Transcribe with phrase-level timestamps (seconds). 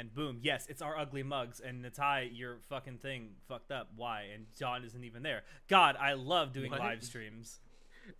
[0.00, 1.60] And boom, yes, it's our ugly mugs.
[1.60, 3.90] And Natai, your fucking thing fucked up.
[3.96, 4.28] Why?
[4.34, 5.42] And John isn't even there.
[5.68, 6.80] God, I love doing What?
[6.80, 7.60] live streams.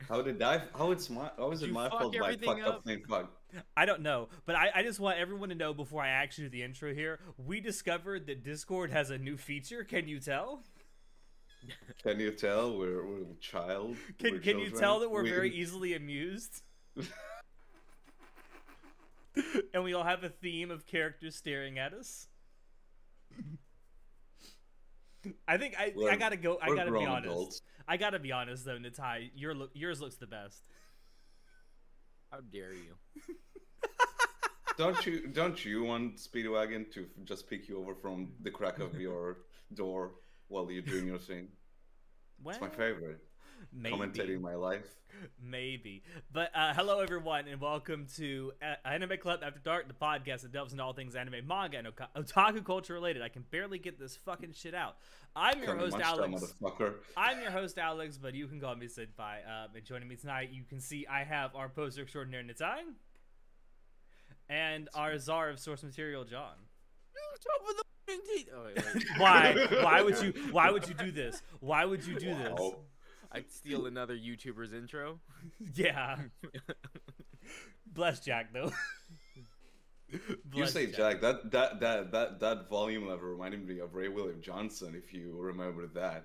[0.06, 0.61] How did I?
[0.77, 1.30] How it's my?
[1.38, 2.14] How is it You my fault?
[2.21, 2.85] Like fucked up up?
[2.85, 3.03] thing.
[3.08, 3.32] Fuck.
[3.77, 6.51] I don't know, but I, I just want everyone to know before I actually do
[6.51, 7.19] the intro here.
[7.38, 9.83] We discovered that Discord has a new feature.
[9.83, 10.62] Can you tell?
[12.03, 13.97] Can you tell we're we're a child?
[14.19, 16.60] Can, we're can you tell that we're We- very easily amused?
[19.74, 22.27] and we all have a theme of characters staring at us.
[25.46, 26.59] I think I, I We're- gotta go.
[26.62, 27.27] I gotta be honest.
[27.27, 27.62] adults.
[27.87, 29.30] I gotta be honest though, Natai.
[29.34, 30.68] Your look, yours looks the best.
[32.30, 32.96] How dare you?
[34.78, 38.78] Don't you don't you want Speedwagon to f- just pick you over from the crack
[38.78, 39.38] of your
[39.74, 40.12] door
[40.48, 41.48] while you're doing your thing?
[42.42, 43.18] Well, It's my favorite.
[43.73, 43.96] Maybe.
[43.96, 44.87] Commentating my life.
[45.42, 46.02] Maybe.
[46.32, 50.52] But uh, hello, everyone, and welcome to uh, Anime Club After Dark, the podcast that
[50.52, 53.20] delves into all things anime, manga, and oka- otaku culture related.
[53.20, 54.96] I can barely get this fucking shit out.
[55.37, 56.54] I'm your Come host, munch that Alex.
[56.62, 56.95] motherfucker.
[57.16, 59.38] I'm your host, Alex, but you can call me Senpai.
[59.46, 62.79] Um, and joining me tonight, you can see I have our poster extraordinaire, Natai,
[64.49, 66.55] and our czar of source material, John.
[67.43, 67.83] Top of the.
[68.53, 69.05] Oh, wait, wait.
[69.19, 69.67] Why?
[69.83, 70.33] Why would you?
[70.51, 71.43] Why would you do this?
[71.61, 72.59] Why would you do this?
[73.33, 73.39] Wow.
[73.39, 75.20] I'd steal another YouTuber's intro.
[75.75, 76.17] Yeah.
[77.87, 78.72] Bless Jack, though.
[80.53, 81.20] You say Jack.
[81.20, 84.97] That that that that that volume level reminded me of Ray William Johnson.
[84.97, 86.25] If you remember that.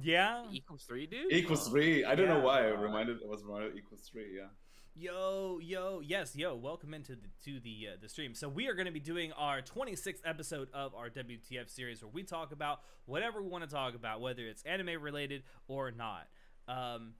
[0.00, 0.44] Yeah.
[0.52, 1.32] Equals three, dude.
[1.32, 2.04] Equals three.
[2.04, 2.60] I don't know why.
[2.60, 3.18] I reminded.
[3.24, 4.36] I was reminded equals three.
[4.36, 4.46] Yeah.
[4.94, 6.54] Yo, yo, yes, yo.
[6.54, 8.34] Welcome into the to the uh, the stream.
[8.34, 12.10] So we are going to be doing our 26th episode of our WTF series, where
[12.12, 16.28] we talk about whatever we want to talk about, whether it's anime related or not.
[16.68, 17.14] Um,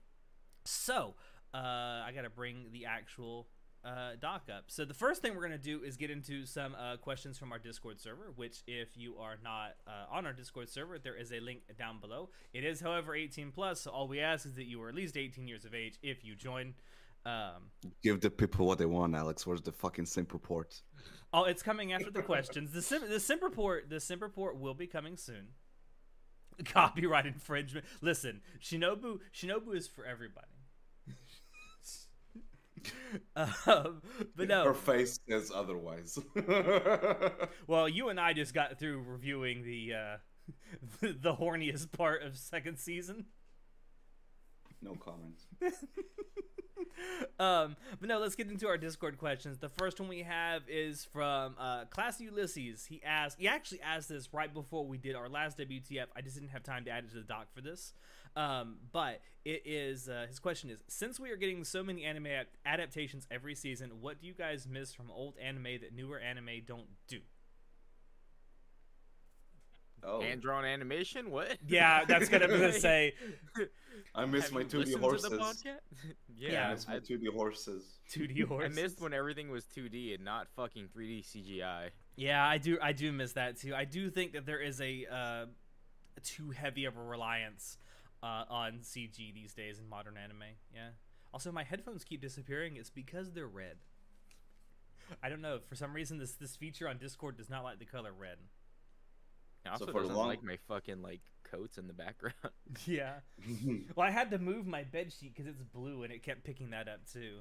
[0.65, 1.15] so
[1.51, 3.47] uh, I got to bring the actual
[3.83, 4.65] uh, doc up.
[4.67, 7.51] So the first thing we're going to do is get into some uh, questions from
[7.51, 8.31] our Discord server.
[8.35, 11.99] Which, if you are not uh, on our Discord server, there is a link down
[11.99, 12.29] below.
[12.53, 13.81] It is, however, 18 plus.
[13.81, 16.23] So all we ask is that you are at least 18 years of age if
[16.23, 16.75] you join.
[17.25, 17.69] Um,
[18.01, 19.47] Give the people what they want, Alex.
[19.47, 20.81] Where's the fucking simp report?
[21.33, 22.71] oh, it's coming after the questions.
[22.71, 25.47] The sim, the sim report, the simp report will be coming soon.
[26.65, 27.85] Copyright infringement.
[28.01, 30.47] Listen, Shinobu, Shinobu is for everybody.
[33.35, 34.01] um,
[34.35, 36.19] but Her face says otherwise.
[37.67, 40.17] well, you and I just got through reviewing the uh,
[40.99, 43.25] the, the horniest part of second season.
[44.81, 45.47] no comments.
[47.39, 49.57] Um, but no, let's get into our Discord questions.
[49.57, 52.85] The first one we have is from uh, Class Ulysses.
[52.85, 56.07] He asked, he actually asked this right before we did our last WTF.
[56.15, 57.93] I just didn't have time to add it to the doc for this.
[58.35, 62.25] Um, but it is uh, his question is: Since we are getting so many anime
[62.27, 66.49] ad- adaptations every season, what do you guys miss from old anime that newer anime
[66.65, 67.19] don't do?
[70.05, 71.31] Oh, Hand drawn animation?
[71.31, 71.57] What?
[71.67, 73.13] Yeah, that's what I'm gonna say.
[74.15, 75.29] I miss Have my 2D horses.
[75.29, 75.63] the podcast?
[76.35, 77.83] Yeah, yeah, I miss my I, 2D horses.
[78.11, 78.75] 2D I horse.
[78.75, 81.89] missed when everything was 2D and not fucking 3D CGI.
[82.15, 82.77] Yeah, I do.
[82.81, 83.73] I do miss that too.
[83.75, 85.45] I do think that there is a uh,
[86.23, 87.77] too heavy of a reliance
[88.21, 90.43] uh, on CG these days in modern anime.
[90.73, 90.89] Yeah.
[91.33, 92.75] Also, my headphones keep disappearing.
[92.75, 93.77] It's because they're red.
[95.21, 95.59] I don't know.
[95.67, 98.37] For some reason, this this feature on Discord does not like the color red.
[99.65, 101.21] It also for doesn't long- like my fucking like
[101.53, 102.35] coats in the background.
[102.85, 103.13] Yeah.
[103.95, 106.71] Well, I had to move my bed sheet because it's blue and it kept picking
[106.71, 107.39] that up too.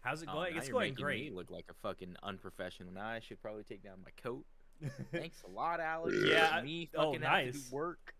[0.00, 0.54] How's it Oh, going?
[0.54, 1.30] now it's going great.
[1.30, 2.92] Me look like a fucking unprofessional.
[2.92, 4.44] Now I should probably take down my coat.
[5.12, 6.16] Thanks a lot, Alex.
[6.24, 7.62] Yeah, It's Me oh, fucking have to nice.
[7.68, 8.14] do work.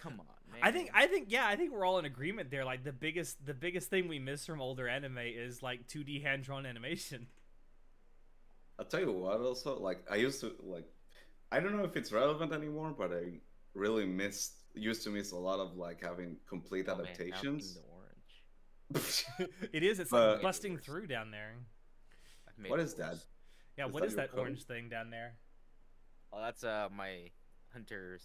[0.00, 0.60] Come on, man.
[0.62, 2.64] I think I think yeah, I think we're all in agreement there.
[2.64, 6.42] Like the biggest the biggest thing we miss from older anime is like 2D hand
[6.42, 7.28] drawn animation.
[8.78, 9.40] I'll tell you what.
[9.40, 10.84] Also, like I used to like.
[11.50, 13.38] I don't know if it's relevant anymore, but I
[13.76, 14.54] really missed.
[14.74, 17.72] Used to miss a lot of like having complete Oh, man, now I'm adaptations.
[17.74, 17.88] getting
[18.90, 19.50] the orange.
[19.72, 20.00] it is.
[20.00, 21.54] It's But- like busting through down there.
[22.48, 23.16] I've made what it is that?
[23.78, 24.40] Yeah, Is what that is that code?
[24.40, 25.34] orange thing down there?
[26.32, 27.30] Oh, that's uh my
[27.72, 28.22] hunter's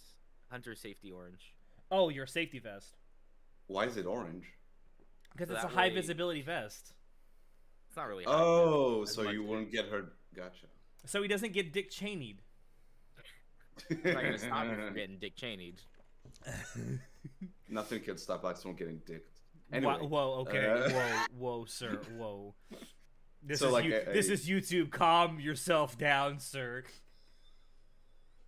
[0.50, 1.54] hunter safety orange.
[1.90, 2.96] Oh, your safety vest.
[3.68, 4.46] Why is it orange?
[5.32, 6.94] Because So it's a high way- visibility vest.
[7.88, 8.26] It's not really.
[8.26, 10.14] high Oh, so you as- won't get hurt.
[10.36, 10.68] Gotcha.
[11.06, 12.40] So he doesn't get Dick Cheneyed.
[13.90, 15.82] It's not gonna stop me from getting Dick Cheneyed.
[17.70, 19.40] Nothing can stop us from getting dicked.
[19.72, 20.66] Wha- Anyway, whoa, okay.
[20.68, 22.02] uh, whoa, whoa, sir.
[22.18, 22.54] Whoa.
[23.44, 24.92] This So, is like, you- a- this is YouTube.
[24.92, 26.84] Calm yourself down, sir.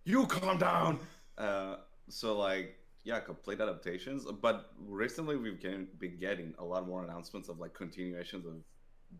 [0.04, 1.00] you calm down.
[1.38, 1.76] Uh,
[2.08, 4.26] so like, yeah, complete adaptations.
[4.42, 8.54] But recently we've get, been getting a lot more announcements of like continuations of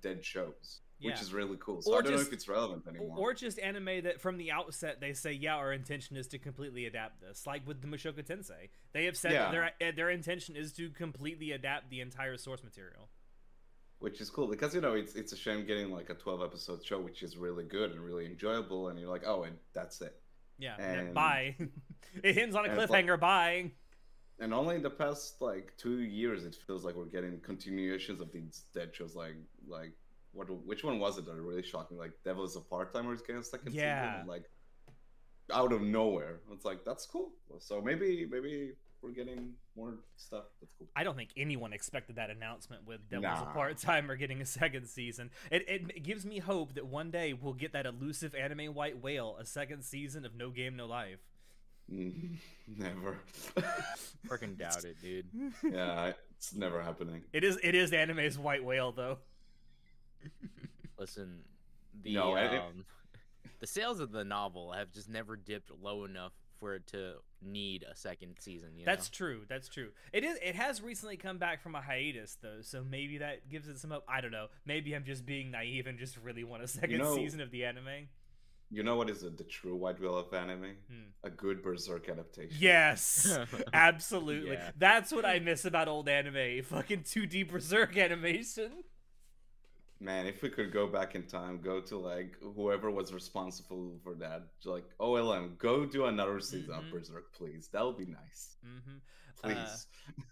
[0.03, 0.81] dead shows.
[1.01, 1.11] Yeah.
[1.11, 1.83] which is really cool.
[1.83, 3.17] So Or I don't know if it's relevant anymore.
[3.19, 6.87] Or just anime that from the outset they say, yeah, our intention is to completely
[6.87, 7.47] adapt this.
[7.47, 9.51] Like with the Mushoku Tensei, they have said that Yeah.
[9.51, 13.09] their eh, their intention is to completely adapt the entire source material.
[13.99, 16.85] which is cool because you know it's it's a shame getting like a 12 episode
[16.85, 20.21] show which is really good and really enjoyable and you're like oh and that's it
[20.59, 21.57] Yeah, and And- bye.
[22.23, 23.19] it ends on a cliffhanger.
[23.19, 23.73] Bye.
[24.41, 28.31] and only in the past like two years it feels like we're getting continuations of
[28.33, 29.37] these dead shows like
[29.67, 29.93] like
[30.35, 33.21] what which one was it that really shocked me like devil is a part-timer is
[33.23, 34.21] getting a second season Yeah.
[34.21, 34.45] and, like
[35.53, 38.73] out of nowhere it's like that's cool so maybe maybe
[39.03, 43.41] we're getting more stuff that's cool I don't think anyone expected that announcement with Devil's
[43.41, 43.53] a Nah.
[43.53, 45.31] Part Timer getting a second season.
[45.51, 49.37] It, it gives me hope that one day we'll get that elusive anime white whale,
[49.39, 51.19] a second season of No Game No Life.
[51.89, 53.19] Never
[54.27, 55.27] Freaking doubt it, dude.
[55.71, 59.19] yeah it's never happening It is it is anime's white whale though.
[60.99, 61.41] Listen,
[62.03, 62.85] the No, um,
[63.61, 67.85] the sales of the novel have just never dipped low enough for it to need
[67.91, 68.71] a second season.
[68.77, 69.17] You That's know?
[69.17, 69.41] true.
[69.49, 69.89] That's true.
[70.13, 70.39] It is.
[70.43, 73.91] It has recently come back from a hiatus though, so maybe that gives it some
[73.91, 74.05] hope.
[74.09, 74.47] I don't know.
[74.65, 77.65] Maybe I'm just being naive and just really want a second know- season of the
[77.65, 78.09] anime.
[78.71, 81.09] you know what is the, the true white whale of anime Hmm.
[81.23, 83.37] a good berserk adaptation Yes,
[83.73, 84.53] absolutely.
[84.57, 84.71] Yeah.
[84.79, 86.63] That's what I miss about old anime.
[86.63, 88.71] Fucking 2D berserk animation.
[90.01, 94.15] Man, if we could go back in time, go to like whoever was responsible for
[94.17, 96.79] that, like OLM, go do another season Mhm.
[96.79, 97.69] of Berserk, please.
[97.69, 98.97] That would be nice, Mm-hmm.
[99.43, 99.87] please.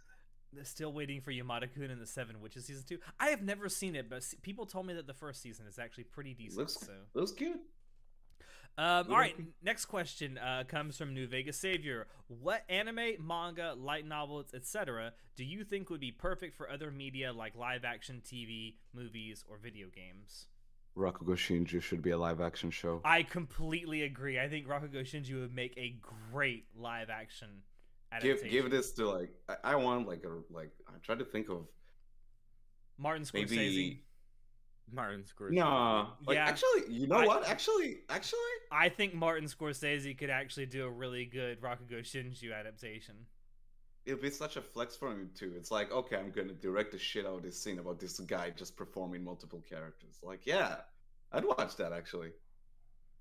[0.52, 2.98] They're still waiting for Yamada Kun in the Seven Witches season two.
[3.18, 6.04] I have never seen it, but people told me that the first season is actually
[6.04, 6.58] pretty decent.
[6.58, 6.92] looks so.
[7.14, 7.58] looks cute.
[8.78, 12.06] Um, all right, next question uh, comes from New Vegas Savior.
[12.28, 17.32] What anime, manga, light novels, etc., do you think would be perfect for other media
[17.32, 20.46] like live action TV, movies, or video games?
[20.96, 23.00] Rakugo Shinju should be a live action show.
[23.04, 24.38] I completely agree.
[24.38, 25.96] I think Rakugo Shinju would make a
[26.30, 27.48] great live action
[28.20, 31.48] Give give this to like I, I want like a like I'm trying to think
[31.48, 31.66] of
[32.98, 33.56] Martin Scorsese.
[33.56, 34.02] maybe
[34.92, 35.52] Martin Scorsese.
[35.52, 36.46] no like Yeah.
[36.46, 38.38] actually you know I- what actually actually
[38.70, 43.26] I think Martin Scorsese could actually do a really good Rakugo Shinju adaptation.
[44.06, 45.52] it'd be such a flex for him too.
[45.56, 48.50] It's like okay, I'm gonna direct the shit out of this scene about this guy
[48.50, 50.18] just performing multiple characters.
[50.22, 50.76] Like yeah,
[51.32, 52.30] I'd watch that actually.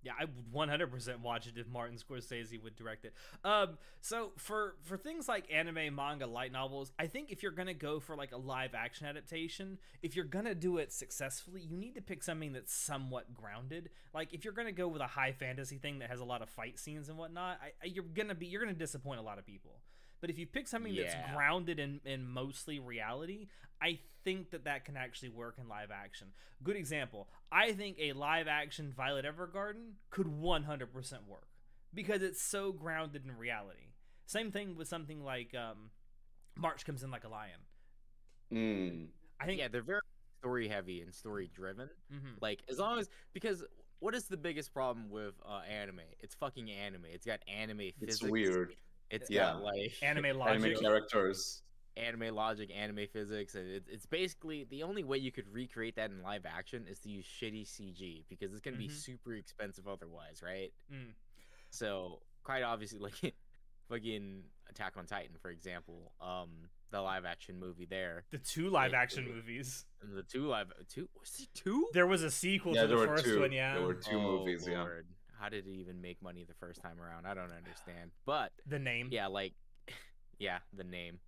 [0.03, 3.13] Yeah, I would 100% watch it if Martin Scorsese would direct it.
[3.43, 7.73] Um, so for for things like anime, manga, light novels, I think if you're gonna
[7.73, 11.95] go for like a live action adaptation, if you're gonna do it successfully, you need
[11.95, 13.89] to pick something that's somewhat grounded.
[14.13, 16.49] Like if you're gonna go with a high fantasy thing that has a lot of
[16.49, 19.45] fight scenes and whatnot, I, I, you're gonna be you're gonna disappoint a lot of
[19.45, 19.81] people.
[20.21, 23.47] But if you pick something that's grounded in, in mostly reality,
[23.81, 26.27] I think that that can actually work in live action.
[26.63, 27.27] Good example.
[27.51, 30.87] I think a live action Violet Evergarden could 100%
[31.27, 31.47] work
[31.93, 33.93] because it's so grounded in reality.
[34.27, 35.89] Same thing with something like um,
[36.55, 37.59] March Comes In Like a Lion.
[38.53, 39.07] Mm.
[39.39, 40.01] I think yeah, they're very
[40.39, 41.89] story heavy and story driven.
[42.13, 42.35] mhm.
[42.41, 43.63] Like as long as because
[43.99, 46.01] what is the biggest problem with uh, anime?
[46.19, 47.05] It's fucking anime.
[47.11, 48.21] It's got anime physics.
[48.21, 48.75] It's weird.
[49.11, 49.53] It's Yeah.
[49.53, 50.63] got like anime logic.
[50.63, 51.61] Anime characters.
[51.97, 56.09] anime logic, anime physics, and it, it's basically the only way you could recreate that
[56.09, 58.91] in live action is to use shitty CG because it's gonna be Mhm.
[58.91, 60.71] super expensive otherwise, right?
[60.91, 61.13] Mm.
[61.69, 63.35] So quite obviously, like
[63.89, 68.91] fucking Attack on Titan, for example, um, the live action movie there, The two live
[68.93, 69.85] Yeah, action it- movies.
[70.01, 71.89] the two live two was it two?
[71.93, 73.41] There was a sequel Yeah, to the first two.
[73.41, 73.73] one, yeah.
[73.75, 74.65] There were two Oh, movies.
[74.65, 74.87] Yeah.
[75.41, 75.43] Lord.
[75.43, 77.25] How did it even make money the first time around?
[77.25, 78.11] I don't understand.
[78.25, 79.09] But The name.
[79.11, 79.53] yeah, like
[80.39, 81.19] yeah, the name.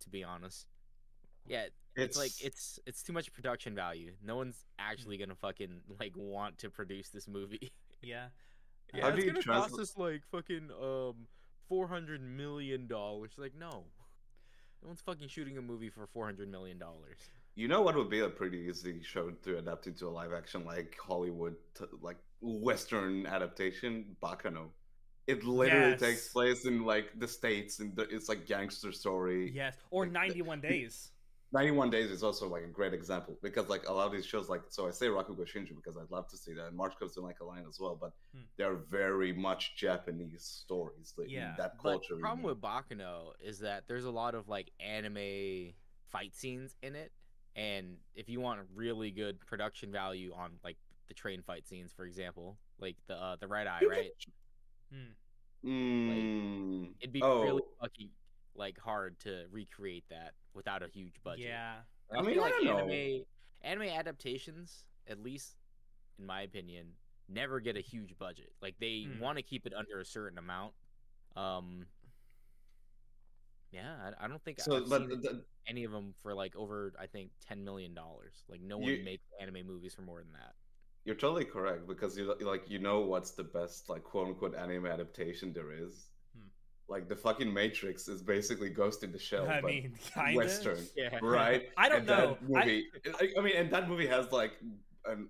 [0.00, 0.66] To be honest,
[1.46, 1.64] yeah,
[1.96, 4.12] It's it's like it's it's too much production value.
[4.22, 7.72] No one's actually gonna fucking like want to produce this movie.
[8.02, 8.26] Yeah.
[8.92, 11.26] yeah, How it's do you gonna trans- cost us like fucking um
[11.70, 13.32] four hundred million dollars.
[13.38, 13.70] Like no,
[14.82, 17.16] no one's fucking shooting a movie for four hundred million dollars.
[17.56, 20.64] You know what would be a pretty easy show to adapt into a live action
[20.64, 24.16] like Hollywood, t- like Western adaptation?
[24.22, 24.70] Baccano.
[25.26, 26.00] It literally Yes.
[26.00, 29.52] takes place in like the states, and the, it's like gangster story.
[29.54, 29.76] Yes.
[29.90, 31.12] Or Like, 91 Days.
[31.52, 34.48] 91 Days is also like a great example because like a lot of these shows,
[34.48, 37.16] like so I say Rakugo Shinju because I'd love to see that, and March comes
[37.16, 38.42] in like a lion as well, but Hmm.
[38.58, 41.14] they're very much Japanese stories.
[41.16, 42.16] Like, in Yeah, that But culture.
[42.16, 45.74] the problem with Baccano is that there's a lot of like anime
[46.10, 47.12] fight scenes in it,
[47.56, 50.76] and if you want really good production value on like
[51.08, 54.10] the train fight scenes, for example, like the uh, the Red Eye, right?
[54.92, 55.68] Hmm.
[55.68, 58.10] Mm, It'd be oh, really fucking
[58.54, 61.46] like hard to recreate that without a huge budget.
[61.46, 61.76] Yeah.
[62.10, 62.78] And I mean, feel I like don't know.
[62.92, 63.24] anime
[63.62, 65.56] anime adaptations at least
[66.18, 66.86] in my opinion,
[67.28, 68.52] never get a huge budget.
[68.62, 69.18] Like they Hmm.
[69.20, 70.74] want to keep it under a certain amount.
[71.34, 71.86] Um,
[73.74, 76.54] yeah, I, I don't think so, I've but seen the, any of them for like
[76.56, 78.34] over I think ten million dollars.
[78.48, 80.54] Like no You- one makes anime movies for more than that.
[81.06, 84.86] you're totally correct because you like you know what's the best like quote unquote anime
[84.86, 85.94] adaptation there is.
[86.36, 86.48] Hmm.
[86.88, 90.36] Like the fucking Matrix is basically Ghost in the Shell, I but mean, kinda?
[90.36, 91.68] Western, Yeah, right?
[91.76, 92.38] I don't And know.
[92.48, 92.86] Movie,
[93.20, 94.52] I, I mean, and that movie has like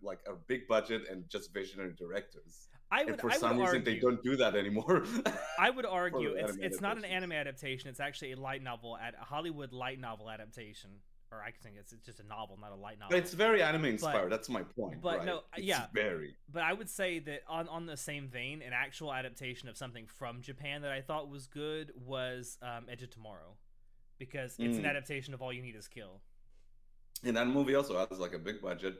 [0.02, 2.68] like a big budget and just visionary directors.
[2.94, 5.04] I and for I would some reason, argue, they don't do that anymore.
[5.58, 7.88] I would argue it's it's not an anime adaptation.
[7.90, 10.90] It's actually a light novel, at a Hollywood light novel adaptation,
[11.32, 13.10] or I think it's, it's just a novel, not a light novel.
[13.16, 14.30] but it's very anime inspired.
[14.30, 15.00] That's my point.
[15.02, 15.26] but right?
[15.26, 15.86] no, It's yeah.
[15.92, 16.36] very.
[16.52, 20.06] But I would say that on on the same vein, an actual adaptation of something
[20.06, 23.56] from Japan that I thought was good was um, Edge of Tomorrow,
[24.18, 24.90] because it's an Mm.
[24.90, 26.20] adaptation of All You Need Is Kill.
[27.24, 28.94] And that movie also has like a big budget.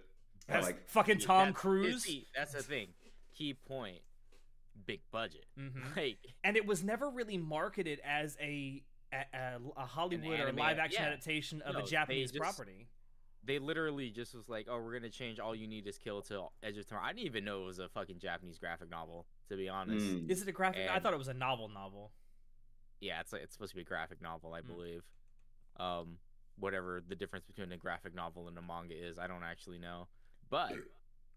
[0.49, 2.89] and, Has like fucking Tom that's- Cruise, See, that's the thing.
[3.37, 4.01] Key point.
[4.87, 5.47] Big budget.
[5.57, 10.53] hmm Like and it was never really marketed as a a, a, a Hollywood or
[10.53, 11.09] live action yeah.
[11.09, 12.89] adaptation of No, a they Japanese just- property.
[13.45, 16.47] they literally just was like, "Oh, we're gonna change all you need is kill to
[16.63, 19.57] Edge of Tomorrow." I didn't even know it was a fucking Japanese graphic novel, to
[19.57, 20.05] be honest.
[20.07, 20.29] Mm.
[20.31, 20.89] Is it a graphic?
[20.91, 21.69] I thought it was a novel.
[21.69, 22.11] Novel.
[23.01, 24.67] Yeah, it's like it's supposed to be a graphic novel, I Mm.
[24.67, 25.03] believe.
[25.77, 26.19] Um,
[26.59, 30.09] whatever the difference between a graphic novel and a manga is, I don't actually know.
[30.51, 30.73] But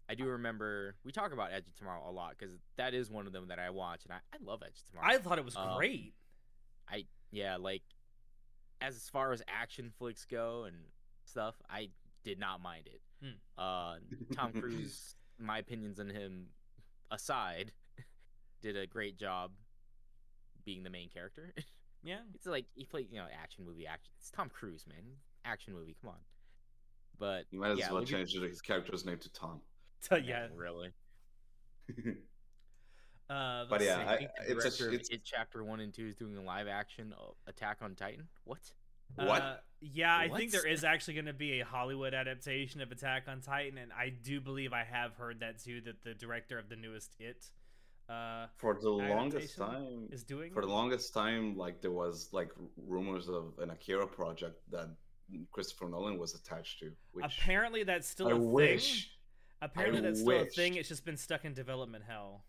[0.08, 3.26] I do remember we talk about Edge of Tomorrow a lot because that is one
[3.26, 5.06] of them that I watch, and I, I love Edge of Tomorrow.
[5.08, 6.14] I thought it was Um, great.
[6.88, 7.82] I yeah, like
[8.80, 10.76] as far as action flicks go and
[11.24, 11.90] stuff, I
[12.24, 13.00] did not mind it.
[13.22, 13.60] Hmm.
[13.62, 13.96] Uh,
[14.34, 16.46] Tom Cruise, my opinions on him
[17.10, 17.72] aside,
[18.62, 19.50] did a great job
[20.64, 21.52] being the main character.
[22.04, 22.18] Yeah.
[22.32, 24.12] it's like he played, you know, action movie action.
[24.20, 25.02] It's Tom Cruise, man.
[25.44, 26.20] Action movie, come on.
[27.18, 29.60] But You might as yeah, well looking- change his character's name to Tom.
[30.24, 30.46] yeah.
[30.54, 30.92] really.
[33.30, 33.98] Uh, But yeah.
[34.06, 36.42] I I- think it's a- director it's- It Chapter One and Two is doing a
[36.42, 38.28] live action uh, Attack on Titan.
[38.44, 38.58] What?
[39.14, 39.42] what?
[39.42, 43.24] Uh, yeah, I think there is actually going to be a Hollywood adaptation of Attack
[43.28, 45.80] on Titan, and I do believe I have heard that too.
[45.82, 47.46] That the director of the newest It
[48.08, 50.52] uh, for the longest time, is doing.
[50.52, 54.88] for the longest time, like there was like rumors of an Akira project that
[55.52, 56.92] Christopher Nolan was attached to.
[57.12, 58.50] Which Apparently, that's still I a thing.
[59.60, 59.70] Wish.
[59.70, 60.74] Apparently, I that's still a thing.
[60.74, 62.44] It's just been stuck in development hell.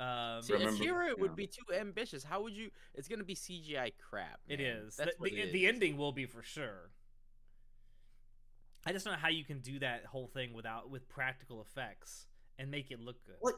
[0.00, 1.14] Um, See, Remember- Akira yeah.
[1.18, 2.24] would be too ambitious.
[2.24, 2.70] How would you?
[2.94, 4.40] It's gonna be CGI crap.
[4.48, 4.66] It man.
[4.68, 4.96] is.
[4.96, 6.90] That's the, what the, it the ending will be for sure.
[8.84, 12.26] I just don't know how you can do that whole thing without with practical effects
[12.58, 13.36] and make it look good.
[13.40, 13.54] What?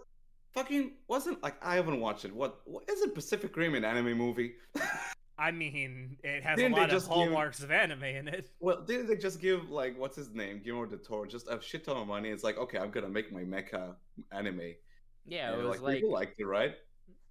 [0.53, 2.35] Fucking wasn't like I haven't watched it.
[2.35, 2.61] What?
[2.65, 3.15] What is it?
[3.15, 4.55] Pacific Rim an anime movie?
[5.37, 8.29] I mean, it has Didn't a they lot of just give- hallmarks of anime in
[8.29, 8.51] it.
[8.61, 11.85] well, didn't they just give like what's his name, Guillermo del Toro, just a shit
[11.85, 12.29] ton of money?
[12.31, 13.97] It's like okay, I'm gonna make my mecha
[14.31, 14.75] anime.
[15.27, 16.75] Yeah, And, it was like, like, people liked it, right?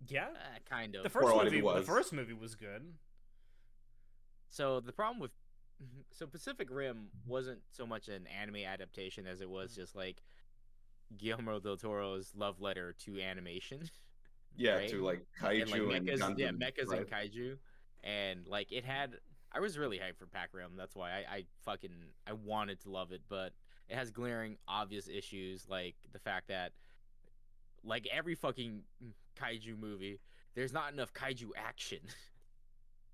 [0.08, 1.04] Yeah, uh, kind of.
[1.04, 1.86] the first what it movie, the was.
[1.86, 2.84] first movie was good.
[4.50, 5.32] So the problem with
[6.12, 10.18] so Pacific Rim wasn't so much an anime adaptation as it was just like
[11.18, 13.90] Guillermo del Toro's love letter to animation.
[14.56, 14.90] Yeah, Right?
[14.90, 17.00] to like and kaiju like and, mechas, Gundam, yeah, mechas right?
[17.02, 17.58] and kaiju,
[18.04, 19.18] and like it had.
[19.56, 20.72] I was really hyped for Pac Rim.
[20.78, 21.92] That's why I, I fucking
[22.28, 23.54] I wanted to love it, but
[23.88, 26.72] it has glaring obvious issues like the fact that
[27.84, 28.82] like every fucking
[29.40, 30.20] kaiju movie,
[30.56, 32.00] there's not enough kaiju action.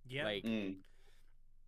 [0.08, 0.78] Yeah, like Mm.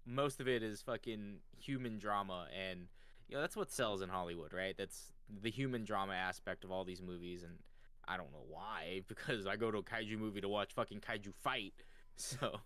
[0.06, 2.88] most of it is fucking human drama and
[3.28, 4.74] you know that's what sells in Hollywood, right?
[4.76, 5.14] That's
[5.44, 7.60] the human drama aspect of all these movies and
[8.08, 11.34] I don't know why because I go to a kaiju movie to watch fucking kaiju
[11.44, 11.74] fight.
[12.16, 12.60] So,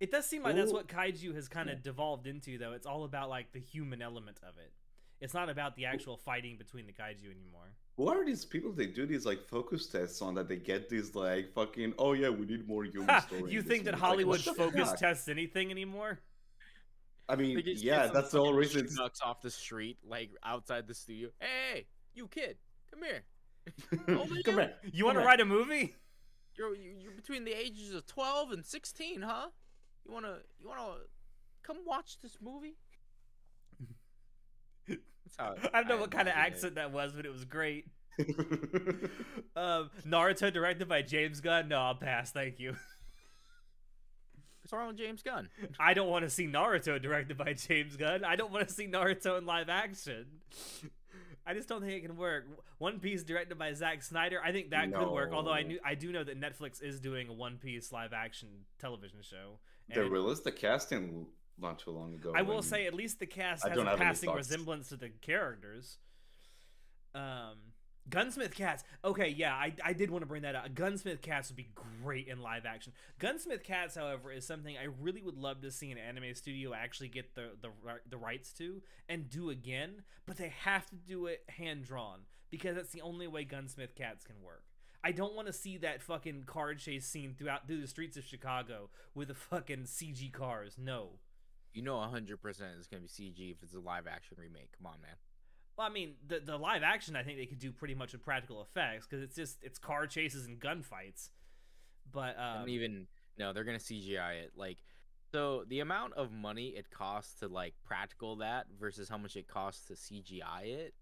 [0.00, 1.82] it does seem like that's what kaiju has kind of Yeah.
[1.84, 2.72] devolved into, though.
[2.72, 4.72] It's all about like the human element of it.
[5.20, 7.72] It's not about the actual fighting between the kaiju anymore.
[7.96, 11.14] Who are these people they do these like focus tests on that they get these
[11.14, 13.50] like fucking oh yeah we need more human Ha, story.
[13.50, 14.98] you think that movie." Hollywood what the focus fuck?
[14.98, 16.18] tests anything anymore?
[17.28, 18.80] I mean they just get yeah that's the whole reason.
[18.84, 21.30] it's- schmucks off the street like outside the studio.
[21.40, 22.58] Hey, you kid,
[22.90, 23.22] come here.
[24.08, 24.60] Oh, come you?
[24.60, 24.74] here.
[24.92, 25.94] You want to write a movie?
[26.58, 29.46] You're you're between the ages of 12 and 16, huh?
[30.06, 32.76] You want to you want to come watch this movie?
[35.38, 36.54] I don't know what kind of imagine it.
[36.54, 37.86] accent that was, but it was great.
[39.56, 41.68] Um, Naruto directed by James Gunn.
[41.68, 42.30] No, I'll pass.
[42.30, 42.76] Thank you.
[44.60, 45.48] What's wrong with James Gunn?
[45.80, 48.22] I don't want to see Naruto directed by James Gunn.
[48.22, 50.26] I don't want to see Naruto in live action.
[51.46, 52.44] I just don't think it can work.
[52.78, 54.40] One Piece directed by Zack Snyder.
[54.44, 55.30] I think that could work.
[55.32, 58.48] Although I knew I do know that Netflix is doing a One Piece live action
[58.78, 59.60] television show.
[59.88, 61.26] They and- released the casting
[61.58, 62.32] not too long ago.
[62.34, 65.98] I will say at least the cast has a passing resemblance to the characters.
[67.14, 67.56] Um,
[68.08, 68.84] Gunsmith Cats.
[69.04, 70.74] Okay, yeah, I, I did want to bring that up.
[70.74, 71.70] Gunsmith Cats would be
[72.02, 72.92] great in live action.
[73.18, 77.08] Gunsmith Cats, however, is something I really would love to see an anime studio actually
[77.08, 77.70] get the the
[78.08, 82.76] the rights to and do again, but they have to do it hand drawn because
[82.76, 84.62] that's the only way Gunsmith Cats can work.
[85.06, 88.24] I don't want to see that fucking car chase scene throughout through the streets of
[88.24, 90.74] Chicago with the fucking CG cars.
[90.76, 91.10] No.
[91.72, 94.70] You know, hundred percent is gonna be CG if it's a live action remake.
[94.76, 95.14] Come on, man.
[95.78, 98.24] Well, I mean, the the live action, I think they could do pretty much with
[98.24, 101.28] practical effects because it's just it's car chases and gunfights.
[102.10, 103.06] But I um, don't even
[103.38, 104.52] no, they're gonna CGI it.
[104.56, 104.78] Like,
[105.32, 109.46] so the amount of money it costs to like practical that versus how much it
[109.46, 110.94] costs to CGI it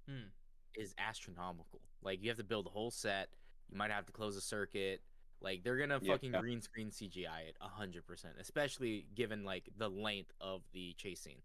[0.76, 1.08] is Hmm.
[1.08, 1.80] astronomical.
[2.02, 3.28] Like, you have to build a whole set.
[3.70, 5.02] You might have to close a circuit.
[5.40, 6.12] Like, they're gonna Yeah.
[6.14, 11.20] fucking green screen CGI it hundred percent, especially given like the length of the chase
[11.20, 11.42] scene,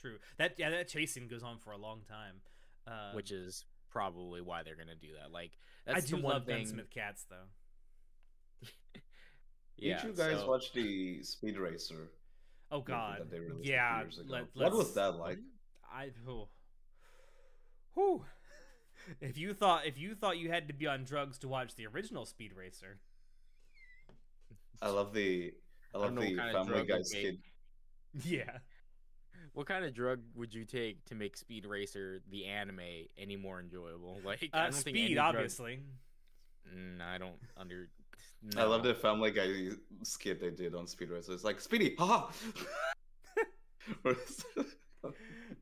[0.00, 2.42] true that yeah that chase scene goes on for a long time.
[2.86, 5.32] Um, which is probably why they're gonna do that.
[5.32, 6.66] Like, that's I do the one love thing.
[6.66, 7.46] Smith Cats though.
[9.76, 12.10] Yeah, Did you guys so- watch the Speed Racer?
[12.70, 14.00] Oh God, that they released yeah.
[14.02, 14.28] years ago?
[14.30, 15.38] Let, What was that like?
[15.90, 16.48] I oh.
[17.94, 18.24] Whew.
[19.20, 21.86] If you thought if you thought you had to be on drugs to watch the
[21.86, 22.98] original Speed Racer,
[24.80, 25.52] I love the
[25.94, 27.38] I I love don't know what the kind of Family drug Guy would skit.
[28.24, 28.58] yeah,
[29.52, 32.80] What kind of drug would you take to make Speed Racer the anime
[33.18, 34.20] any more enjoyable?
[34.24, 35.80] Like, I uh, don't think any speed drug- obviously.
[36.74, 37.88] Mm, I don't under.
[38.56, 39.70] I love the Family Guy
[40.02, 41.32] skit they did on Speed Racer.
[41.32, 42.26] It's like Speedy, haha.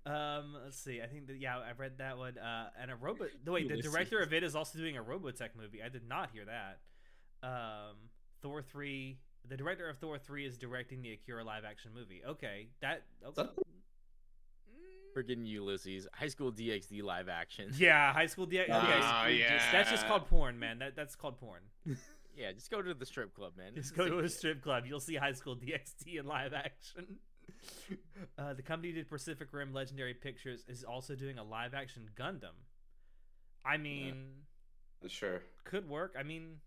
[0.06, 1.00] Um, let's see.
[1.02, 2.38] I think that yeah, I read that one.
[2.38, 3.28] Uh, and a robot.
[3.44, 5.82] No, wait, the director of it is also doing a Robotech movie.
[5.82, 6.78] I did not hear that.
[7.46, 7.96] Um,
[8.42, 9.18] Thor three.
[9.48, 12.22] The director of Thor three is directing the Akira live action movie.
[12.26, 13.04] Okay, that.
[13.26, 13.48] Okay.
[15.16, 17.70] Freaking Ulysses, High School DxD live action.
[17.76, 18.66] Yeah, high school DxD.
[18.70, 20.78] Ah, Basically just- that's just called porn, man.
[20.78, 21.60] That that's called porn.
[22.36, 23.72] Yeah, just go to the strip club, man.
[23.74, 24.84] Just go to a strip club.
[24.86, 27.16] You'll see High School DxD in live action.
[28.36, 32.54] Uh, the company did Pacific Rim Legendary Pictures is also doing a live action Gundam.
[33.64, 34.26] I mean,
[35.06, 35.42] sure.
[35.64, 36.14] could work.
[36.18, 36.58] I mean,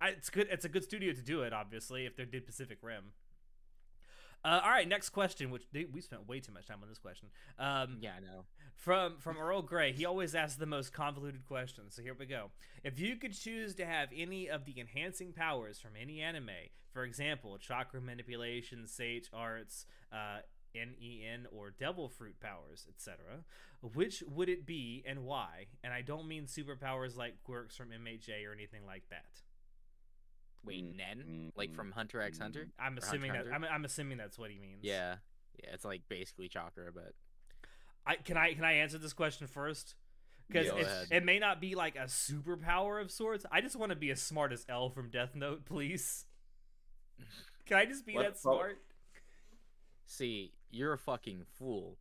[0.00, 0.48] I, it's good.
[0.50, 1.52] It's a good studio to do it.
[1.52, 3.12] Obviously, if they did Pacific Rim.
[4.44, 5.50] Uh, all right, next question.
[5.50, 7.28] Which they, we spent way too much time on this question.
[7.58, 8.44] Um, Yeah, I know.
[8.76, 9.92] From from Earl Grey.
[9.92, 11.94] He always asks the most convoluted questions.
[11.94, 12.50] So here we go.
[12.82, 16.50] If you could choose to have any of the enhancing powers from any anime,
[16.92, 20.38] for example, chakra manipulation, sage arts, uh,
[20.74, 23.44] NEN, or devil fruit powers, etc.,
[23.80, 25.66] which would it be and why?
[25.82, 29.42] And I don't mean superpowers like quirks from MHA or anything like that.
[30.64, 31.52] Wait, Mm, Nen?
[31.54, 32.68] Like mm, from Hunter x Hunter?
[32.78, 34.80] I'm Or assuming that Hunter x I'm, I'm assuming that's what he means.
[34.82, 35.16] Yeah.
[35.62, 37.12] Yeah, it's like basically chakra, but
[38.06, 39.94] I can I can I answer this question first?
[40.46, 43.46] Because it, it may not be like a superpower of sorts.
[43.50, 46.26] I just want to be as smart as L from Death Note, please.
[47.66, 48.76] Can I just be What that smart?
[50.06, 51.96] see, you're a fucking fool.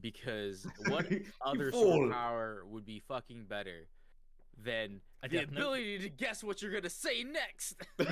[0.00, 1.06] Because what
[1.44, 1.98] other fool.
[2.08, 3.88] superpower would be fucking better
[4.64, 5.58] than A the Death Note?
[5.58, 7.76] ability to guess what you're gonna say next?
[7.98, 8.08] Dude,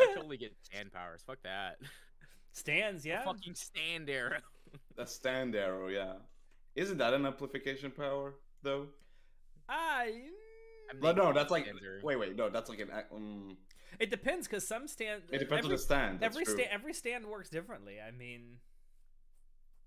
[0.00, 1.22] I totally get stand powers.
[1.26, 1.78] Fuck that.
[2.52, 3.24] Stands, A yeah.
[3.24, 4.38] fucking stand arrow.
[4.96, 6.14] the stand arrow, yeah.
[6.74, 8.86] Isn't that an amplification power though?
[9.68, 10.22] I.
[11.00, 13.56] But no, that's like stands wait, wait, no, that's like an um.
[13.98, 15.22] It depends because some stand.
[15.30, 16.22] It depends every, on the stand.
[16.22, 16.54] Every true.
[16.54, 16.68] stand.
[16.72, 17.96] Every stand works differently.
[18.00, 18.58] I mean,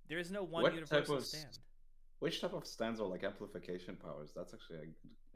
[0.07, 1.59] there is no one What type universal of stand.
[2.19, 4.31] Which type of stands are like amplification powers?
[4.35, 4.77] That's actually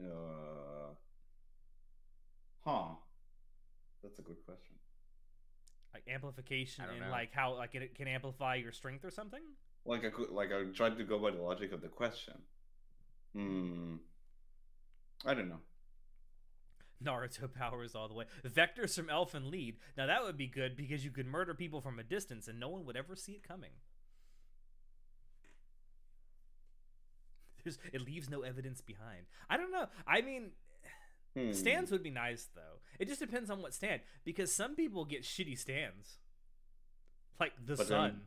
[0.00, 0.94] a uh.
[2.64, 2.94] Huh.
[4.02, 4.77] That's a good question.
[6.06, 7.10] Like amplification and know.
[7.10, 9.42] like how like it can amplify your strength or something.
[9.84, 12.34] Like I could, like I tried to go by the logic of the question.
[13.34, 13.96] Hmm.
[15.24, 15.60] I don't know.
[17.02, 18.26] Naruto powers all the way.
[18.46, 19.76] Vectors from Elfen Lied.
[19.96, 22.68] Now that would be good because you could murder people from a distance and no
[22.68, 23.70] one would ever see it coming.
[27.64, 29.26] There's, it leaves no evidence behind.
[29.50, 29.86] I don't know.
[30.06, 30.50] I mean,
[31.46, 31.52] Hmm.
[31.52, 32.80] stands would be nice though.
[32.98, 36.18] It just depends on what stand because some people get shitty stands,
[37.40, 38.20] like the But sun.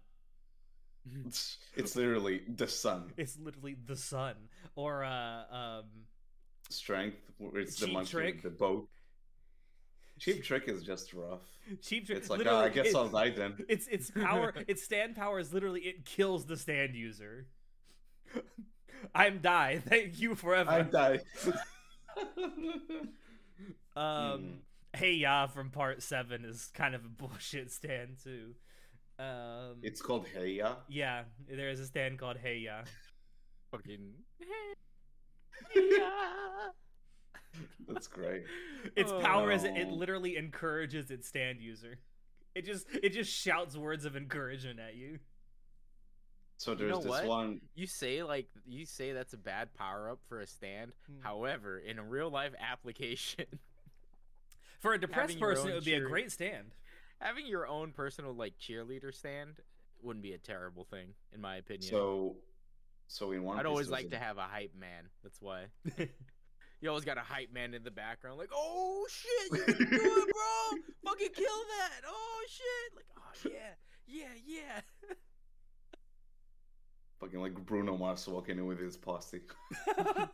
[1.05, 3.11] then- It's, it's literally the sun.
[3.17, 4.35] It's literally the sun,
[4.75, 5.85] or uh, um,
[6.69, 7.17] Strength.
[7.37, 8.41] where It's the monkey Trick.
[8.43, 8.87] the boat.
[10.19, 11.41] Cheap trick is just rough.
[11.81, 12.05] cheap.
[12.05, 13.55] Trick- It's like, literally, ah, I guess I'll die then.
[13.67, 17.47] Its its power, its stand power is literally it kills the stand user.
[19.15, 19.81] I'm die.
[19.83, 20.69] Thank you forever.
[20.69, 21.21] I'm die.
[23.95, 24.47] um, Hmm.
[24.93, 28.55] Hey Ya from part seven is kind of a bullshit stand too.
[29.19, 30.75] Um, It's called Heya.
[30.89, 32.81] yeah, there is a stand called Hey Ya.
[33.71, 34.13] Fucking.
[37.87, 38.43] That's great.
[38.95, 39.93] Its power is it, it Oh.
[39.95, 41.99] literally encourages its stand user.
[42.55, 45.19] It just it just shouts words of encouragement at you.
[46.61, 47.25] So You there's know this what?
[47.25, 47.61] one.
[47.73, 50.91] You say like you say that's a bad power up for a stand.
[51.07, 51.23] Hmm.
[51.23, 53.45] However, in a real life application,
[54.79, 56.71] For a depressed person, it own would be a great stand.
[57.19, 59.55] having your own personal like cheerleader stand
[60.03, 61.89] wouldn't be a terrible thing, in my opinion.
[61.89, 62.35] So,
[63.07, 63.59] so in one.
[63.59, 65.05] I'd always like a- to have a hype man.
[65.23, 65.65] That's why.
[66.83, 69.95] You always got a hype man in the background, like, oh shit, you can do
[69.97, 70.79] it, bro!
[71.11, 72.01] Fucking kill that!
[72.07, 72.95] Oh shit!
[72.95, 73.75] Like, oh yeah,
[74.07, 74.81] yeah, yeah.
[77.21, 79.41] Fucking like Bruno Mars walking in with his posse.
[79.97, 80.25] uh,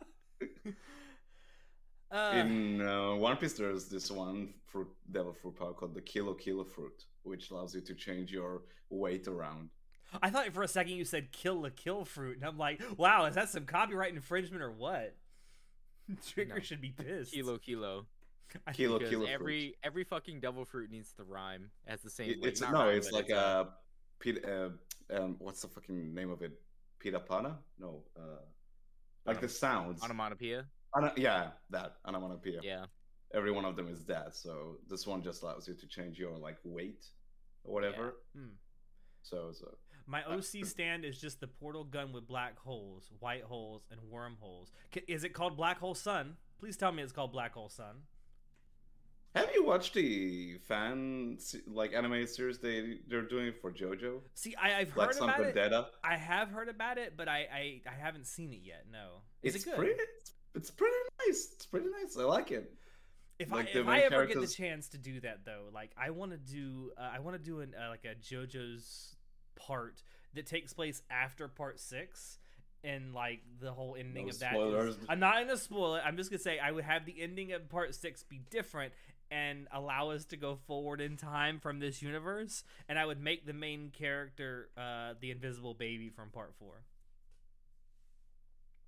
[2.34, 6.64] in uh, One Piece, there's this one fruit, devil fruit power called the Kilo Kilo
[6.64, 9.68] fruit, which allows you to change your weight around.
[10.22, 13.26] I thought for a second you said kill the kill fruit, and I'm like, wow,
[13.26, 15.14] is that some copyright infringement or what?
[16.26, 16.60] Trigger No.
[16.60, 17.32] should be pissed.
[17.34, 18.06] Kilo, kilo.
[18.66, 19.32] I- Kilo Because Kilo fruit.
[19.34, 21.70] every every fucking devil fruit needs to rhyme.
[21.86, 22.30] It Has the same.
[22.30, 23.74] It- it's no, rhyme, it's like uh, a
[24.18, 24.42] pit.
[24.42, 24.70] Uh,
[25.14, 26.58] um, what's the fucking name of it?
[27.02, 27.56] Pitapana?
[27.78, 28.40] No, uh,
[29.26, 30.02] like the Onom- sounds.
[30.02, 30.66] onomatopoeia.
[30.96, 32.60] Ana- yeah, that onomatopoeia.
[32.62, 32.86] Yeah.
[33.34, 34.34] Every one of them is that.
[34.34, 37.04] So this one just allows you to change your like weight
[37.64, 38.14] or whatever.
[38.34, 38.54] Hmm.
[39.22, 43.82] So so My OC stand is just the portal gun with black holes, white holes,
[43.90, 44.72] and wormholes.
[45.06, 46.36] Is it called Black Hole Sun?
[46.58, 47.96] Please tell me it's called Black Hole Sun.
[49.34, 54.20] Have you watched the fan like anime series they they're doing for JoJo?
[54.34, 55.84] See, I, I've heard about it.
[56.02, 58.86] I have heard about it, but I, I, I haven't seen it yet.
[58.90, 59.76] No, is It's it good?
[59.76, 59.92] pretty.
[59.92, 61.48] It's, it's pretty nice.
[61.54, 62.16] It's pretty nice.
[62.16, 62.72] I like it.
[63.38, 66.10] If like I if I ever get the chance to do that though, like I
[66.10, 69.14] want to do uh, I want to do an uh, like a JoJo's
[69.54, 70.02] part
[70.34, 72.38] that takes place after part six.
[72.84, 74.98] And like the whole ending No of that, is-.
[75.08, 76.02] I'm not gonna spoil it.
[76.06, 78.92] I'm just gonna say I would have the ending of part six be different
[79.30, 82.64] and allow us to go forward in time from this universe.
[82.88, 86.82] And I would make the main character uh, the Invisible Baby from part four.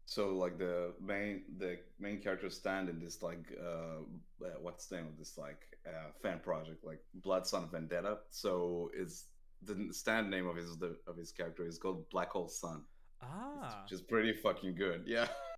[0.07, 4.01] So like the main the main character stand in this like uh
[4.45, 8.19] uh, what's the name of this like uh, fan project like Blood Sun Vendetta.
[8.31, 9.27] So it's
[9.63, 12.83] the stand name of his the, of his character is called Black Hole Sun,
[13.23, 15.05] Ah, which is pretty fucking good.
[15.07, 15.29] Yeah.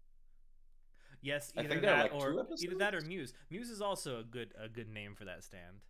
[1.22, 3.00] yes, either think there are, that like, or either that or?
[3.00, 3.32] Muse.
[3.50, 5.80] Muse is also a good a good name for that stand.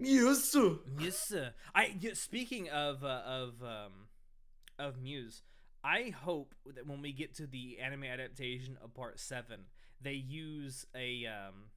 [0.00, 0.44] Yes.
[0.44, 0.76] sir.
[0.98, 1.32] Yes.
[1.74, 4.08] I yeah, speaking of uh, of um
[4.78, 5.42] of Muse,
[5.82, 9.60] I hope that when we get to the anime adaptation of Part Seven,
[10.00, 11.70] they use a um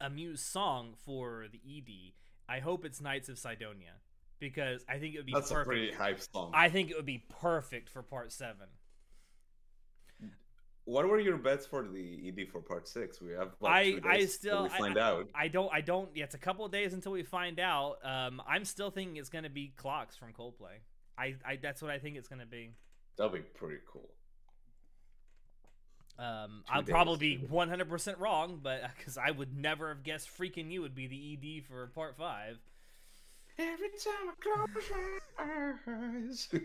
[0.00, 2.12] a Muse song for the ED.
[2.48, 3.94] I hope it's Knights of Cydonia
[4.38, 6.52] because I think it would be That's a pretty hype song.
[6.54, 8.68] I think it would be perfect for Part Seven.
[10.86, 13.20] What were your bets for the ED for part six?
[13.20, 15.28] We have like, I I still we I- find I, out.
[15.34, 16.08] I don't I don't.
[16.14, 17.96] Yeah, it's a couple of days until we find out.
[18.04, 20.78] Um, I'm still thinking it's gonna be Clocks from Coldplay.
[21.18, 22.70] I, I that's what I think it's gonna be.
[23.16, 24.10] That'll be pretty cool.
[26.18, 30.30] Um, Two I'll days, probably be 100% wrong, but because I would never have guessed
[30.30, 32.58] Freek'n You would be the ED for part five.
[33.58, 34.90] Every time I close
[35.36, 35.84] my
[36.28, 36.48] eyes.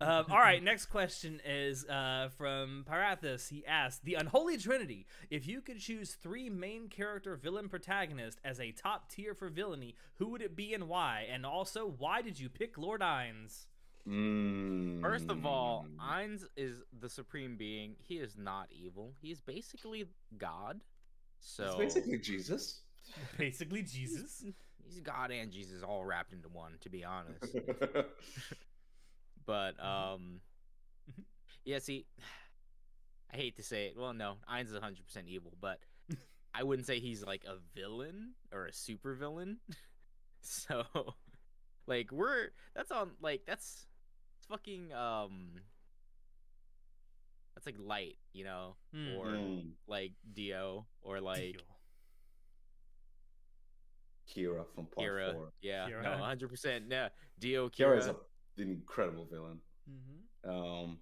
[0.00, 3.48] Um, all right, next question is uh, from Parathis.
[3.48, 5.06] He asked The Unholy Trinity.
[5.30, 9.94] If you could choose three main character villain protagonists as a top tier for villainy,
[10.16, 11.26] who would it be and why?
[11.30, 13.66] And also, why did you pick Lord Ainz?
[14.08, 15.00] Mm.
[15.00, 17.96] First of all, Ainz is the supreme being.
[17.98, 19.14] He is not evil.
[19.20, 20.04] he is basically
[20.36, 20.80] God.
[21.40, 22.80] So it's basically Jesus.
[23.38, 24.44] Basically, Jesus.
[24.82, 26.72] he's God and Jesus all wrapped into one.
[26.80, 27.44] To be honest,
[29.46, 30.40] but um,
[31.64, 31.78] yeah.
[31.78, 32.06] See,
[33.32, 33.94] I hate to say it.
[33.98, 35.80] Well, no, Ainz is 100 percent evil, but
[36.54, 39.58] I wouldn't say he's like a villain or a super villain.
[40.40, 40.84] so,
[41.86, 43.86] like, we're that's on like that's
[44.38, 45.50] it's fucking um.
[47.54, 49.12] That's like light, you know, Hmm.
[49.16, 49.70] or Mm.
[49.86, 51.60] like Dio, or like Deal.
[54.28, 55.32] Kira from part Kira.
[55.32, 55.52] four.
[55.60, 56.48] Yeah, no, 100.
[56.48, 57.98] percent No, Dio, Kira Kira.
[57.98, 58.16] is a,
[58.58, 59.60] an incredible villain.
[59.88, 60.48] Mhm.
[60.50, 60.98] Um,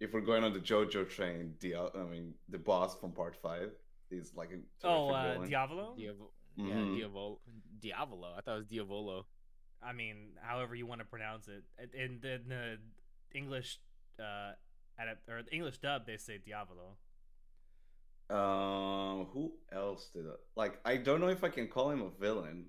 [0.00, 3.72] if we're going on the JoJo train, the I mean the boss from part five
[4.10, 5.46] is like a Oh, uh.
[5.46, 5.96] Diavolo?
[5.96, 6.68] Diavo- Mhm.
[6.68, 7.40] Yeah, Diavolo.
[7.80, 8.34] Diavolo.
[8.34, 9.26] I thought it was Diavolo.
[9.80, 11.64] I mean, however you want to pronounce it.
[11.94, 12.78] In the, in the
[13.32, 13.78] English
[14.18, 14.52] uh,
[14.98, 16.96] adapt or the English dub, they say Diavolo.
[18.30, 20.36] Um, who else did it?
[20.56, 22.66] Like, I don't know if I can call him a villain.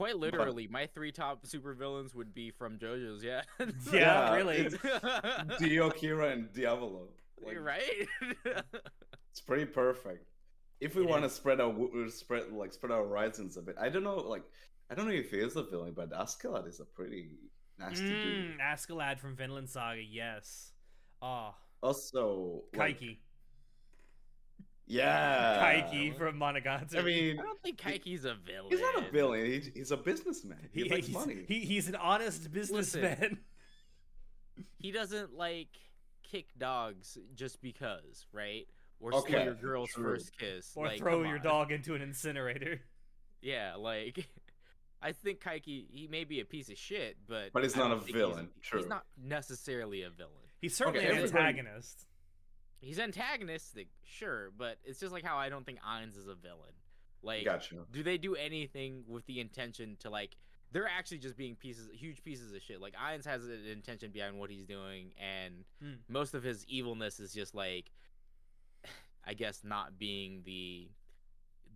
[0.00, 3.22] Quite literally, my three top supervillains would be from JoJo's.
[3.22, 3.42] Yeah.
[3.92, 4.34] Yeah, Yeah.
[4.34, 4.62] really.
[5.58, 7.08] Dio, Kira, and Diavolo.
[7.42, 8.08] Like, You're right.
[9.30, 10.30] It's pretty perfect.
[10.80, 13.90] If we want to spread our w- spread like spread our horizons a bit, I
[13.90, 14.16] don't know.
[14.16, 14.44] Like,
[14.90, 17.36] I don't know if he is a villain, but Askeladd is a pretty
[17.78, 18.58] nasty dude.
[18.58, 20.72] Mm, Askeladd from Vinland Saga, yes.
[21.20, 23.18] Ah, Also, like, Kaiki.
[24.90, 26.98] Yeah, Kaiki from Monogatari.
[26.98, 28.70] I mean, I don't think Kaiki's a villain.
[28.70, 29.44] he's not a villain.
[29.46, 30.68] He, he's a businessman.
[30.72, 31.44] He, makes he's, money.
[31.46, 33.38] he- he's an honest businessman.
[34.78, 35.68] He doesn't like
[36.22, 38.66] kick dogs just because, right?
[39.00, 40.04] Or Okay, steal your girl's true.
[40.04, 40.72] first kiss.
[40.74, 41.42] or like, throw your on.
[41.42, 42.80] dog into an incinerator.
[43.42, 44.28] Yeah, like
[45.02, 47.92] I think Kaiki he may be a piece of shit, but But he's I not
[47.92, 50.34] a think he's- villain, He's, not necessarily a villain.
[50.60, 52.06] He's certainly Okay, an everybody- antagonist.
[52.80, 56.72] He's antagonistic, sure, but it's just like how I don't think Ainz is a villain.
[57.22, 57.84] Like, Gotcha.
[57.92, 60.36] do they do anything with the intention to like?
[60.72, 62.80] They're actually just being pieces, huge pieces of shit.
[62.80, 65.94] Like Ainz has an intention behind what he's doing, and Hmm.
[66.08, 67.90] most of his evilness is just like,
[69.24, 70.88] I guess, not being the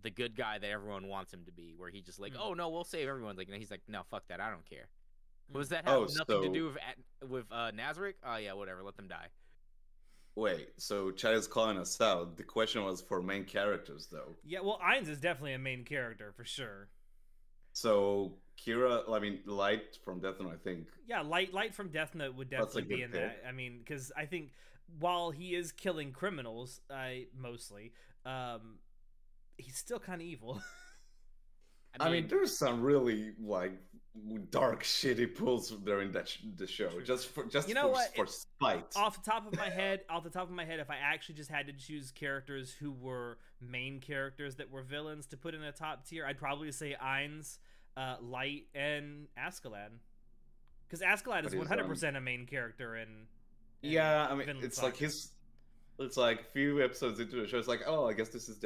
[0.01, 1.73] the good guy that everyone wants him to be.
[1.75, 2.41] Where he just like, Hmm.
[2.41, 3.35] oh no, we'll save everyone.
[3.37, 4.87] Like, and he's like, no, fuck that, I don't care.
[5.51, 5.57] Hmm.
[5.59, 8.15] Was that have Oh, nothing to do with At- with uh, Nazarick?
[8.23, 9.27] Oh yeah, whatever, let them die.
[10.35, 12.35] Wait, so Chad is calling us out.
[12.35, 14.35] The question was for main characters, though.
[14.45, 16.89] Yeah, well, Ainz is definitely a main character for sure.
[17.71, 20.87] So Kira, I mean, Light from Death Note, I think.
[21.07, 23.43] Yeah, Light Light from Death Note would definitely be in that.
[23.47, 24.51] I mean, because I think
[24.99, 27.93] while he is killing criminals, I mostly,
[28.25, 28.79] um,
[29.57, 30.61] he's still kind of evil.
[31.99, 33.71] I mean, there's some really like
[34.51, 37.91] dark shit he pulls during that sh- the show, just for just You know for,
[37.91, 38.15] what?
[38.15, 38.93] for It- spite.
[38.95, 41.35] off the top of my head, off the top of my head, if I actually
[41.35, 45.63] just had to choose characters who were main characters that were villains to put in
[45.63, 47.57] a top tier, I'd probably say Ainz,
[47.97, 49.89] uh, Light, and Askeladd.
[50.87, 53.07] Because But is one hundred percent a main character in.
[53.81, 55.31] in yeah, I mean, Vinland it's like his.
[55.97, 57.57] It's like a few episodes into the show.
[57.57, 58.57] It's like, oh, I guess this is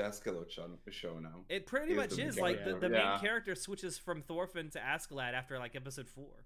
[0.83, 1.41] the show, now.
[1.47, 2.89] It pretty He's much is like the, character.
[2.89, 3.11] the Yeah.
[3.11, 6.43] main character switches from Thorfinn to Askeladd after like episode four,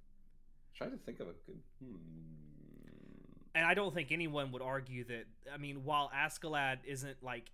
[0.75, 1.59] Try to think of a good.
[1.81, 1.95] Hmm.
[3.55, 5.25] and I don't think anyone would argue that.
[5.53, 7.49] I mean, while Askeladd isn't like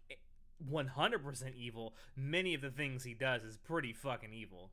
[0.68, 4.72] one hundred percent evil, many of the things he does is pretty fucking evil.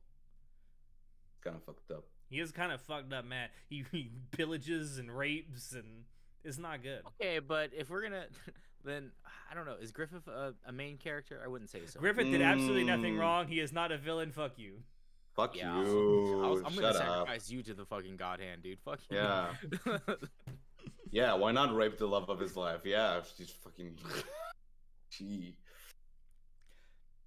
[1.43, 2.05] Kind of fucked up.
[2.29, 3.49] He is kind of fucked up, man.
[3.69, 6.05] He, he pillages and rapes, and
[6.47, 7.01] it's not good.
[7.21, 8.25] Okay, but if we're gonna,
[8.83, 9.11] then
[9.51, 9.75] I don't know.
[9.81, 11.41] Is Griffith a, a main character?
[11.43, 11.99] I wouldn't say so.
[11.99, 13.19] Griffith did absolutely nothing Mm.
[13.19, 13.47] wrong.
[13.47, 14.31] He is not a villain.
[14.31, 14.83] Fuck you.
[15.35, 16.43] Fuck Yeah, I'll- you.
[16.43, 16.95] I'll- I'm gonna Shut up.
[17.27, 18.79] sacrifice you to the fucking god hand, dude.
[18.79, 19.17] Fuck you.
[19.17, 19.53] Yeah.
[21.09, 22.81] Yeah, why not rape the love of his life?
[22.83, 23.95] Yeah, she's fucking.
[25.09, 25.55] Gee.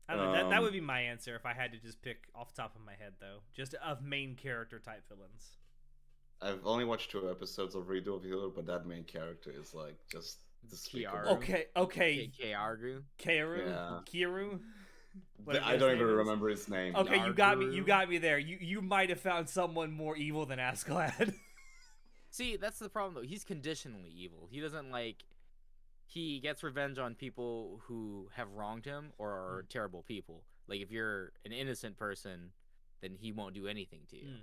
[0.07, 0.33] I don't know.
[0.33, 2.61] That, that Um, would be my answer if I had to just pick off the
[2.61, 3.39] top of my head, though.
[3.55, 5.57] Just of main character type villains.
[6.43, 9.97] I've only watched two episodes of Redo of Healer, but that main character is like
[10.11, 11.19] just despicable.
[11.19, 11.27] Kiara.
[11.37, 12.31] Okay, okay.
[12.39, 12.53] K.
[12.53, 13.03] Argu.
[13.19, 14.01] Keiru, Yeah.
[14.07, 14.61] Kiru.
[15.49, 16.15] I don't even is.
[16.15, 16.95] remember his name.
[16.95, 17.75] Okay, you got me.
[17.75, 18.39] You got me there.
[18.39, 21.35] You you might have found someone more evil than Askeladd.
[22.31, 23.29] See, that's the problem though.
[23.29, 24.49] He's conditionally evil.
[24.51, 25.25] He doesn't like.
[26.07, 30.43] He gets revenge on people who have wronged him or are terrible people.
[30.67, 32.51] Like if you're an innocent person,
[33.01, 34.25] then he won't do anything to you.
[34.25, 34.41] Mm.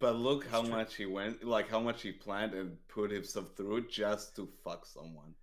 [0.00, 0.70] But look how true.
[0.70, 4.86] much he went, like how much he planned and put himself through just to fuck
[4.86, 5.34] someone.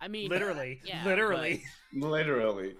[0.00, 1.62] I mean, literally, yeah, literally.
[1.92, 2.74] Literally.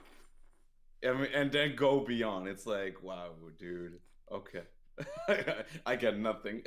[1.07, 2.49] I mean, and then go beyond.
[2.49, 4.01] It's like, wow, dude.
[4.33, 4.63] Okay.
[5.87, 6.63] I get nothing.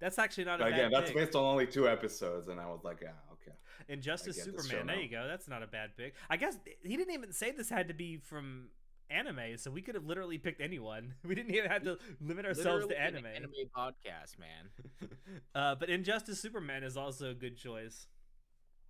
[0.00, 1.16] That's actually not a But bad again, that's pick.
[1.16, 3.56] based on only two episodes, and I was like, yeah, okay.
[3.88, 4.86] Injustice I Superman.
[4.86, 5.02] There now.
[5.02, 5.26] you go.
[5.28, 6.14] That's not a bad pick.
[6.28, 8.68] I guess he didn't even say this had to be from
[9.12, 11.14] anime, so we could have literally picked anyone.
[11.24, 13.26] We didn't even have to limit ourselves Literally to an anime.
[13.36, 15.08] anime podcast, man.
[15.54, 18.06] uh, but Injustice Superman is also a good choice.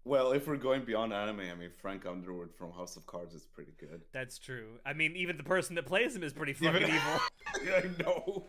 [0.05, 3.47] Well, if we're going beyond anime, I mean, Frank Underwood from House of Cards is
[3.47, 4.03] pretty good.
[4.13, 4.79] That's true.
[4.85, 7.21] I mean, even the person that plays him is pretty fucking Even- evil.
[7.77, 8.45] I know.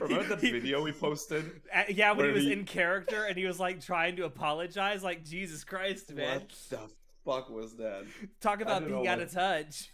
[0.00, 1.62] Remember that He- video we posted?
[1.74, 5.02] Uh, yeah, when he was he- in character and he was like trying to apologize,
[5.02, 6.40] like Jesus Christ, man.
[6.40, 6.90] What the
[7.24, 8.04] fuck was that?
[8.42, 9.90] Talk about being out what- of touch.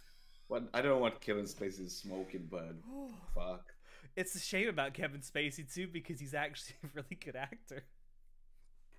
[0.47, 2.75] What I don't know what Kevin Spacey is smoking, but
[3.35, 3.65] fuck.
[4.15, 7.83] It's a shame about Kevin Spacey too because he's actually a really good actor.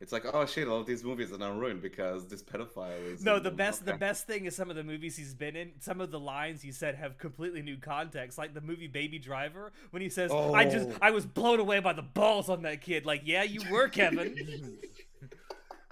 [0.00, 3.24] It's like, oh shit, all of these movies are now ruined because this pedophile is.
[3.24, 5.72] No, the best the best thing is some of the movies he's been in.
[5.80, 9.72] Some of the lines he said have completely new context, like the movie Baby Driver
[9.90, 10.98] when he says, "I just Oh.
[11.02, 14.78] I was blown away by the balls on that kid." Like, yeah, you were, Kevin.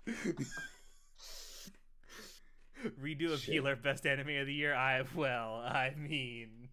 [3.03, 3.55] Redo of Shit.
[3.55, 4.75] Healer best anime of the year.
[4.75, 6.69] I well, I mean,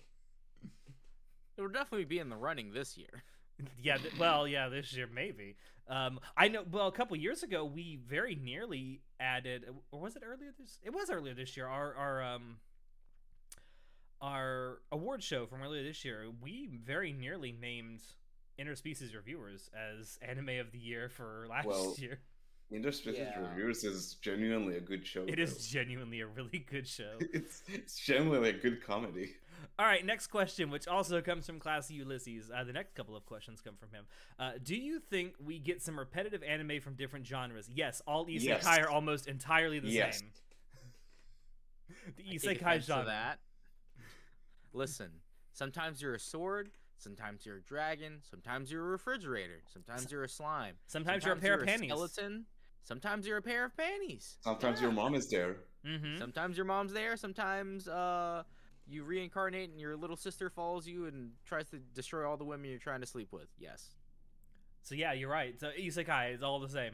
[1.57, 3.23] It will definitely be in the running this year.
[3.81, 3.97] yeah.
[3.97, 4.69] Th- well, yeah.
[4.69, 5.55] This year maybe.
[5.87, 6.63] Um, I know.
[6.69, 10.79] Well, a couple years ago, we very nearly added, or was it earlier this?
[10.81, 11.67] It was earlier this year.
[11.67, 12.57] Our our um
[14.21, 16.25] our award show from earlier this year.
[16.41, 18.01] We very nearly named
[18.59, 22.19] Interspecies Reviewers as anime of the year for last Well, year.
[22.71, 23.39] Interspecies Yeah.
[23.49, 25.23] Reviewers is genuinely a good show.
[25.27, 25.79] It is though.
[25.79, 27.17] genuinely a really good show.
[27.33, 29.35] It's it's genuinely a good comedy.
[29.79, 32.51] All right, next question, which also comes from Classy Ulysses.
[32.53, 34.05] Uh, the next couple of questions come from him.
[34.39, 37.69] Uh, do you think we get some repetitive anime from different genres?
[37.73, 38.65] Yes, all isekai Yes.
[38.67, 40.19] are almost entirely the Yes.
[40.19, 40.29] same.
[42.17, 43.05] the I take isekai offense genre.
[43.05, 43.39] that.
[44.73, 45.11] Listen,
[45.53, 50.29] sometimes you're a sword, sometimes you're a dragon, sometimes you're a refrigerator, sometimes you're a
[50.29, 50.75] slime.
[50.87, 51.89] Sometimes, you're a pair of panties.
[51.89, 52.45] skeleton.
[52.83, 54.37] Sometimes you're a pair of panties.
[54.41, 54.87] Sometimes Yeah.
[54.87, 55.57] your mom is there.
[55.85, 56.17] Mm-hmm.
[56.17, 57.15] Sometimes your mom's there.
[57.17, 58.43] Sometimes uh,
[58.87, 62.69] you reincarnate and your little sister follows you and tries to destroy all the women
[62.69, 63.47] you're trying to sleep with.
[63.57, 63.89] Yes.
[64.81, 65.59] So yeah, you're right.
[65.59, 66.93] So isekai is all the same.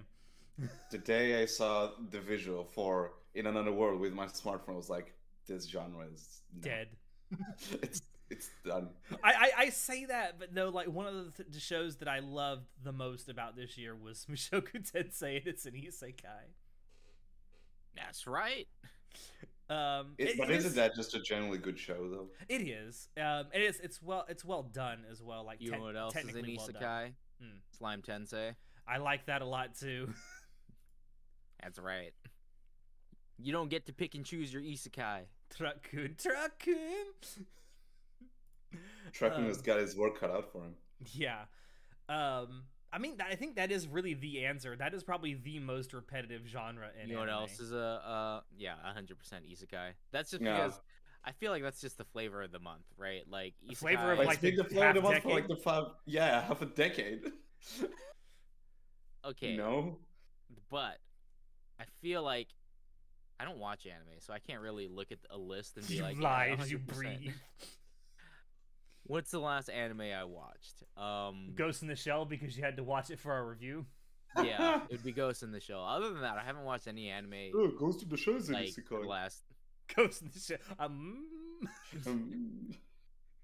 [0.91, 4.89] The day I saw the visual for In Another World with my smartphone, I was
[4.89, 5.13] like,
[5.47, 6.61] this genre is no.
[6.61, 6.87] Dead.
[7.81, 8.89] it's it's done.
[9.23, 12.07] I, I, I say that, but no, like one of the, th- the shows that
[12.07, 16.53] I loved the most about this year was Mushoku Tensei, and it's an isekai.
[17.95, 18.67] That's right.
[19.69, 22.27] Um, It, it- but it isn't is- that just a generally good show though?
[22.47, 23.09] It is.
[23.17, 23.79] Um, it is.
[23.81, 24.25] It's well.
[24.29, 25.43] It's well done as well.
[25.45, 26.81] Like You te- know what else is an technically well done.
[26.81, 27.11] isekai?
[27.41, 27.57] Hmm.
[27.77, 28.55] Slime Tensei.
[28.87, 30.09] I like that a lot too.
[31.63, 32.13] That's right.
[33.37, 35.21] You don't get to pick and choose your isekai.
[35.55, 37.45] Truck-kun, Truck-kun.
[39.11, 40.75] Trucking Um, has got his work cut out for him.
[41.13, 41.45] Yeah.
[42.07, 44.75] Um, I mean, I think that is really the answer.
[44.75, 47.41] That is probably the most repetitive genre in you know what anime.
[47.43, 49.91] else is a uh yeah, hundred percent isekai.
[50.11, 50.55] That's just Yeah.
[50.55, 50.79] because
[51.23, 53.23] I feel like that's just the flavor of the month, right?
[53.29, 55.23] Like The flavor of, Like, like, it's been the the flavor of the half month
[55.23, 57.31] for like the five, yeah, half a decade.
[59.25, 59.99] okay, No,
[60.69, 60.97] but
[61.79, 62.47] I feel like
[63.39, 66.01] I don't watch anime, so I can't really look at a list and be You
[66.03, 66.67] like, yeah, lied.
[66.67, 66.85] You 100%.
[66.87, 67.33] breathe.
[69.09, 70.83] What's the last anime I watched?
[70.95, 73.87] Um, Ghost in the Shell because you had to watch it for our review.
[74.37, 75.83] yeah, it'd be Ghost in the Shell.
[75.83, 78.75] Other than that, I haven't watched any anime oh, goes to the Shell is like
[78.87, 79.41] the last.
[79.95, 80.57] Ghost in the Shell.
[80.77, 81.25] Um.
[82.05, 82.69] Um,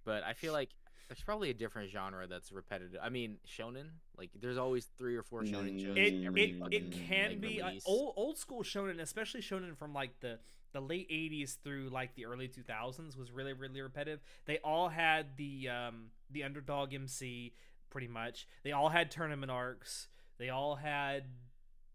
[0.05, 0.69] But I feel like
[1.09, 2.99] there's probably a different genre that's repetitive.
[3.03, 3.89] I mean, shonen.
[4.17, 5.97] Like, there's always three or four shonen shows.
[5.97, 9.75] it every it, fucking, it can like, be uh, old old school shonen, especially shonen
[9.75, 10.37] from like the
[10.75, 14.19] the late '80s through like the early 2000s was really really repetitive.
[14.45, 17.53] They all had the um the underdog MC
[17.89, 18.47] pretty much.
[18.63, 20.09] They all had tournament arcs.
[20.37, 21.23] They all had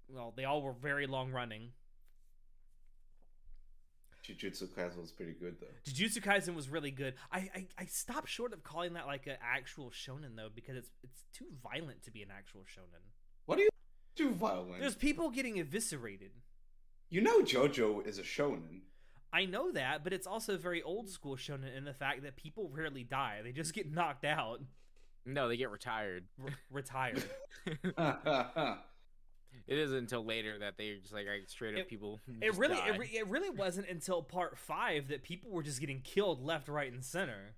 [0.08, 1.72] well, they all were very long running.
[4.24, 5.66] Jujutsu Kaisen was pretty good though.
[5.90, 7.14] Jujutsu Kaisen was really good.
[7.30, 10.90] I, I I stopped short of calling that like an actual shonen though because it's
[11.02, 13.02] it's too violent to be an actual shonen.
[13.46, 13.68] What do you
[14.16, 14.80] do violent?
[14.80, 16.30] There's people getting eviscerated.
[17.10, 18.80] You know JoJo is a shonen.
[19.32, 22.68] I know that, but it's also very old school shonen in the fact that people
[22.72, 23.40] rarely die.
[23.44, 24.60] They just get knocked out,
[25.24, 26.24] No, they get retired.
[26.42, 27.22] r- retired.
[29.66, 32.20] It isn't until later that they just like, like straight up It- people.
[32.40, 36.00] It really, it, re- it really wasn't until part five that people were just getting
[36.00, 37.54] killed left, right, and center.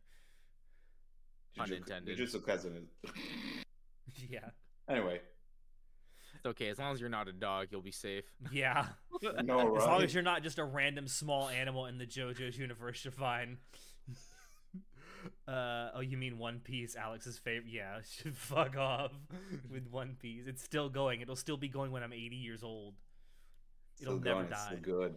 [1.57, 2.19] Jujutsu- Unintended.
[2.19, 2.85] Jujutsu Kaisen.
[4.29, 4.51] Yeah,
[4.89, 5.21] anyway,
[6.43, 8.25] It's okay as long as you're not a dog, you'll be safe.
[8.51, 8.87] yeah.
[9.45, 13.05] no, As long as you're not just a random small animal in the JoJo's universe,
[13.05, 13.59] you're fine.
[15.47, 17.71] Uh, oh, you mean One Piece, Alex's favorite?
[17.71, 18.01] Yeah,
[18.35, 19.13] fuck off
[19.71, 20.49] with One Piece.
[20.49, 21.21] It's still going.
[21.21, 22.95] It'll still be going when I'm 80 years old.
[24.01, 24.79] It'll Still never going, it's die.
[24.81, 25.15] Still good.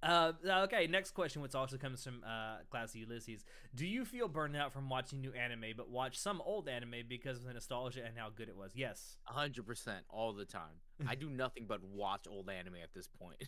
[0.00, 3.44] Uh, okay, next question, which also comes from uh, Classy Ulysses.
[3.74, 7.38] Do you feel burned out from watching new anime, but watch some old anime because
[7.38, 8.72] of the nostalgia and how good it was?
[8.76, 9.16] Yes.
[9.24, 10.80] hundred percent all the time.
[11.06, 13.42] I do nothing but watch old anime at this point.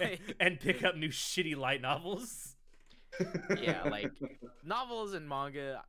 [0.40, 2.56] and pick up new shitty light novels.
[3.60, 4.12] Yeah, like-
[4.64, 5.82] Novels and manga,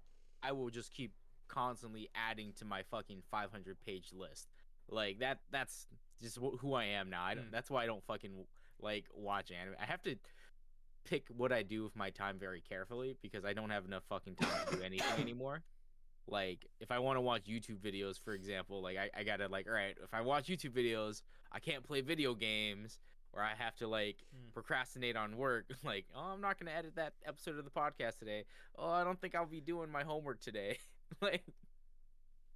[0.43, 1.13] I will just keep
[1.47, 4.47] constantly adding to my fucking 500 page list.
[4.89, 5.39] Like that.
[5.51, 5.88] That's
[6.22, 7.24] just who I am now.
[7.24, 7.51] I don't, Mm.
[7.51, 8.32] That's why I don't fucking
[8.82, 9.75] like watch anime.
[9.82, 10.15] I have to
[11.05, 14.36] pick what I do with my time very carefully because I don't have enough fucking
[14.36, 15.63] time to do anything anymore.
[16.28, 19.67] Like if I want to watch YouTube videos, for example, like I, I gotta like,
[19.67, 21.21] all right, if I watch YouTube videos,
[21.51, 22.99] I can't play video games,
[23.34, 24.53] or I have to like Mm.
[24.53, 25.65] procrastinate on work.
[25.86, 28.43] Like, oh, I'm not gonna edit that episode of the podcast today.
[28.78, 30.80] Oh, I don't think I'll be doing my homework today.
[31.21, 31.45] like,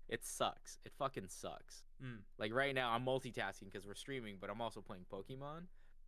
[0.09, 0.77] it sucks.
[0.83, 1.83] It fucking sucks.
[2.03, 2.17] Mm.
[2.37, 5.67] Like right now, I'm multitasking because we're streaming, but I'm also playing Pokemon.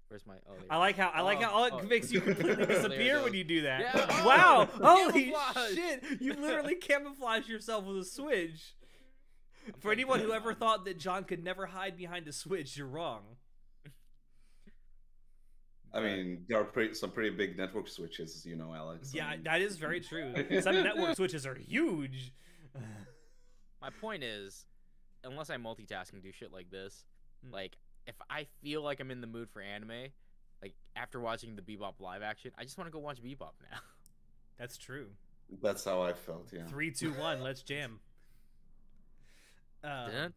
[0.09, 0.35] Where's my?
[0.47, 1.81] Oh, there I like how I like Oh, how all it oh.
[1.83, 3.81] makes you completely There it disappear when you do that.
[3.81, 4.69] Yeah, oh, wow!
[4.81, 5.73] Holy camouflage.
[5.75, 6.03] shit!
[6.21, 8.75] You literally camouflage yourself with a switch.
[9.65, 12.77] I'm For playing anyone who ever thought that John could never hide behind a switch,
[12.77, 13.21] you're wrong.
[15.95, 19.11] I mean, there are pretty, some pretty big network switches, you know, Alex.
[19.13, 20.33] I Yeah, mean, that is very true.
[20.61, 22.33] Some network switches are huge.
[23.79, 24.65] My point is,
[25.23, 27.05] unless I multitask and do shit like this,
[27.45, 27.51] Mm.
[27.51, 27.77] like
[28.07, 30.09] if I feel like I'm in the mood for anime,
[30.61, 33.79] like after watching the Bebop live action, I just want to go watch Bebop now.
[34.59, 35.07] That's true.
[35.61, 36.49] that's how I felt.
[36.53, 36.65] Yeah.
[36.67, 37.41] Three, two, one.
[37.41, 37.99] Let's jam.
[39.85, 40.31] Um.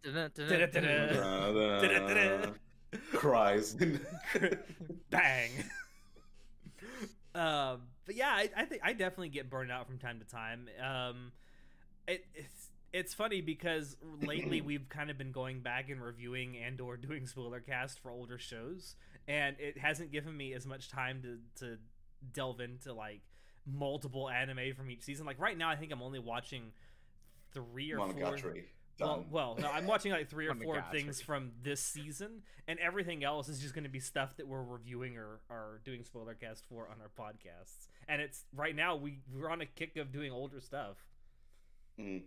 [3.13, 3.75] Cries.
[5.11, 5.51] bang.
[7.35, 10.69] um, but yeah, I, I think I definitely get burned out from time to time.
[10.83, 11.31] Um,
[12.09, 12.66] it, it's
[12.97, 17.27] it's funny because lately we've kind of been going back and reviewing and or doing
[17.27, 18.97] spoiler cast for older shows,
[19.29, 21.77] and it hasn't given me as much time to to
[22.33, 23.21] delve into like
[23.67, 25.27] multiple anime from each season.
[25.27, 26.73] Like right now, I think I'm only watching
[27.53, 28.37] three or four.
[28.99, 30.91] Well, well, no, I'm watching like three or four Monogatari.
[30.91, 34.63] things from this season, and everything else is just going to be stuff that we're
[34.63, 37.89] reviewing or, or doing spoiler cast for on our podcasts.
[38.09, 40.97] And it's right now we we're on a kick of doing older stuff.
[42.01, 42.23] Mm.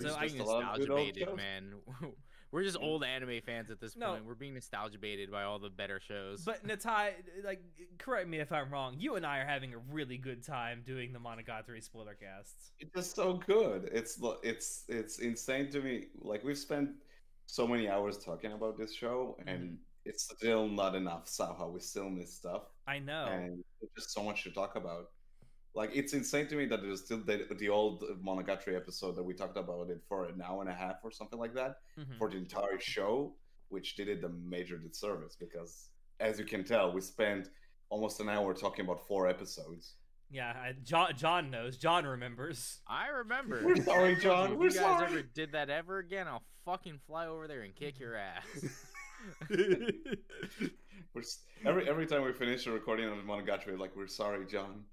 [0.00, 1.74] So I just being a lot of nostalgia baited, man.
[2.52, 4.10] We're just old anime fans at this No.
[4.10, 4.24] point.
[4.24, 6.42] We're being nostalgia baited by all the better shows.
[6.44, 7.12] But Natai,
[7.44, 7.62] like,
[7.98, 8.96] correct me if I'm wrong.
[8.98, 12.72] You and I are having a really good time doing the Monogatari spoiler casts.
[12.80, 13.88] It's just so good.
[13.92, 16.06] It's lo- it's it's insane to me.
[16.20, 16.90] Like we've spent
[17.46, 19.48] so many hours talking about this show, mm-hmm.
[19.48, 21.28] and it's still not enough.
[21.28, 23.26] Somehow we still miss stuff, I know.
[23.26, 25.10] and there's just so much to talk about.
[25.74, 29.34] Like it's insane to me that there's still the, the old Monogatari episode that we
[29.34, 32.18] talked about it for an hour and a half or something like that Mhm.
[32.18, 33.34] for the entire show,
[33.68, 37.50] which did it a major disservice because, as you can tell, we spent
[37.88, 39.94] almost an hour talking about four episodes.
[40.28, 41.76] Yeah, I, John John knows.
[41.76, 42.80] John remembers.
[42.86, 43.62] I remember.
[43.64, 44.52] We're sorry, John.
[44.52, 45.06] If We're if you guys sorry.
[45.12, 48.44] ever did that ever again, I'll fucking fly over there and kick your ass.
[51.14, 51.22] We're
[51.66, 54.84] every every time we finish a recording on Monogatari, like we're sorry, John.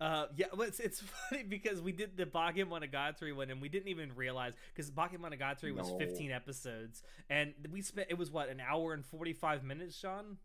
[0.00, 3.88] Uh, yeah, but it's, it's funny because we did the Bakemonogatari one and we didn't
[3.88, 5.98] even realize because Bakemonogatari was No.
[5.98, 10.38] 15 episodes and we spent it was what an hour and 45 minutes, Sean.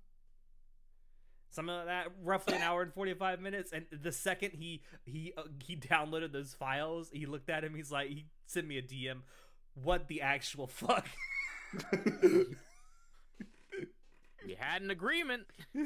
[1.51, 3.71] Something like that, roughly an hour and 45 minutes.
[3.71, 7.73] And the second he he uh, he downloaded those files, he looked at him.
[7.75, 9.19] He's like, he sent me a DM.
[9.81, 11.07] What the actual fuck?
[11.93, 12.55] we
[14.57, 15.43] had an agreement.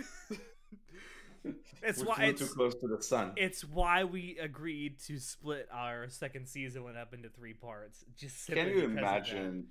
[1.82, 3.32] It's we why it's too close to the sun.
[3.38, 8.04] it's why we agreed to split our second season one up into three parts.
[8.18, 9.00] Just Can you because of that.
[9.00, 9.68] imagine?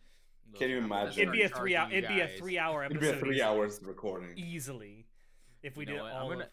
[0.59, 1.21] Can you imagine?
[1.21, 1.91] It'd be a three hour.
[1.93, 3.13] It'd be a three hour It'd episode.
[3.13, 4.39] be a three hours recording.
[4.39, 5.05] easily.
[5.63, 6.13] If we You did what?
[6.13, 6.51] all I'm gonna of,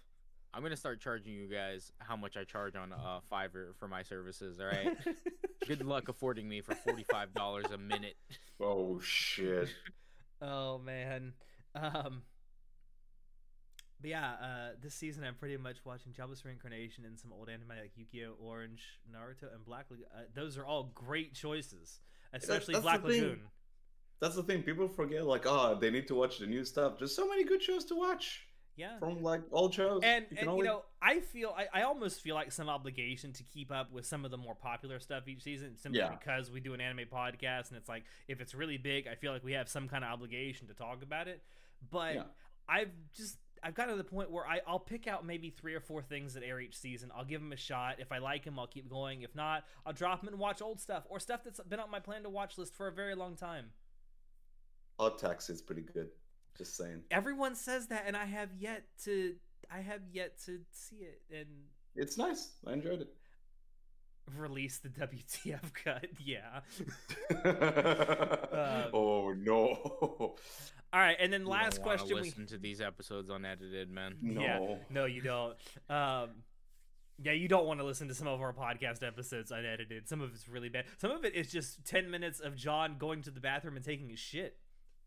[0.54, 4.04] I'm gonna start charging you guys how much I charge on uh Fiverr for my
[4.04, 4.60] services.
[4.60, 4.98] All right.
[5.68, 8.18] Good luck affording me for forty five dollars a minute.
[8.60, 9.70] Oh shit!
[10.42, 11.32] oh man.
[11.74, 12.24] Um.
[14.06, 17.70] But yeah, uh, this season I'm pretty much watching Jobless Reincarnation and some old anime
[17.70, 20.06] like Yu-Gi-Oh, Orange, Naruto, and Black Lagoon.
[20.16, 22.02] Uh, those are all great choices,
[22.32, 23.04] especially that's Black.
[23.04, 23.40] Lagoon.
[24.22, 24.62] That's the thing.
[24.62, 27.00] People forget, like, oh, they need to watch the new stuff.
[27.00, 28.46] There's so many good shows to watch
[28.76, 30.02] Yeah, from like old shows.
[30.04, 33.34] and You and can you know i feel I, I almost feel like some obligation
[33.34, 36.12] to keep up with some of the more popular stuff each season simply Yeah.
[36.12, 39.32] because we do an anime podcast and it's like if it's really big i feel
[39.34, 41.42] like we have some kind of obligation to talk about it
[41.90, 42.24] but Yeah.
[42.70, 45.80] i've just i've gotten to the point where I, i'll pick out maybe three or
[45.80, 48.58] four things that air each season i'll give them a shot if i like them
[48.60, 51.60] i'll keep going if not i'll drop them and watch old stuff or stuff that's
[51.62, 53.66] been on my plan to watch list for a very long time
[54.98, 56.08] Odd Taxi is pretty good.
[56.58, 57.02] Just saying.
[57.12, 59.36] everyone says that and i have yet to
[59.70, 61.48] i have yet to see it and
[61.96, 62.50] It's nice.
[62.66, 63.10] I enjoyed it.
[64.38, 66.06] release the WTF cut.
[66.20, 66.62] Yeah.
[68.56, 70.36] Um, oh no!
[70.94, 74.16] All right, and then last don't wanna question we Listen to these episodes unedited, man.
[74.22, 74.42] No.
[74.42, 74.76] Yeah.
[74.90, 75.56] No, you don't.
[75.90, 76.30] Um
[77.24, 80.08] yeah, you don't want to listen to some of our podcast episodes unedited.
[80.08, 80.84] Some of it's really bad.
[80.98, 84.10] Some of it is just 10 minutes of John going to the bathroom and taking
[84.10, 84.58] his shit.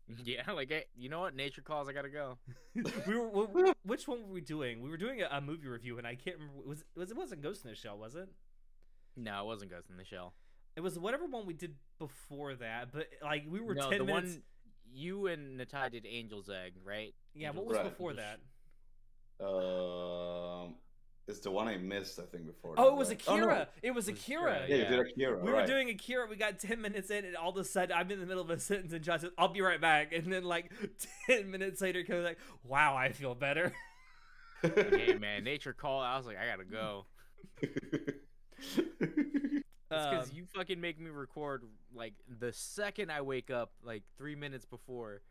[0.25, 1.35] Yeah, like hey, you know what?
[1.35, 1.87] Nature calls.
[1.87, 2.39] I gotta go.
[2.75, 4.81] we were we, which one were we doing?
[4.81, 7.43] We were doing a, a movie review and I can't remember was was it wasn't
[7.43, 8.27] Ghost in the Shell, was it?
[9.15, 10.33] No, it wasn't Ghost in the Shell.
[10.75, 14.05] It was whatever one we did before that, but like we were no, 10 the
[14.05, 14.41] minutes one
[14.93, 17.13] you and Natai did Angel's Egg, right?
[17.33, 17.89] Yeah, what was Right.
[17.89, 18.39] Before that?
[19.41, 20.75] Um,
[21.27, 22.19] is the one I missed.
[22.19, 22.73] I think before.
[22.77, 23.21] Oh, that, it was right?
[23.21, 23.43] Akira.
[23.43, 23.65] Oh, no.
[23.83, 24.51] It was It was Akira.
[24.53, 24.83] Akira, Yeah, Yeah.
[24.91, 25.39] you did Akira.
[25.39, 25.61] We right.
[25.61, 26.27] were doing Akira.
[26.27, 28.49] We got ten minutes in, and all of a sudden, I'm in the middle of
[28.49, 30.71] a sentence, and John says, "I'll be right back." And then, like
[31.27, 33.73] ten minutes later, comes like, "Wow, I feel better."
[34.61, 36.01] hey man, nature call.
[36.01, 37.05] I was like, I gotta go.
[39.91, 41.63] It's because Um, you fucking make me record
[41.93, 45.21] like the second I wake up, like three minutes before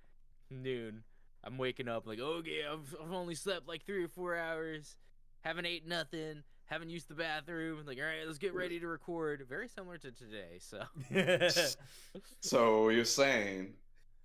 [0.50, 1.04] noon.
[1.44, 4.96] I'm waking up like, okay, I've, I've only slept like three or four hours,
[5.42, 7.84] haven't ate nothing, haven't used the bathroom.
[7.86, 9.46] Like, all right, let's get ready to record.
[9.48, 10.58] Very similar to today.
[10.58, 10.82] So
[12.40, 13.74] so you're saying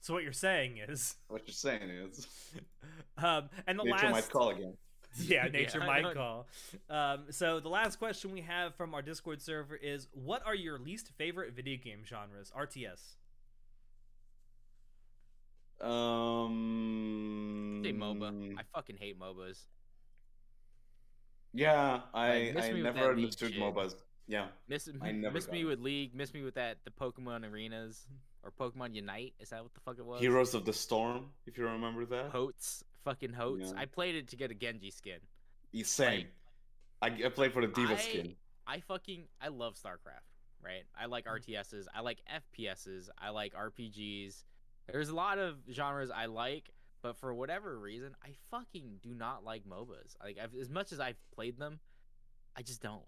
[0.03, 2.27] so what you're saying is, what you're saying is
[3.17, 4.73] um, and the nature last might call again.
[5.19, 6.47] Yeah, nature I might call.
[6.89, 10.79] Um, so the last question we have from our Discord server is: What are your
[10.79, 12.51] least favorite video game genres?
[12.57, 13.15] RTS.
[16.43, 17.81] Um.
[17.83, 18.55] say MOBA.
[18.57, 19.59] I fucking hate MOBAs.
[21.53, 23.53] Yeah, I Like, miss I never understood.
[23.53, 23.95] MOBAs.
[24.27, 25.65] Yeah, Miss I never miss me it.
[25.65, 26.15] with League.
[26.15, 28.07] Miss me with that the Pokemon arenas
[28.41, 29.33] or Pokemon Unite.
[29.39, 30.21] Is that what the fuck it was?
[30.21, 32.31] Heroes of the Storm, if you remember that.
[32.31, 33.73] HotS, fucking HotS.
[33.73, 33.81] Yeah.
[33.81, 35.19] I played it to get a Genji skin.
[35.83, 36.27] Same.
[37.01, 38.35] I, I played for the D.Va I- skin.
[38.65, 40.23] I fucking I love StarCraft,
[40.63, 40.83] right?
[40.97, 41.39] I like Mm.
[41.39, 42.19] RTSs, I like
[42.57, 44.43] FPSs, I like RPGs.
[44.89, 46.69] There's a lot of genres I like,
[47.01, 50.15] but for whatever reason, I fucking do not like MOBAs.
[50.23, 51.79] Like I've, as much as I've played them,
[52.55, 53.03] I just don't.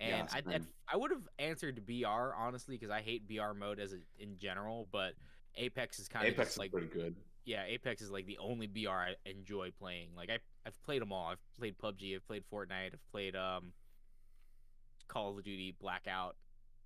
[0.00, 0.66] Yeah, And I I'd.
[0.92, 4.86] I would have answered BR honestly because I hate BR mode as a, in general,
[4.92, 5.14] but
[5.56, 7.16] Apex is kind of Apex is like pretty good.
[7.46, 10.08] Yeah, Apex is like the only BR I enjoy playing.
[10.16, 11.28] Like I I've played them all.
[11.28, 13.72] I've played PUBG, I've played Fortnite, I've played um
[15.08, 16.36] Call of Duty Blackout.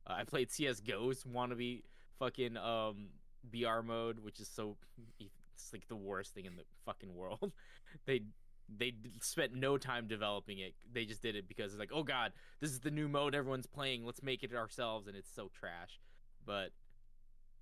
[0.07, 1.83] Uh, I played CS:GO's wannabe
[2.19, 3.09] fucking um
[3.43, 4.77] BR mode, which is so
[5.19, 7.53] it's like the worst thing in the fucking world.
[8.07, 8.21] they
[8.69, 8.93] they
[9.23, 10.75] spent no time developing it.
[10.93, 13.67] They just did it because it's like, "Oh god, this is the new mode everyone's
[13.67, 14.05] playing.
[14.05, 16.01] Let's make it ourselves." And it's so trash.
[16.45, 16.73] But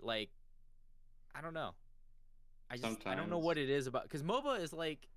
[0.01, 0.30] like
[1.32, 1.74] I don't know.
[2.70, 5.08] I just I don't know what it is about because MOBA is like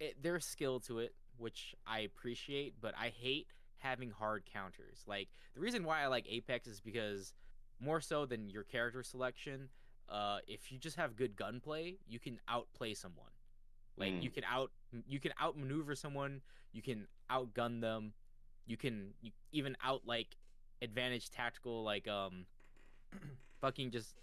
[0.00, 3.46] it, there's skill to it, which I appreciate, but I hate
[3.78, 5.02] having hard counters.
[5.06, 7.32] Like the reason why I like Apex is because
[7.80, 9.68] more so than your character selection,
[10.08, 13.30] uh, if you just have good gunplay, you can outplay someone.
[13.96, 14.22] Like Mm.
[14.22, 14.70] you can out
[15.06, 16.40] you can outmaneuver someone,
[16.72, 18.14] you can outgun them,
[18.66, 20.36] you can you even out like
[20.80, 22.46] advantage tactical like um
[23.60, 24.14] fucking just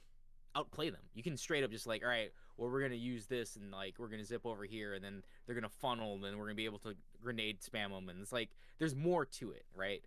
[0.55, 1.01] outplay them.
[1.13, 3.95] You can straight up just like, all right, well we're gonna use this and like
[3.97, 6.65] we're gonna zip over here and then they're gonna funnel and then we're gonna be
[6.65, 10.03] able to grenade spam them and it's like there's more to it, right?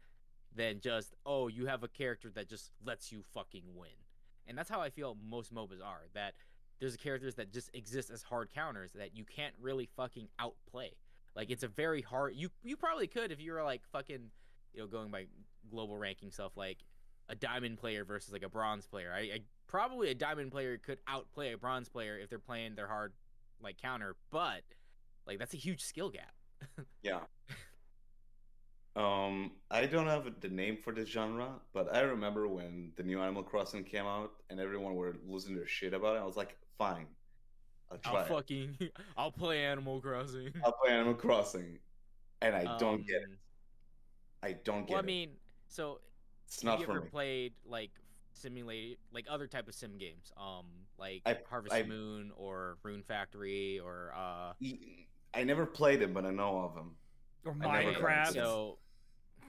[0.55, 3.91] Than just oh you have a character that just lets you fucking win.
[4.47, 6.03] And that's how I feel most MOBAs are.
[6.15, 6.35] That
[6.81, 10.91] there's characters that just exist as hard counters that you can't really fucking outplay.
[11.35, 12.35] Like it's a very hard.
[12.35, 14.31] You you probably could if you were like fucking,
[14.75, 15.27] you know, going by
[15.71, 16.79] global ranking stuff like
[17.29, 19.13] a diamond player versus like a bronze player.
[19.15, 22.89] I, I probably a diamond player could outplay a bronze player if they're playing their
[22.89, 23.13] hard
[23.61, 24.63] like counter, but
[25.27, 26.35] like that's a huge skill gap.
[27.03, 27.21] Yeah.
[28.95, 33.23] Um, I don't have the name for this genre, but I remember when the new
[33.23, 36.21] Animal Crossing came out and everyone were losing their shit about it.
[36.21, 37.07] I was like, fine,
[37.91, 38.21] I'll try.
[38.21, 38.29] I'll it.
[38.29, 38.79] fucking
[39.17, 40.53] I'll play Animal Crossing.
[40.65, 41.81] I'll play Animal Crossing,
[42.43, 43.31] and I don't get it.
[43.31, 43.39] Um,
[44.43, 45.39] I don't get Well, I mean,
[45.69, 46.01] so
[46.47, 47.11] It's not you for ever me.
[47.11, 47.93] played like
[48.35, 50.33] simulate like other type of sim games?
[50.37, 50.67] Um,
[50.99, 54.53] like I- Harvest I- Moon or Rune Factory or uh.
[55.35, 56.95] I never played them, but I know of them.
[57.45, 58.33] Or I never got Minecraft.
[58.35, 58.79] So
[59.43, 59.47] I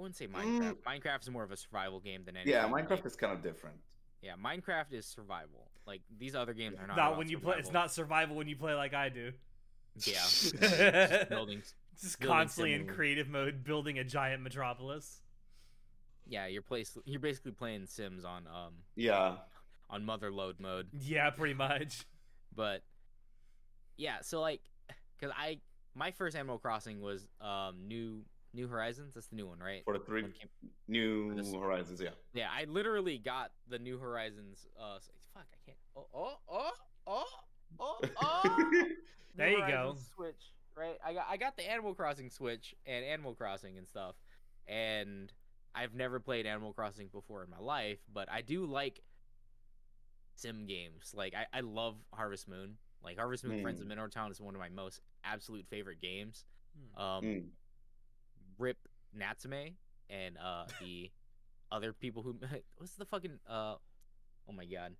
[0.00, 0.76] wouldn't say Minecraft.
[0.86, 2.52] Minecraft is more of a survival game than anything.
[2.52, 2.56] Mm.
[2.56, 3.76] Yeah, like- Minecraft is kind of different.
[4.22, 5.70] yeah, Minecraft is survival.
[5.86, 6.96] Like these other games are not.
[6.96, 7.56] not when you play.
[7.58, 9.32] It's not survival when you play like I do.
[10.04, 11.74] Yeah, just buildings.
[12.00, 15.21] Just Building constantly in creative mode, building a giant metropolis.
[16.26, 16.96] Yeah, you're place.
[17.04, 19.36] You're basically playing Sims on um Yeah,
[19.90, 20.88] on motherlode mode.
[21.00, 22.04] Yeah, pretty much.
[22.54, 22.82] But
[23.96, 24.60] yeah, so like,
[25.20, 25.58] cause I
[25.94, 29.14] my first Animal Crossing was um New New Horizons.
[29.14, 29.82] That's the new one, right?
[29.84, 32.00] for the three One came- New this- Horizons.
[32.00, 32.10] Yeah.
[32.34, 34.66] Yeah, I literally got the New Horizons.
[34.78, 34.98] Uh,
[35.34, 35.78] fuck, I can't.
[35.96, 36.70] Oh, oh, oh,
[37.06, 37.24] oh,
[37.80, 38.72] oh, oh.
[39.34, 39.96] There New you go.
[40.14, 40.98] Switch, right?
[41.02, 44.14] I got I got the Animal Crossing Switch and Animal Crossing and stuff,
[44.68, 45.32] and
[45.74, 49.00] I've never played Animal Crossing before in my life, but I do like
[50.34, 51.12] sim games.
[51.14, 52.76] Like I, I love Harvest Moon.
[53.02, 56.44] Like Harvest Moon: Friends of Mineral Town is one of my most absolute favorite games.
[56.96, 57.44] Um, Mm.
[58.58, 58.78] Rip
[59.14, 59.76] Natsume
[60.08, 61.10] and uh the
[61.70, 62.36] other people who
[62.76, 63.74] what's the fucking uh
[64.48, 64.94] oh my god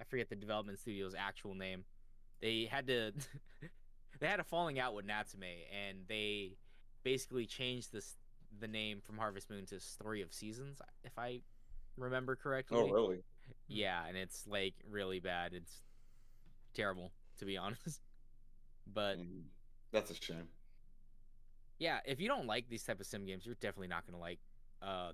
[0.00, 1.84] I forget the development studio's actual name.
[2.40, 3.12] They had to
[4.20, 6.52] they had a falling out with Natsume, and they
[7.02, 8.16] basically changed this
[8.60, 11.40] the name from Harvest Moon to Story of Seasons, if I
[11.96, 12.78] remember correctly.
[12.78, 13.22] Oh, really?
[13.66, 15.52] Yeah, and it's like really bad.
[15.54, 15.82] It's
[16.74, 18.00] terrible to be honest.
[18.86, 19.44] But Mm,
[19.92, 20.48] That's a shame.
[21.78, 24.40] yeah, if you don't like these type of sim games, you're definitely not gonna like.
[24.82, 25.12] uh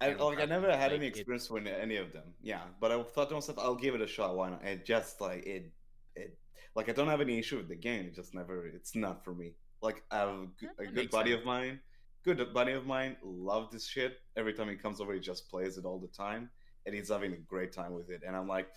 [0.00, 2.34] I, like, I never had like, any it- experience with any of them.
[2.40, 4.36] Yeah, but I thought to myself, I'll give it a shot.
[4.36, 4.62] Why not?
[4.64, 5.72] And just like it,
[6.16, 6.38] it,
[6.74, 8.06] like I don't have any issue with the game.
[8.06, 8.66] It just never.
[8.66, 9.52] It's not for me.
[9.82, 11.40] Like I have a, g- a good buddy sense.
[11.40, 11.80] of mine.
[12.24, 13.16] Good buddy of mine.
[13.24, 14.20] Love this shit.
[14.36, 16.50] Every time he comes over, he just plays it all the time,
[16.86, 18.22] and he's having a great time with it.
[18.26, 18.68] And I'm like,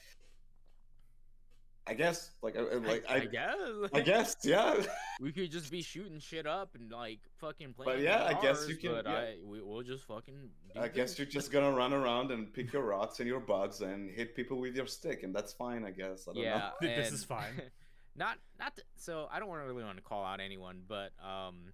[1.87, 3.55] I guess, like, I, I- like I, I, I guess.
[3.93, 4.81] I guess, yeah.
[5.21, 7.97] we could just be shooting shit up and like fucking playing.
[7.97, 9.13] But yeah, I guess you can- But yeah.
[9.13, 10.49] I we, we'll just fucking.
[10.73, 11.19] do I guess this.
[11.19, 14.57] you're just gonna run around and pick your rocks and your bugs and hit people
[14.59, 16.27] with your stick, and that's fine, I guess.
[16.27, 16.57] I don't yeah.
[16.57, 16.71] know.
[16.95, 17.61] This is fine.
[18.15, 21.11] not not to, so I don't want to really want to call out anyone, but
[21.23, 21.73] um,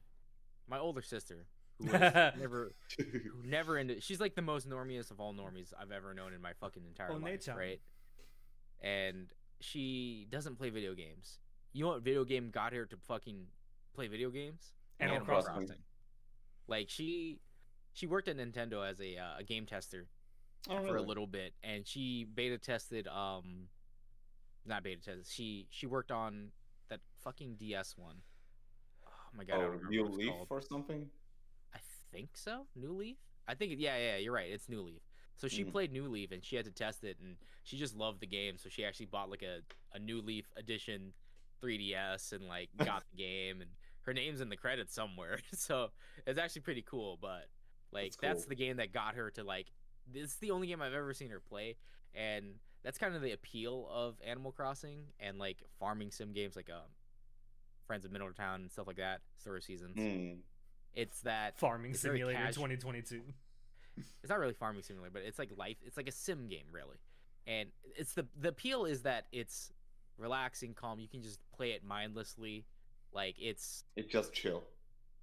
[0.68, 1.46] my older sister
[1.80, 2.02] who was
[2.39, 6.34] never who never into she's like the most normiest of all normies I've ever known
[6.34, 7.58] in my fucking entire Oh, life, Nate-chan.
[7.58, 7.82] right?
[8.82, 11.39] And she doesn't play video games.
[11.74, 13.46] You know what video game got her to fucking
[13.94, 14.74] play video games?
[15.00, 15.76] Animal Crossing.
[16.68, 17.39] Like she
[17.94, 20.08] she worked at Nintendo as a uh, a game tester
[20.70, 23.68] Oh, for a little bit and she beta tested um
[24.66, 25.34] not beta test.
[25.34, 26.51] she she worked on
[26.89, 28.18] that fucking ds one.
[29.05, 30.47] Oh my god Oh, New Leaf called.
[30.49, 31.09] or something?
[31.74, 31.80] i
[32.12, 33.16] think so new leaf
[33.47, 34.99] i think yeah yeah you're right it's new leaf
[35.38, 35.72] so she Mhm.
[35.72, 38.57] played new leaf and she had to test it and she just loved the game
[38.57, 39.62] so she actually bought like a,
[39.95, 41.14] a new leaf edition
[41.64, 43.70] 3ds and like got the game and
[44.01, 45.91] her name's in the credits somewhere so
[46.28, 47.47] it's actually pretty cool but
[47.93, 49.68] like That's that's the game that got her to like
[50.12, 51.78] this is the only game I've ever seen her play,
[52.16, 56.70] and that's kind of the appeal of Animal Crossing and like farming sim games like
[56.70, 56.90] um,
[57.88, 59.22] Friends of Middletown and stuff like that.
[59.38, 59.96] Story of Seasons.
[59.98, 60.40] Hmm.
[60.94, 62.66] It's that Farming It's Simulator casual.
[62.68, 63.22] 2022.
[64.24, 65.78] it's not really farming simulator, but it's like life.
[65.86, 66.98] It's like a sim game really,
[67.48, 69.72] and it's the the appeal is that it's
[70.18, 71.00] relaxing, calm.
[71.00, 72.66] You can just play it mindlessly.
[73.14, 74.64] Like it's It just chill.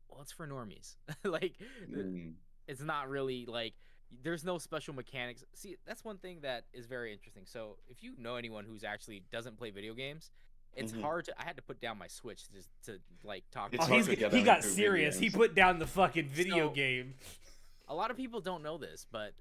[0.08, 0.96] well, it's for normies.
[1.24, 1.54] like
[1.90, 2.34] Mm.
[2.66, 3.74] it's not really like
[4.22, 5.44] there's no special mechanics.
[5.54, 7.42] See, that's one thing that is very interesting.
[7.46, 10.30] So, if you know anyone who's actually doesn't play video games,
[10.74, 11.02] it's Mhm.
[11.02, 11.40] hard to.
[11.40, 13.72] I had to put down my Switch to just to like talk.
[13.74, 15.18] It's Oh, about hard he's, to get he got into serious.
[15.18, 17.14] He put down the fucking video So- game.
[17.86, 19.34] a lot of people don't know this, but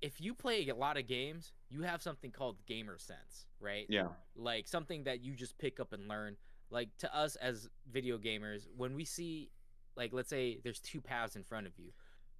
[0.00, 3.86] if you play a lot of games, you have something called gamer sense, right?
[3.88, 4.08] Yeah.
[4.34, 6.36] Like something that you just pick up and learn.
[6.70, 9.50] Like to us as video gamers, when we see
[9.96, 11.92] like let's say there's two paths in front of you.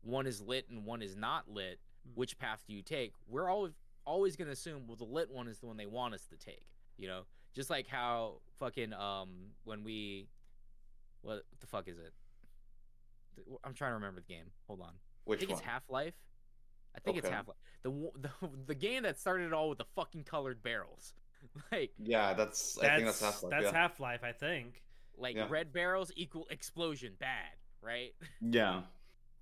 [0.05, 1.81] One is lit and one is not lit.
[2.15, 3.13] Which path do you take?
[3.29, 3.73] We're always
[4.07, 6.37] always going to assume well the lit one is the one they want us to
[6.37, 6.67] take,
[6.99, 7.23] you know?
[7.55, 9.31] Just like how fucking um
[9.65, 10.29] when we
[11.23, 12.13] what the fuck is it?
[13.65, 14.47] I'm trying to remember the game.
[14.67, 14.93] Hold on.
[15.25, 15.59] Which I think one?
[15.59, 16.15] it's Half Life.
[16.97, 17.57] I think it's Half Life.
[17.83, 18.31] The, the
[18.67, 21.15] the game that started it all with the fucking colored barrels,
[21.73, 22.79] like Yeah, that's.
[22.79, 23.51] I think that's That's Half Life.
[23.51, 23.73] that's yeah.
[23.81, 24.83] Half Life, I think.
[25.17, 25.47] like Yeah.
[25.49, 28.13] red barrels equal explosion bad, right?
[28.41, 28.83] yeah.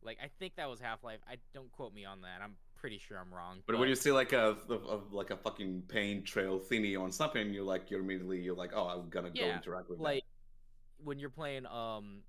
[0.05, 1.21] Like I think that was Half Life.
[1.29, 2.41] I don't quote me on that.
[2.43, 3.59] I'm pretty sure I'm wrong.
[3.67, 7.13] But when you see like a, a, a- like a fucking paint trail thingy on
[7.13, 10.03] something, you're like you're immediately you're like, oh, I'm gonna go interact with it.
[10.03, 10.25] like
[11.05, 12.23] when you're playing um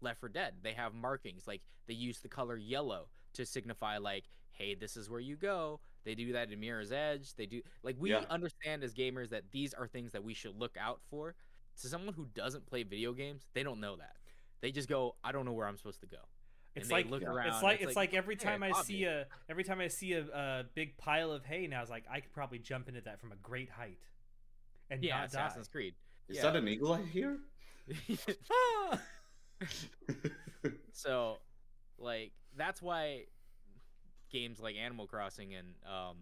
[0.00, 4.24] Left 4 Dead, they have markings like they use the color yellow to signify like,
[4.50, 5.80] hey, this is where you go.
[6.04, 7.34] They do that in Mirror's Edge.
[7.34, 8.24] They do like we Yeah.
[8.30, 11.34] understand as gamers that these are things that we should look out for.
[11.80, 14.16] To someone who doesn't play video games, they don't know that.
[14.60, 16.18] They just go, I don't know where I'm supposed to go.
[16.74, 17.28] It's and they like look Yeah.
[17.28, 17.48] around.
[17.48, 20.12] it's like it's like every "Hey, time I see obvious." a every time I see
[20.14, 23.20] a, a big pile of hay now, it's like I could probably jump into that
[23.20, 23.98] from a great height
[24.90, 25.46] and yeah, not die.
[25.46, 25.94] Assassin's Creed.
[26.28, 26.42] Is yeah.
[26.44, 27.38] that an eagle eye here?
[28.50, 29.00] Ah!
[30.92, 31.38] so
[31.98, 33.24] like that's why
[34.30, 36.16] games like animal crossing and um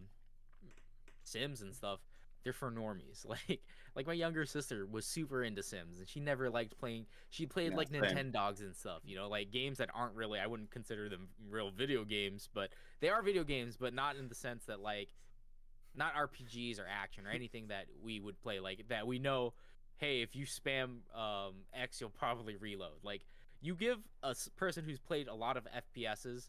[1.22, 2.00] sims and stuff
[2.44, 3.24] they're for normies.
[3.28, 3.60] Like
[3.96, 7.72] like my younger sister was super into sims and she never liked playing she played
[7.72, 8.02] Yeah, like same.
[8.02, 9.28] nintendogs and stuff you know?
[9.28, 12.70] Like games that aren't really i wouldn't consider them real video games but
[13.00, 15.08] they are video games but not in the sense that like
[15.94, 19.52] not rpgs or action or anything that we would play like that we know
[19.96, 23.02] hey if you spam um x you'll probably reload.
[23.02, 23.26] Like
[23.60, 26.48] you give a person who's played a lot of FPSs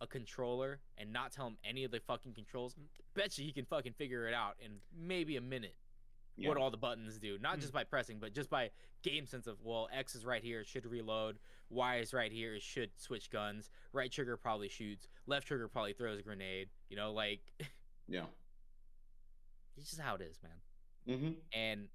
[0.00, 2.74] a controller and not tell him any of the fucking controls,
[3.14, 5.74] bet you he can fucking figure it out in maybe a minute.
[6.36, 7.60] What all the buttons do, not Hmm.
[7.60, 8.70] just by pressing, but just by
[9.02, 11.38] game sense of well, X is right here, it should reload.
[11.68, 13.68] Y is right here, it should switch guns.
[13.92, 15.06] Right trigger probably shoots.
[15.26, 16.70] Left trigger probably throws a grenade.
[16.88, 17.40] You know, like
[18.08, 18.24] Yeah.
[19.76, 20.52] it's just how it is, man
[21.08, 21.30] Mm-hmm.
[21.54, 21.88] and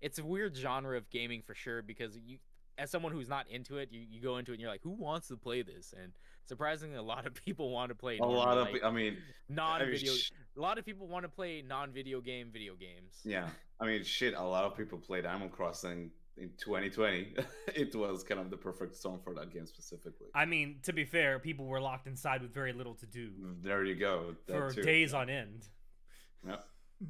[0.00, 2.38] it's a weird genre of gaming for sure because you
[2.78, 4.90] as someone who's not into it, you, you go into it and you're like, who
[4.90, 5.94] wants to play this?
[5.96, 6.12] And
[6.46, 9.18] surprisingly, a lot of people want to play A lot of, like, I mean,
[9.48, 10.12] non-video.
[10.12, 13.20] sh- a lot of people want to play non-video game video games.
[13.24, 13.48] yeah,
[13.80, 14.34] I mean, shit.
[14.34, 17.34] A lot of people played Animal Crossing in 2020.
[17.74, 20.28] it was kind of the perfect storm for that game specifically.
[20.34, 23.30] I mean, to be fair, people were locked inside with very little to do
[23.62, 24.34] There you go.
[24.46, 24.82] that for too.
[24.82, 25.66] days on end.
[26.46, 26.64] Yep.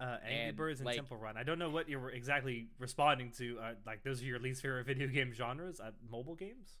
[0.00, 1.36] Uh, Angry And, Birds and like- Temple Run.
[1.36, 3.58] I don't know what you're exactly responding to.
[3.60, 5.78] Uh, like those are your least favorite video game genres?
[5.78, 6.78] Uh, mobile games.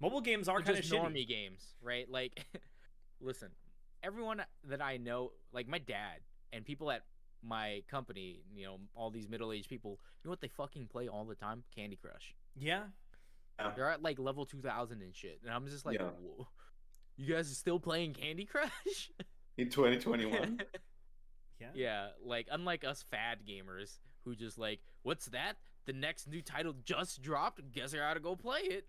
[0.00, 1.26] Mobile games are Or kind of just shitty.
[1.26, 2.08] games, right?
[2.10, 2.44] Like,
[3.20, 3.48] listen,
[4.02, 6.20] everyone that I know, like my dad
[6.52, 7.02] and people at
[7.42, 9.92] my company, you know, all these middle-aged people,
[10.22, 11.62] you know what they fucking play all the time?
[11.74, 12.34] Candy Crush.
[12.56, 12.84] Yeah.
[13.74, 15.40] They're at like level 2000 and shit.
[15.44, 16.10] And I'm just like, Yeah.
[16.20, 16.46] Whoa,
[17.16, 19.10] you guys are still playing Candy Crush?
[19.56, 20.60] In 2021.
[21.58, 21.68] Yeah.
[21.74, 25.54] yeah, like unlike us fad gamers who just like, what's that?
[25.86, 27.62] The next new title just dropped.
[27.72, 28.84] Guess I gotta go play it.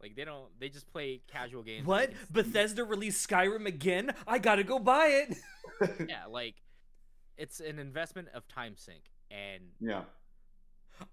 [0.00, 0.48] Like they don't.
[0.58, 1.86] They just play casual games.
[1.86, 2.10] What?
[2.10, 4.12] like Bethesda released Skyrim again?
[4.26, 5.36] I gotta go buy it.
[6.08, 6.56] yeah, like
[7.36, 10.02] it's an investment of time sink, and yeah.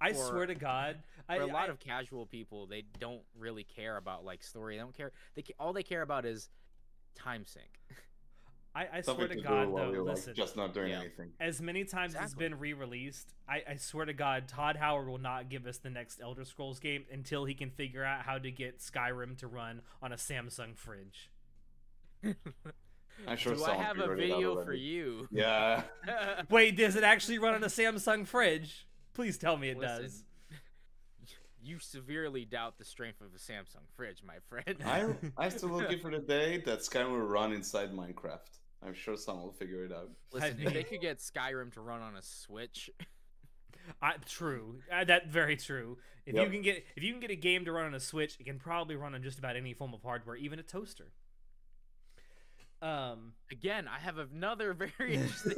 [0.01, 3.63] I For- swear to God, for a lot I- of casual people, they don't really
[3.63, 4.75] care about like story.
[4.75, 5.11] They don't care.
[5.35, 6.49] They all they care about is
[7.15, 7.69] time sink.
[8.77, 9.91] I, I swear to to God though.
[9.91, 10.99] you're Listen, like just not doing Yeah.
[10.99, 11.31] anything.
[11.39, 12.49] as many times as it's Exactly.
[12.49, 16.19] been re-released, I, I swear to God, Todd Howard will not give us the next
[16.21, 20.11] Elder Scrolls game until he can figure out how to get Skyrim to run on
[20.11, 21.31] a Samsung fridge.
[23.27, 25.27] I'm sure Do I have a figured it out video for you?
[25.31, 25.81] Yeah.
[26.49, 28.85] Wait, does it actually run on a Samsung fridge?
[29.13, 30.23] Please tell me it Listen, does.
[31.63, 34.77] You severely doubt the strength of a Samsung fridge, my friend.
[34.85, 35.07] I
[35.37, 38.59] I'm still looking for the day that Skyrim will run inside Minecraft.
[38.85, 40.09] I'm sure someone will figure it out.
[40.31, 42.89] Listen, if they could get Skyrim to run on a Switch,
[44.01, 44.79] I, true.
[44.91, 45.97] Uh, that very true.
[46.25, 48.37] If you can get if you can get a game to run on a Switch,
[48.39, 51.07] it can probably run on just about any form of hardware, even a toaster.
[52.81, 55.55] Um, again, I have another very interesting.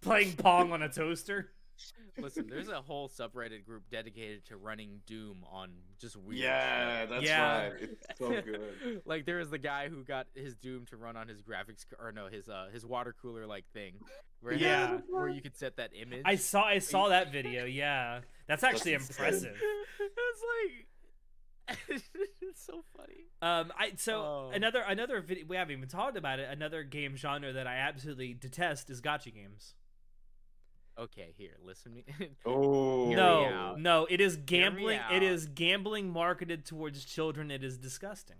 [0.00, 1.50] playing Pong on a toaster.
[2.18, 5.70] Listen, there's a whole subreddit group dedicated to running Doom on
[6.00, 6.40] just weird.
[6.40, 7.10] Yeah, shit.
[7.10, 7.62] that's Yeah.
[7.62, 7.72] right.
[7.80, 9.02] It's so good.
[9.04, 11.96] like there is the guy who got his Doom to run on his graphics c-
[11.98, 13.94] or no his uh his water cooler like thing,
[14.40, 14.98] where it has- Yeah.
[15.10, 16.22] where you could set that image.
[16.24, 17.64] I saw I saw that video.
[17.64, 19.10] Yeah, that's actually insane.
[19.26, 19.56] impressive.
[20.00, 20.42] it's
[21.68, 23.26] like it's so funny.
[23.42, 24.50] Um, I so Oh.
[24.54, 26.48] another another video we haven't even talked about it.
[26.50, 29.74] Another game genre that I absolutely detest is gacha games.
[30.96, 32.30] Okay, here, listen to me.
[32.46, 35.00] Oh Hear me no, no, it is gambling.
[35.10, 37.50] It is gambling marketed towards children.
[37.50, 38.36] It is disgusting.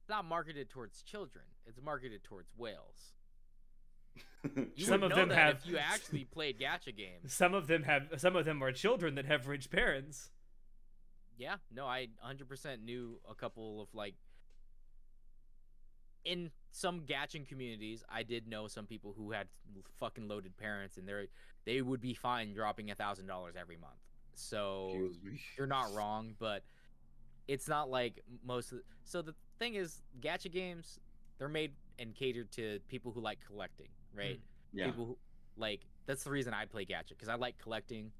[0.00, 1.44] It's not marketed towards children.
[1.66, 3.12] It's marketed towards whales.
[4.74, 7.82] You Some of them that have- If you actually played gacha games, Some of them
[7.84, 8.08] have.
[8.18, 10.30] Some of them are children that have rich parents.
[11.38, 14.14] yeah, no, I 100% knew a couple of like.
[16.24, 19.48] In some gaching communities, I did know some people who had
[19.98, 21.28] fucking loaded parents, and they
[21.64, 23.94] they would be fine dropping a thousand dollars every month.
[24.34, 25.10] So
[25.56, 26.62] you're not wrong, but
[27.48, 31.00] it's not like most of the, so the thing is gacha games
[31.38, 34.36] they're made and catered to people who like collecting, right?
[34.36, 34.40] Mm,
[34.72, 34.86] yeah.
[34.86, 35.18] People who
[35.56, 38.12] like that's the reason I play gacha because I like collecting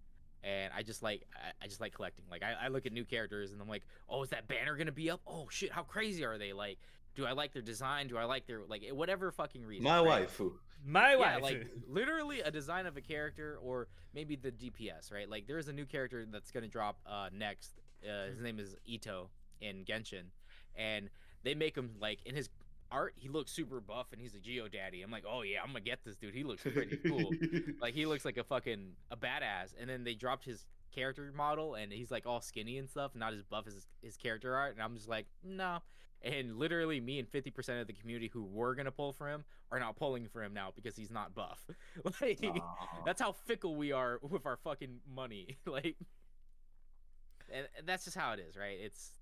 [0.43, 2.25] and I just like I, I just like collecting.
[2.31, 4.91] Like I, I look at new characters and I'm like, oh, is that banner gonna
[4.91, 5.21] be up?
[5.27, 6.53] Oh shit, how crazy are they?
[6.53, 6.79] Like,
[7.15, 8.09] do I like their design?
[8.09, 9.85] Do I like their like whatever fucking reason?
[9.85, 10.29] My right?
[10.29, 10.53] waifu.
[10.85, 11.43] My yeah, wife.
[11.43, 15.29] like literally a design of a character or maybe the DPS, right?
[15.29, 17.73] Like there's a new character that's gonna drop uh next.
[18.03, 19.29] Uh, his name is Itto
[19.61, 20.31] in Genshin,
[20.75, 21.11] and
[21.43, 22.49] they make him like in his
[22.93, 25.03] art he looks super buff and he's a Geo Daddy.
[25.03, 26.35] I'm like, oh yeah, I'm gonna get this dude.
[26.35, 27.31] He looks pretty cool.
[27.81, 29.75] like he looks like a fucking a badass.
[29.79, 33.33] And then they dropped his character model and he's like all skinny and stuff, not
[33.33, 34.75] as buff as his, his character art.
[34.75, 35.79] And I'm just like, no.
[36.23, 39.81] And literally, me and 50% of the community who were gonna pull for him are
[39.81, 41.61] not pulling for him now because he's not buff.
[42.21, 43.03] like, Aw.
[43.07, 45.59] that's how fickle we are with our fucking money.
[45.66, 45.97] like,
[47.53, 48.79] and that's just how it is, right?
[48.81, 49.12] It's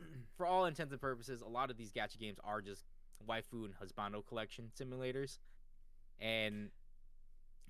[0.36, 2.84] for all intents and purposes, a lot of these gacha games are just
[3.28, 5.38] waifu and husbando collection simulators.
[6.20, 6.70] And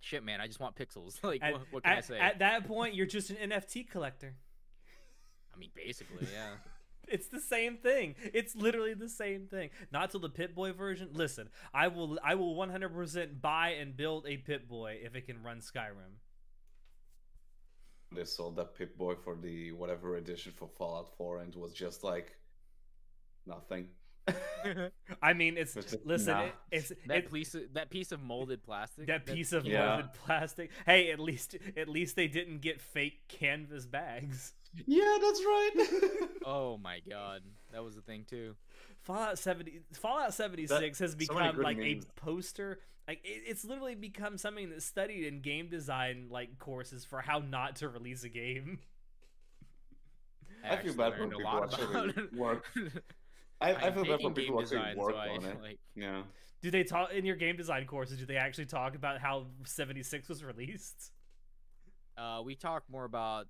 [0.01, 1.19] shit, man, I just want pixels.
[1.23, 2.19] like, at, what, what can I say?
[2.19, 4.35] at that point, you're just an NFT collector.
[5.55, 6.51] I mean, basically, yeah.
[7.09, 8.15] It's the same thing.
[8.33, 9.71] It's literally the same thing.
[9.91, 11.09] Not till the Pip Boy version.
[11.13, 15.43] Listen, I will I will 100% buy and build a Pip Boy if it can
[15.43, 16.19] run Skyrim.
[18.13, 21.73] they sold that Pip Boy for the whatever edition for Fallout 4 and it was
[21.73, 22.37] just like
[23.47, 23.89] nothing.
[25.23, 26.43] I mean, it's It's just- listen, nah.
[26.45, 29.07] it, it's that it, piece of, that piece of molded plastic.
[29.09, 29.87] that piece of Yeah.
[29.87, 30.71] molded plastic.
[30.87, 34.53] Hey, at least at least they didn't get fake canvas bags.
[34.87, 35.71] Yeah, that's right.
[36.47, 37.43] Oh my god,
[37.73, 38.57] that was the thing too.
[39.03, 42.05] Fallout 70 Fallout 76 has become good like memes.
[42.05, 47.05] a poster like it, it's literally become something that's studied in game design like courses
[47.05, 48.79] for how not to release a game.
[50.65, 52.65] I feel bad when learned a people lot actually work.
[53.61, 55.45] I, I I'm feel bad taking when people game actually design, work so I, on
[55.45, 55.63] it.
[55.63, 56.23] Like, Yeah.
[56.63, 60.29] Do they talk in your game design courses do they actually talk about how 76
[60.29, 61.13] was released?
[62.19, 63.47] uh, we talk more about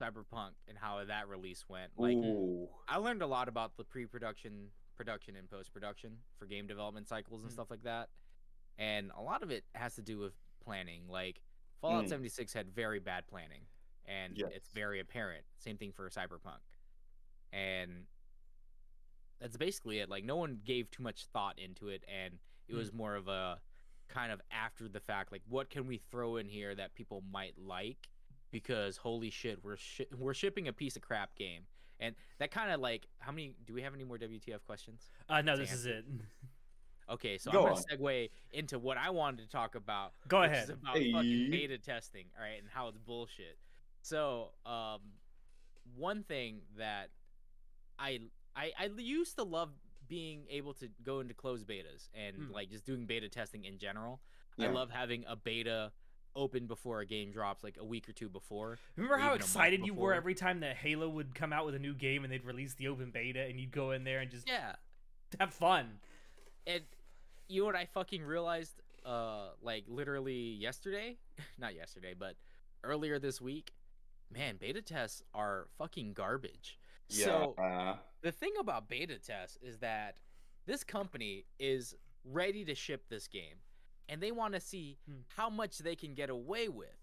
[0.00, 1.92] Cyberpunk and how that release went.
[1.96, 2.68] Like, Ooh.
[2.88, 7.50] I learned a lot about the pre-production, production, and post-production for game development cycles and
[7.50, 7.54] Mm.
[7.54, 8.08] stuff like that.
[8.78, 11.08] And a lot of it has to do with planning.
[11.08, 11.42] Like
[11.80, 12.08] Fallout Mm.
[12.08, 13.66] 76 had very bad planning,
[14.04, 15.44] and it's very apparent.
[15.58, 16.60] Same thing for Cyberpunk,
[17.52, 18.06] and
[19.38, 20.08] that's basically it.
[20.08, 22.38] Like no one gave too much thought into it, and
[22.68, 22.76] it Mm.
[22.76, 23.60] was more of a
[24.08, 25.30] kind of after the fact.
[25.32, 28.08] Like, what can we throw in here that people might like?
[28.50, 31.62] Because holy shit, we're shi- we're shipping a piece of crap game.
[32.00, 33.54] And that kind of like, how many?
[33.66, 35.10] Do we have any more WTF questions?
[35.28, 36.04] Uh no, To this is it.
[37.08, 40.12] Okay, so Go I'm gonna segue into what I wanted to talk about.
[40.28, 40.64] Go which ahead.
[40.64, 41.12] Is about Hey.
[41.12, 43.58] fucking beta testing, all right, and how it's bullshit.
[44.00, 45.00] So, um,
[45.96, 47.10] one thing that
[47.98, 48.20] I
[48.54, 49.70] I I used to love
[50.06, 52.52] being able to go into closed betas and Hmm.
[52.52, 54.20] like just doing beta testing in general.
[54.58, 55.90] I love having a beta
[56.36, 58.78] open before a game drops, like a week or two before.
[58.96, 61.66] Remember how even a month excited you were every time that Halo would come out
[61.66, 64.20] with a new game and they'd release the open beta and you'd go in there
[64.20, 64.74] and just Yeah,
[65.38, 65.98] have fun.
[66.66, 66.82] and
[67.48, 71.16] you know what I fucking realized uh like literally yesterday
[71.58, 72.36] not yesterday but
[72.84, 73.72] earlier this week
[74.30, 76.78] man beta tests are fucking garbage
[77.08, 77.24] Yeah.
[77.24, 80.16] so uh, the thing about beta tests is that
[80.66, 83.56] this company is ready to ship this game
[84.10, 85.20] and they want to see Hmm.
[85.36, 86.98] how much they can get away with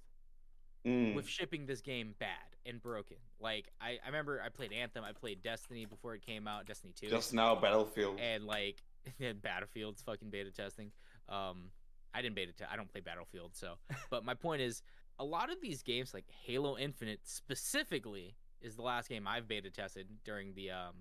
[0.85, 5.03] mm, with shipping this game bad and broken like I, I remember i played anthem
[5.03, 8.19] i played destiny before it came out destiny 2 just now, Battlefield.
[8.19, 8.83] and like
[9.41, 10.91] Battlefield's fucking beta testing.
[11.29, 11.71] Um,
[12.13, 12.69] I didn't beta test.
[12.69, 13.75] I don't play Battlefield, so.
[14.09, 14.81] But my point is,
[15.17, 19.69] a lot of these games, like Halo Infinite specifically, is the last game I've beta
[19.71, 20.95] tested during the um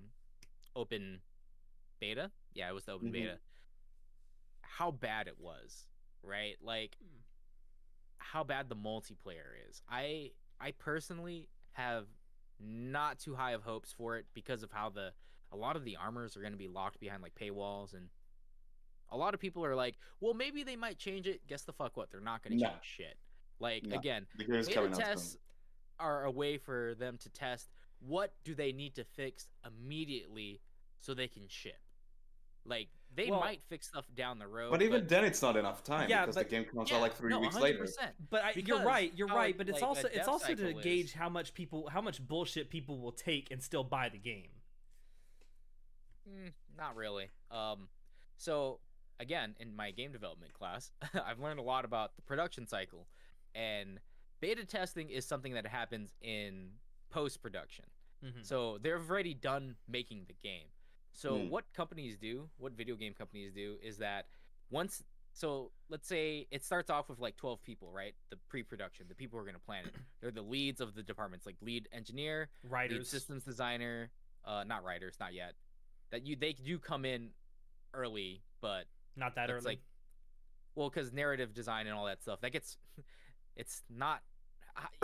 [0.77, 1.21] open
[1.99, 2.31] beta.
[2.55, 3.13] Yeah, it was the open Mhm.
[3.13, 3.39] beta.
[4.63, 5.87] How bad it was,
[6.23, 6.57] right?
[6.62, 7.19] Like Hmm.
[8.19, 9.83] how bad the multiplayer is.
[9.89, 12.07] I I personally have
[12.59, 15.12] not too high of hopes for it because of how the
[15.53, 18.09] a lot of the armors are going to be locked behind like paywalls and
[19.11, 21.47] a lot of people are like, well, maybe they might change it.
[21.47, 22.11] Guess the fuck what?
[22.11, 22.71] They're not going to No.
[22.71, 23.17] change shit.
[23.61, 23.95] Like No.
[23.97, 25.37] again, beta tests
[26.01, 30.61] are a way for them to test what do they need to fix immediately
[31.01, 31.81] so they can ship.
[32.64, 35.83] Like they Well- might fix stuff down the road, But even then, it's not enough
[35.83, 37.61] time Yeah, because but- the game comes yeah, out like three no, weeks 100%.
[37.62, 37.87] later.
[38.31, 39.57] But I, you're right, you're how, right.
[39.57, 42.69] But it's like, also it's also to cycle gauge how much people, how much bullshit
[42.71, 44.51] people will take and still buy the game.
[46.29, 47.31] Mm, not really.
[47.51, 47.89] Um,
[48.37, 48.81] so
[49.19, 53.07] again, in my game development class, I've learned a lot about the production cycle,
[53.55, 53.99] and
[54.41, 56.71] beta testing is something that happens in
[57.11, 57.87] post production.
[58.25, 58.45] Mhm.
[58.45, 60.67] So they've already done making the game.
[61.17, 61.49] So Hmm.
[61.49, 64.27] what companies do, what video game companies do, is that
[64.71, 65.03] once.
[65.33, 68.14] So let's say it starts off with like 12 people, right?
[68.31, 69.95] The pre-production, the people who are going to plan it.
[70.21, 74.11] They're the leads of the departments, like lead engineer, lead Writers, systems designer,
[74.45, 75.55] uh, not writers, not yet.
[76.11, 77.31] That you they do come in
[77.95, 78.85] early, but
[79.17, 79.75] not that it's early.
[79.75, 79.81] like,
[80.75, 82.77] well, because narrative design and all that stuff that gets,
[83.57, 84.36] it's not h-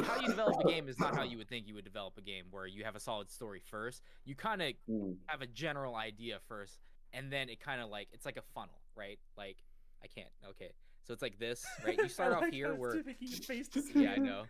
[0.02, 2.20] how you develop a game is not how you would think you would develop a
[2.20, 4.02] game where you have a solid story first.
[4.24, 5.16] You kind of Mm.
[5.26, 6.78] have a general idea first,
[7.12, 9.18] and then it kind of like it's like a funnel, right?
[9.36, 9.56] Like
[10.02, 10.30] I can't.
[10.50, 10.70] Okay,
[11.04, 11.96] so it's like this, right?
[11.96, 12.96] You start off here where
[13.94, 14.44] yeah, I know.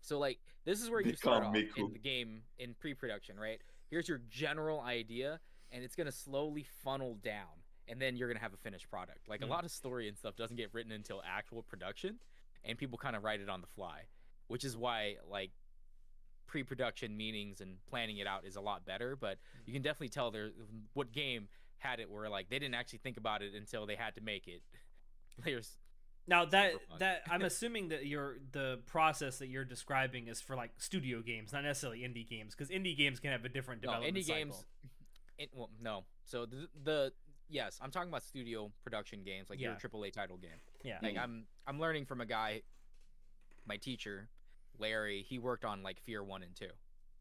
[0.00, 1.86] So like this is where you Become start off Miku.
[1.86, 3.60] in the game in pre-production, right?
[3.90, 5.40] Here's your general idea,
[5.72, 7.48] and it's gonna slowly funnel down,
[7.88, 9.28] and then you're gonna have a finished product.
[9.28, 9.44] Like Mm.
[9.44, 12.18] a lot of story and stuff doesn't get written until actual production,
[12.64, 14.02] and people kind of write it on the fly,
[14.48, 15.50] which is why like
[16.46, 19.16] pre-production meetings and planning it out is a lot better.
[19.16, 20.50] But you can definitely tell there
[20.92, 21.48] what game
[21.78, 24.46] had it where like they didn't actually think about it until they had to make
[24.46, 24.62] it.
[25.44, 25.76] There's
[26.26, 30.70] Now that that I'm assuming that your the process that you're describing is for like
[30.78, 34.20] studio games, not necessarily indie games, because indie games can have a different development no
[34.20, 34.38] indie cycle.
[34.44, 34.64] games.
[35.36, 36.04] It, well, no.
[36.24, 37.12] So the, the
[37.48, 39.70] yes, I'm talking about studio production games, like Yeah.
[39.70, 40.60] your AAA title game.
[40.84, 41.22] Yeah, Like Mm.
[41.22, 42.62] I'm I'm learning from a guy,
[43.66, 44.28] my teacher,
[44.78, 45.24] Larry.
[45.28, 46.70] He worked on like Fear One and Two,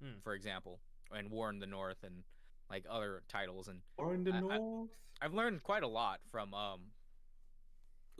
[0.03, 0.21] Mm.
[0.23, 0.79] for example,
[1.11, 2.23] and War in the North and
[2.69, 4.89] like other titles, and Or in the I- I- north.
[5.21, 6.91] I've learned quite a lot from um,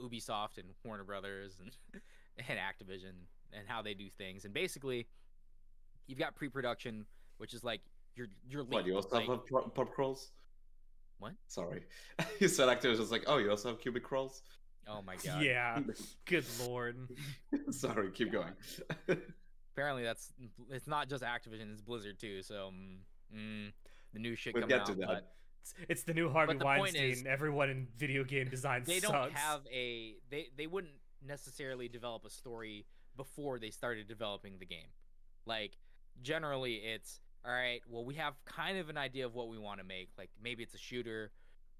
[0.00, 1.76] Ubisoft and Warner Brothers and
[2.48, 3.12] and Activision
[3.52, 4.44] and how they do things.
[4.44, 5.06] And basically,
[6.06, 7.06] you've got pre-production,
[7.38, 7.82] which is like
[8.14, 8.72] your your lead.
[8.72, 10.32] What, you also like- have pop, pop crawls?
[11.18, 11.32] What?
[11.46, 11.84] Sorry.
[12.40, 14.42] you said actors was like, oh, you also have cubic crawls?
[14.88, 15.42] Oh my god!
[15.42, 15.80] Yeah.
[16.26, 16.96] Good lord.
[17.70, 18.52] Sorry, keep going.
[19.74, 20.32] Apparently, that's
[20.70, 22.42] it's not just Activision; it's Blizzard too.
[22.42, 22.96] So mm,
[23.36, 23.72] mm,
[24.12, 25.06] the new shit we'll coming get out, to that.
[25.06, 25.32] but
[25.62, 27.10] It's, it's the new Harvey But the Weinstein.
[27.10, 29.12] is- Everyone in video game design they sucks.
[29.12, 30.94] don't have a they they wouldn't
[31.26, 34.88] necessarily develop a story before they started developing the game
[35.46, 35.78] like
[36.20, 39.78] generally it's all right well we have kind of an idea of what we want
[39.80, 41.30] to make like maybe it's a shooter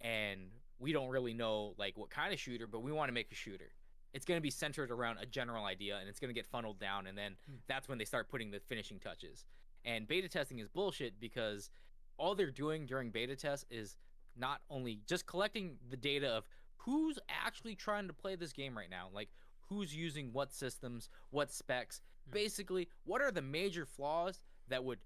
[0.01, 0.41] and
[0.79, 3.35] we don't really know like what kind of shooter but we want to make a
[3.35, 3.71] shooter
[4.13, 6.79] it's going to be centered around a general idea and it's going to get funneled
[6.79, 7.57] down and then Hmm.
[7.67, 9.45] that's when they start putting the finishing touches
[9.85, 11.71] and beta testing is bullshit because
[12.17, 13.97] all they're doing during beta test is
[14.37, 16.45] not only just collecting the data of
[16.79, 19.29] who's actually trying to play this game right now like
[19.69, 22.33] who's using what systems what specs Hmm.
[22.33, 24.99] basically what are the major flaws that would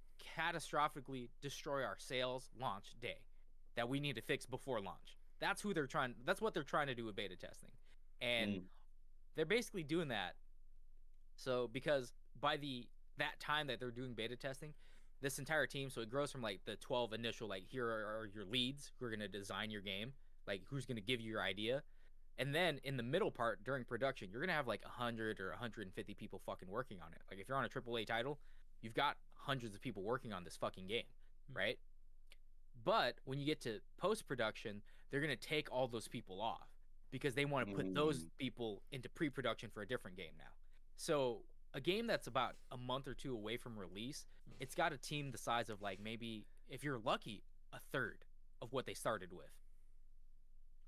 [0.53, 3.19] catastrophically destroy our sales launch day
[3.77, 6.87] that we need to fix before launch that's who they're trying that's what they're trying
[6.89, 7.71] to do with beta testing
[8.21, 8.63] and Mm.
[9.37, 10.35] they're basically doing that
[11.37, 12.87] so because by the
[13.19, 14.75] that time that they're doing beta testing
[15.21, 18.29] this entire team so it grows from like the 12 initial like here are, are
[18.33, 20.13] your leads who are going to design your game
[20.47, 21.83] like who's going to give you your idea
[22.39, 25.51] and then in the middle part during production you're going to have like 100 or
[25.51, 28.39] 150 people fucking working on it like if you're on a AAA title
[28.81, 31.05] you've got hundreds of people working on this fucking game
[31.51, 31.57] Hmm.
[31.59, 31.79] right
[32.89, 34.81] but when you get to post production
[35.11, 36.69] they're going to take all those people off
[37.11, 38.29] because they want to put those Mm.
[38.39, 40.53] people into pre-production for a different game now.
[40.97, 44.27] So a game that's about a month or two away from release
[44.61, 48.25] it's got a team the size of like maybe if you're lucky a third
[48.63, 49.53] of what they started with.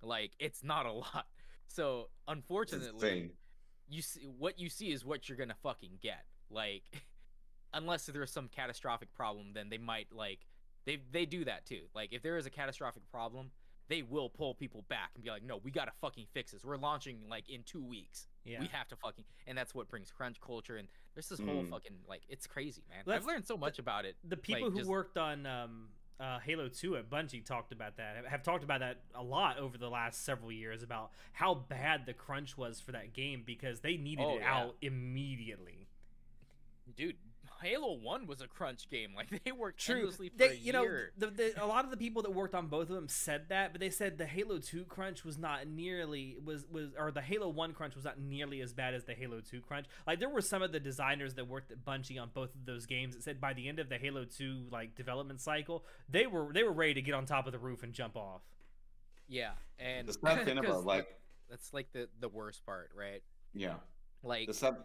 [0.03, 1.27] Like it's not a lot.
[1.67, 3.33] So unfortunately
[3.89, 6.25] you see what you see is what you're gonna fucking get.
[6.51, 6.85] Like
[7.75, 10.41] unless there's some catastrophic problem then they might like
[10.87, 13.51] they they do that too like if there is a catastrophic problem
[13.89, 16.77] they will pull people back and be like no we gotta fucking fix this we're
[16.77, 18.61] launching like in two weeks Yeah.
[18.61, 21.71] we have to fucking and that's what brings crunch culture and there's this whole Mm.
[21.71, 24.73] fucking like it's crazy man Well, i've learned so much about it the people like,
[24.73, 25.89] who just- worked on um,
[26.21, 28.15] uh, Halo 2 at Bungie talked about that.
[28.17, 32.05] have- Have talked about that a lot over the last several years about how bad
[32.05, 34.55] the crunch was for that game because they needed Oh, it yeah.
[34.55, 35.89] out immediately.
[36.95, 37.17] dude
[37.63, 39.97] halo 1 was a crunch game like they worked True.
[39.97, 40.87] endlessly for They, a you know,
[41.19, 43.73] the, the, a lot of the people that worked on both of them said that,
[43.73, 47.49] but they said the Halo 2 crunch was not nearly was was or the Halo
[47.49, 49.87] 1 crunch was not nearly as bad as the Halo 2 crunch.
[50.07, 52.87] Like there were some of the designers that worked at Bungie on both of those
[52.87, 56.53] games that said by the end of the Halo 2 like development cycle, they were
[56.53, 58.43] they were ready to get on top of the roof and jump off.
[59.29, 61.09] yeah and The sad thing 'cause about like,
[61.49, 63.23] that's like the the worst part right
[63.55, 63.75] yeah,
[64.23, 64.77] like the sad.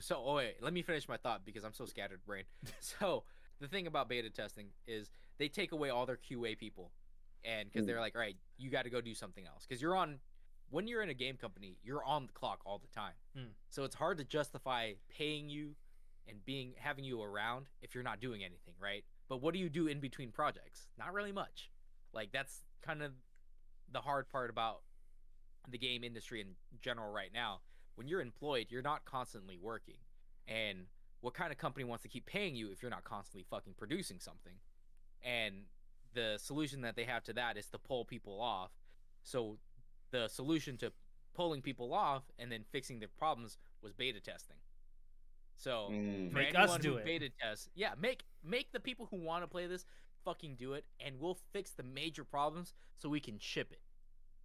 [0.00, 2.44] So, oh wait, let me finish my thought because I'm so scattered brain.
[2.80, 3.24] so,
[3.60, 6.90] the thing about beta testing is they take away all their QA people,
[7.44, 9.96] and because they're like, all right, you got to go do something else because you're
[9.96, 10.18] on.
[10.70, 13.12] When you're in a game company, you're on the clock all the time.
[13.38, 13.50] Mm.
[13.68, 15.76] So it's hard to justify paying you
[16.26, 19.04] and being having you around if you're not doing anything, right?
[19.28, 20.88] But what do you do in between projects?
[20.98, 21.70] Not really much.
[22.12, 23.12] Like that's kind of
[23.92, 24.80] the hard part about
[25.68, 26.48] the game industry in
[26.80, 27.60] general right now.
[27.96, 29.98] When you're employed, you're not constantly working.
[30.46, 30.86] And
[31.20, 34.20] what kind of company wants to keep paying you if you're not constantly fucking producing
[34.20, 34.54] something?
[35.22, 35.64] And
[36.12, 38.70] the solution that they have to that is to pull people off.
[39.22, 39.58] So
[40.10, 40.92] the solution to
[41.34, 44.56] pulling people off and then fixing their problems was beta testing.
[45.56, 46.32] So Mm.
[46.32, 47.04] Make us do it.
[47.04, 49.84] Beta test, yeah, make make the people who want to play this
[50.24, 53.80] fucking do it, and we'll fix the major problems so we can ship it.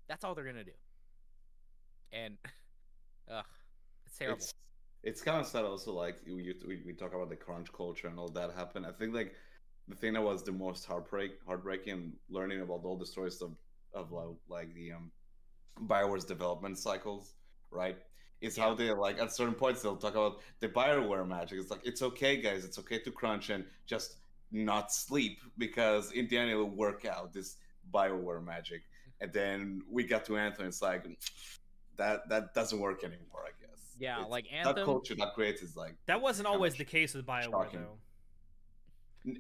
[0.08, 0.72] That's all they're gonna do.
[2.12, 2.38] And,
[3.30, 3.46] ugh,
[4.06, 4.38] it's terrible.
[4.38, 4.54] It's
[5.02, 8.20] it's kind of sad also like we, we we talk about the crunch culture and
[8.20, 8.86] all that happened.
[8.86, 9.34] I think like
[9.88, 13.56] the thing that was the most heartbreak heartbreaking learning about all the stories of
[13.94, 14.12] of
[14.48, 15.12] like, the um
[15.88, 17.36] Bioware's development cycles,
[17.72, 17.98] right?
[18.42, 21.60] Is how they like at certain points they'll talk about the Bioware magic.
[21.60, 22.66] It's like it's okay, guys.
[22.66, 24.18] It's okay to crunch and just
[24.52, 27.34] not sleep because in the end it'll work out.
[27.34, 27.58] This
[27.94, 28.82] Bioware magic,
[29.22, 30.68] and then we got to Anthem.
[30.68, 31.06] It's like
[32.00, 33.44] that that doesn't work anymore.
[33.46, 33.96] I guess.
[34.00, 37.26] Yeah, It's- like that culture that creates is like That wasn't always the case with
[37.26, 37.98] BioWare though.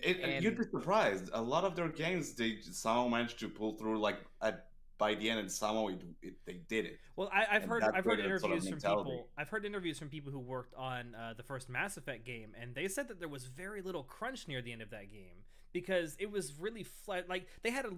[0.04, 1.30] it, And- you'd be surprised.
[1.34, 4.66] A lot of their games they somehow managed to pull through like at
[4.98, 7.00] by the end, and somehow it, it, they did it.
[7.16, 9.12] Well, I, I've And heard I've heard created sort of interviews from mentality.
[9.12, 9.30] people.
[9.38, 12.76] I've heard interviews from people who worked on uh, the first Mass Effect game, and
[12.76, 16.18] they said that there was very little crunch near the end of that game because
[16.20, 17.30] it was really flat.
[17.30, 17.92] Like they had a,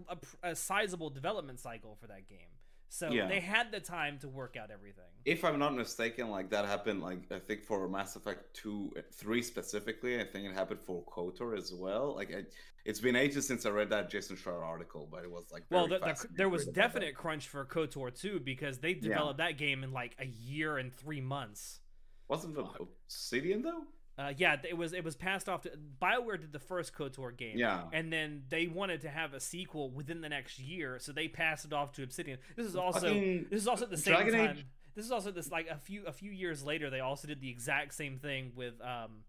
[0.43, 2.51] a, a sizable development cycle for that game,
[2.93, 3.27] so Yeah.
[3.27, 5.05] they had the time to work out everything.
[5.23, 9.41] If I'm not mistaken, like that happened, like I think for Mass Effect two, three
[9.41, 10.19] specifically.
[10.19, 12.13] I think it happened for Kotor as well.
[12.15, 12.43] Like I,
[12.83, 15.87] it's been ages since I read that Jason Schreier article, but it was like Well,
[15.87, 16.93] the, the, there was read about that.
[16.99, 20.93] definite crunch for KOTOR 2 because they developed that game in like a year and
[20.93, 21.79] three months.
[22.27, 22.81] Wasn't it Fuck.
[23.05, 23.83] Obsidian though?
[24.22, 27.57] Uh, yeah, it was it was passed off to Bioware did the first KOTOR game,
[27.57, 27.84] Yeah.
[27.91, 31.65] and then they wanted to have a sequel within the next year, so they passed
[31.65, 32.38] it off to Obsidian.
[32.55, 34.57] This is also Fucking this is also at the same Dragon time.
[34.57, 37.39] Age- This is also this like a few a few years later they also did
[37.41, 39.24] the exact same thing with um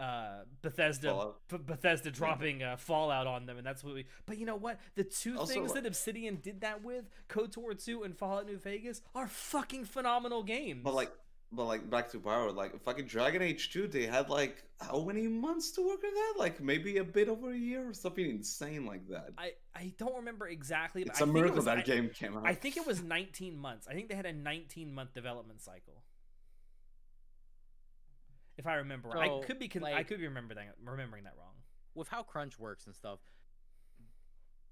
[0.00, 4.46] uh Bethesda B- Bethesda dropping uh, Fallout on them and that's what we But you
[4.46, 4.78] know what?
[4.94, 9.02] The two Also, things that Obsidian did that with, KOTOR 2 and Fallout New Vegas,
[9.14, 10.80] are fucking phenomenal games.
[10.82, 11.12] But like,
[11.52, 15.28] but like back to Power, like fucking Dragon Age two, they had like how many
[15.28, 16.34] months to work on that?
[16.38, 19.30] Like maybe a bit over a year or something insane like that.
[19.36, 21.82] I I don't remember exactly, but It's I a think it miracle was, that I,
[21.82, 22.46] game came out.
[22.46, 23.86] I think it was 19 months.
[23.88, 26.02] I think they had a 19 month development cycle.
[28.58, 31.54] If I remember, I could be con- I could be remembering that remembering that wrong.
[31.94, 33.18] with how crunch works and stuff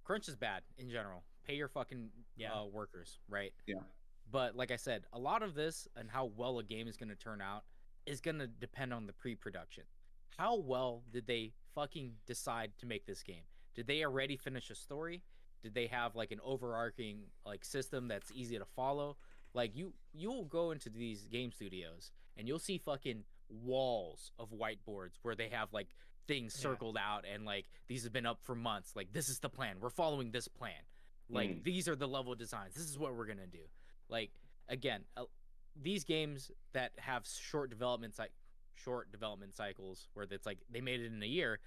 [0.05, 2.53] crunch is bad in general pay your fucking Yeah.
[2.53, 3.77] uh, workers right Yeah.
[4.31, 7.09] But like i said a lot of this and how well a game is going
[7.09, 7.65] to turn out
[8.07, 9.85] is going to depend on the pre-production.
[10.39, 13.43] How well did they fucking decide to make this game?
[13.75, 15.23] Did they already finish a story?
[15.63, 19.19] Did they have like an overarching like system that's easy to follow?
[19.53, 23.25] Like you you'll go into these game studios and you'll see fucking
[23.65, 25.89] walls of whiteboards where they have like
[26.27, 26.63] things Yeah.
[26.71, 28.97] circled out and like these have been up for months.
[28.97, 29.77] Like this is the plan.
[29.81, 30.83] We're following this plan.
[31.29, 31.65] Like Mm.
[31.65, 32.75] these are the level designs.
[32.75, 33.69] This is what we're gonna do
[34.11, 34.31] like
[34.69, 35.23] again uh,
[35.81, 38.29] these games that have short development cy-
[38.75, 41.59] short development cycles where it's like they made it in a year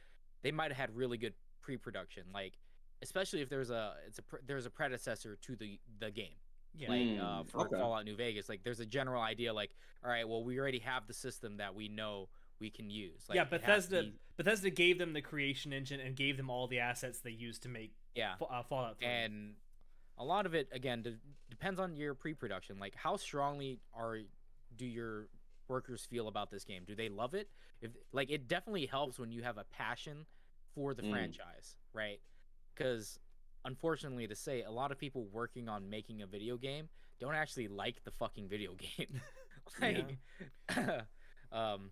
[0.41, 2.58] they might have had really good pre-production like
[3.02, 6.36] especially if there's a it's a pre- there's a predecessor to the the game
[6.76, 6.89] Yeah.
[6.89, 7.76] like Mm, uh, for okay.
[7.80, 8.50] Fallout New Vegas.
[8.50, 9.72] Like there's a general idea like,
[10.04, 12.30] all right, well we already have the system that we know
[12.60, 13.26] we can use.
[13.30, 16.38] Like, yeah, it has to Bethesda be- Bethesda gave them the creation engine and gave
[16.38, 19.08] them all the assets they used to make yeah, uh, Fallout 3.
[19.08, 19.54] and
[20.18, 21.18] a lot of it again de-
[21.49, 22.80] depends on your pre-production.
[22.80, 24.20] Like how strongly are
[24.76, 25.28] do your
[25.68, 26.84] workers feel about this game?
[26.86, 27.49] Do they love it?
[27.82, 30.26] If like it definitely helps when you have a passion
[30.76, 31.11] for the Mm.
[31.11, 32.20] franchise, right?
[32.74, 33.20] Because
[33.66, 36.89] unfortunately to say, a lot of people working on making a video game
[37.20, 39.22] don't actually like the fucking video game.
[39.82, 40.18] like,
[41.51, 41.91] um,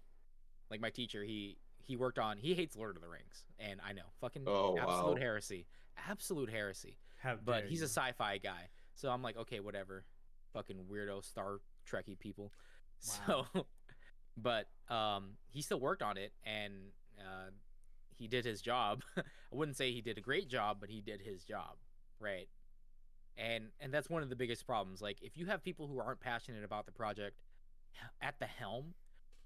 [0.69, 3.93] like my teacher, he he worked on he hates Lord of the Rings, and I
[3.93, 5.19] know fucking Oh, absolute wow.
[5.19, 5.65] heresy,
[6.09, 6.97] absolute heresy.
[7.21, 7.85] How But he's you.
[7.85, 10.05] a sci-fi guy, so I'm like, okay, whatever,
[10.53, 11.59] fucking weirdo Star
[11.89, 12.51] Trekky people.
[13.27, 13.47] Wow.
[13.55, 13.65] So,
[14.37, 16.73] but um, he still worked on it, and
[17.19, 17.49] uh,
[18.15, 19.01] he did his job.
[19.17, 21.77] I wouldn't say he did a great job, but he did his job,
[22.19, 22.47] right?
[23.37, 25.01] And and that's one of the biggest problems.
[25.01, 27.37] Like, if you have people who aren't passionate about the project
[28.21, 28.93] at the helm,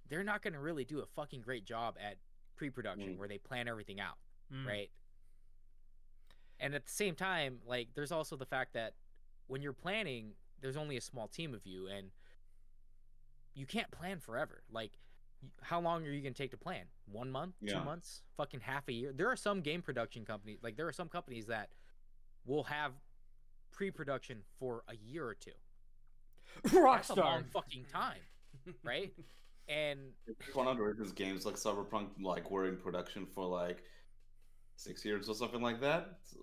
[0.09, 2.17] they're not going to really do a fucking great job at
[2.57, 3.17] pre-production Mm.
[3.17, 4.17] where they plan everything out
[4.53, 4.65] Mm.
[4.67, 4.91] right?
[6.60, 8.93] And at the same time, like there's also the fact that
[9.47, 10.32] when you're planning,
[10.62, 12.08] there's only a small team of you, and
[13.53, 14.64] you can't plan forever.
[14.72, 14.91] Like,
[15.62, 16.86] how long are you gonna take to plan?
[17.12, 17.80] One month, Yeah.
[17.80, 19.14] two months, fucking half a year.
[19.14, 21.70] There are some game production companies, like there are some companies that
[22.45, 22.93] will have
[23.72, 25.51] pre-production for a year or two.
[26.64, 27.18] That's a Rockstar.
[27.18, 28.22] long fucking time,
[28.84, 29.14] right?
[29.68, 29.99] and
[30.53, 33.84] one of the richest games like Cyberpunk, like were in production for like
[34.76, 36.17] six years or something like that.
[36.23, 36.38] So,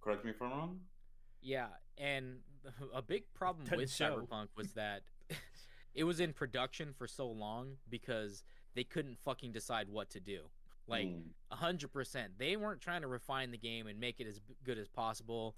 [0.00, 0.80] correct me if I'm wrong.
[1.40, 2.38] Yeah, and
[2.94, 4.16] a big problem Doesn't with show.
[4.28, 5.02] Cyberpunk was that
[5.94, 8.42] it was in production for so long because
[8.74, 10.42] they couldn't fucking decide what to do.
[10.86, 11.22] Like Mm.
[11.50, 14.78] a hundred percent, they weren't trying to refine the game and make it as good
[14.78, 15.54] as possible.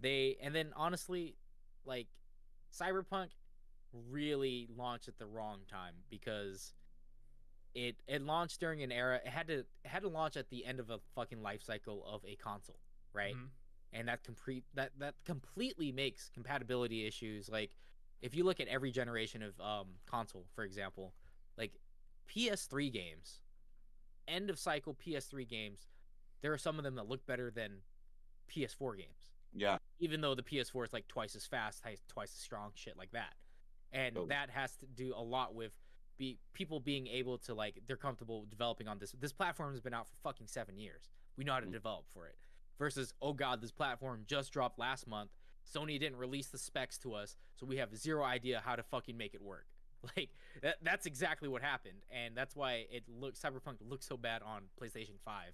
[0.00, 1.36] They and then honestly,
[1.84, 2.06] like
[2.72, 3.30] Cyberpunk
[4.10, 6.74] really launched at the wrong time because
[7.86, 9.20] it it launched during an era.
[9.24, 12.04] It had to it had to launch at the end of a fucking life cycle
[12.06, 12.80] of a console,
[13.12, 13.34] right?
[13.36, 13.48] Mhm.
[13.92, 17.74] and that complete that that completely makes compatibility issues like
[18.20, 21.14] if you look at every generation of um console for example
[21.56, 21.72] like
[22.28, 23.40] ps3 games
[24.26, 25.88] end of cycle ps3 games
[26.42, 27.80] there are some of them that look better than
[28.50, 32.40] ps4 games Yeah, even though the ps4 is like twice as fast twice twice as
[32.40, 33.34] strong shit like that
[33.90, 34.26] and Oh.
[34.26, 35.72] that has to do a lot with
[36.18, 39.94] be people being able to like they're comfortable developing on this this platform has been
[39.94, 41.72] out for fucking seven years we know how to Mm.
[41.72, 42.36] develop for it
[42.78, 45.30] versus oh god this platform just dropped last month
[45.72, 49.16] sony didn't release the specs to us so we have zero idea how to fucking
[49.16, 49.66] make it work
[50.16, 50.30] like
[50.62, 54.62] that, that's exactly what happened and that's why it looks cyberpunk looks so bad on
[54.80, 55.52] playstation 5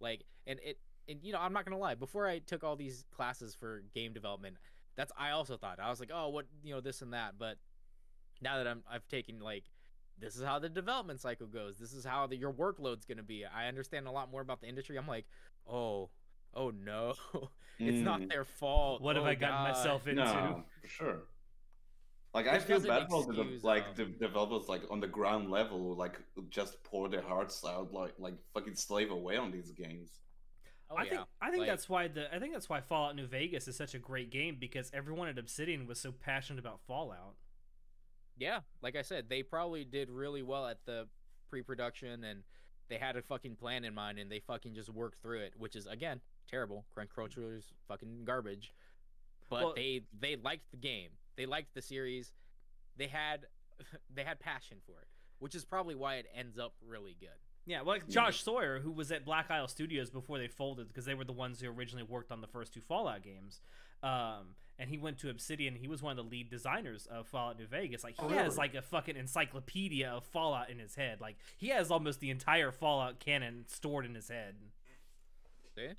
[0.00, 0.78] Like, and it,
[1.08, 1.94] and you know, I'm not gonna lie.
[1.94, 4.56] Before I took all these classes for game development,
[4.96, 7.34] that's I also thought I was like, oh, what you know, this and that.
[7.38, 7.58] But
[8.40, 9.64] now that I'm I've taken like
[10.18, 11.78] this is how the development cycle goes.
[11.78, 13.44] This is how the, your workload's gonna be.
[13.44, 14.96] I understand a lot more about the industry.
[14.96, 15.26] I'm like,
[15.68, 16.10] oh,
[16.54, 17.14] oh no,
[17.78, 18.30] it's not Mm.
[18.30, 19.02] their fault.
[19.02, 19.76] What have Oh, I gotten God.
[19.76, 20.24] myself into?
[20.24, 21.18] No, for sure.
[22.32, 25.50] Like I feel doesn't bad for the like um, the developers like on the ground
[25.50, 26.20] level like
[26.50, 30.18] just pour their hearts out like like fucking slave away on these games.
[30.90, 31.10] Oh, I yeah.
[31.10, 33.76] think I think Like, that's why the I think that's why Fallout New Vegas is
[33.76, 37.36] such a great game because everyone at Obsidian was so passionate about Fallout.
[38.36, 41.06] Yeah, like I said, they probably did really well at the
[41.48, 42.42] pre-production and
[42.88, 45.76] they had a fucking plan in mind and they fucking just worked through it, which
[45.76, 46.84] is again terrible.
[46.94, 48.72] Crunch Crunchyroll's fucking garbage.
[49.48, 51.10] But Well- they they liked the game.
[51.36, 52.32] They liked the series.
[52.96, 53.46] They had
[54.14, 55.08] they had passion for it,
[55.38, 57.28] which is probably why it ends up really good.
[57.66, 61.06] Yeah, well, like Josh Sawyer, who was at Black Isle Studios before they folded, because
[61.06, 63.62] they were the ones who originally worked on the first two Fallout games.
[64.02, 65.74] Um, and he went to Obsidian.
[65.76, 68.02] He was one of the lead designers of Fallout New Vegas.
[68.04, 68.56] Like he Oh, has really?
[68.56, 71.20] like a fucking encyclopedia of Fallout in his head.
[71.20, 74.56] Like he has almost the entire Fallout canon stored in his head.
[75.76, 75.90] See?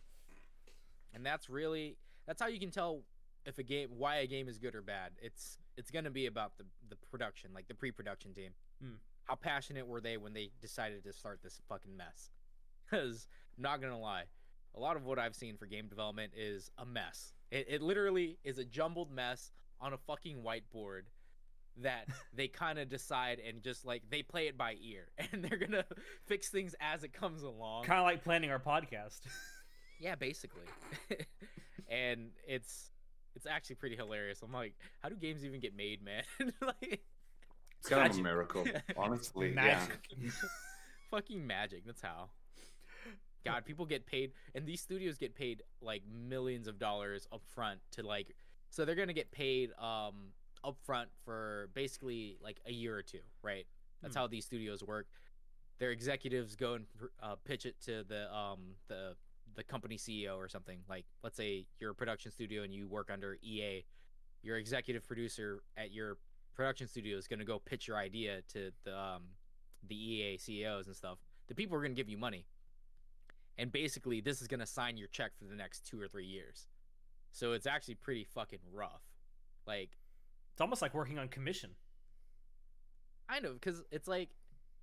[1.13, 1.97] And that's really
[2.27, 3.01] that's how you can tell
[3.45, 5.11] if a game why a game is good or bad.
[5.21, 8.51] It's it's gonna be about the the production, like the pre-production team.
[8.81, 8.95] Hmm.
[9.25, 12.29] How passionate were they when they decided to start this fucking mess?
[12.89, 13.27] Because
[13.57, 14.25] not gonna lie,
[14.75, 17.33] a lot of what I've seen for game development is a mess.
[17.51, 21.03] It, it literally is a jumbled mess on a fucking whiteboard
[21.81, 25.57] that they kind of decide and just like they play it by ear and they're
[25.57, 25.85] gonna
[26.25, 27.83] fix things as it comes along.
[27.83, 29.19] Kind of like planning our podcast.
[29.97, 30.65] Yeah, basically.
[31.89, 32.91] and it's
[33.33, 34.41] it's actually pretty hilarious.
[34.41, 36.23] I'm like, how do games even get made, man?
[36.61, 37.05] like
[37.79, 38.65] It's kind of a miracle,
[38.97, 39.53] honestly.
[39.53, 39.97] Magic.
[41.11, 41.85] fucking magic.
[41.85, 42.27] That's how.
[43.45, 47.79] God, people get paid and these studios get paid like millions of dollars up front
[47.91, 48.35] to like
[48.69, 53.03] so they're going to get paid um up front for basically like a year or
[53.03, 53.65] two, right?
[54.01, 54.21] That's Hmm.
[54.21, 55.05] how these studios work.
[55.77, 56.85] Their executives go and
[57.21, 59.15] uh, pitch it to the um the
[59.55, 60.79] the company CEO or something.
[60.89, 63.85] Like let's say you're a production studio and you work under EA,
[64.41, 66.17] your executive producer at your
[66.55, 69.23] production studio is going to go pitch your idea to the um
[69.87, 71.19] the EA CEOs and stuff.
[71.47, 72.45] The people are going to give you money.
[73.57, 76.25] And basically this is going to sign your check for the next 2 or 3
[76.25, 76.67] years.
[77.31, 79.03] So it's actually pretty fucking rough.
[79.65, 79.91] Like
[80.53, 81.71] It's almost like working on commission.
[83.27, 84.29] I know because it's like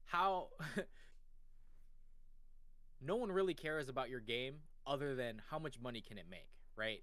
[0.04, 0.48] how
[3.00, 6.48] no one really cares about your game other than how much money can it make,
[6.76, 7.02] right?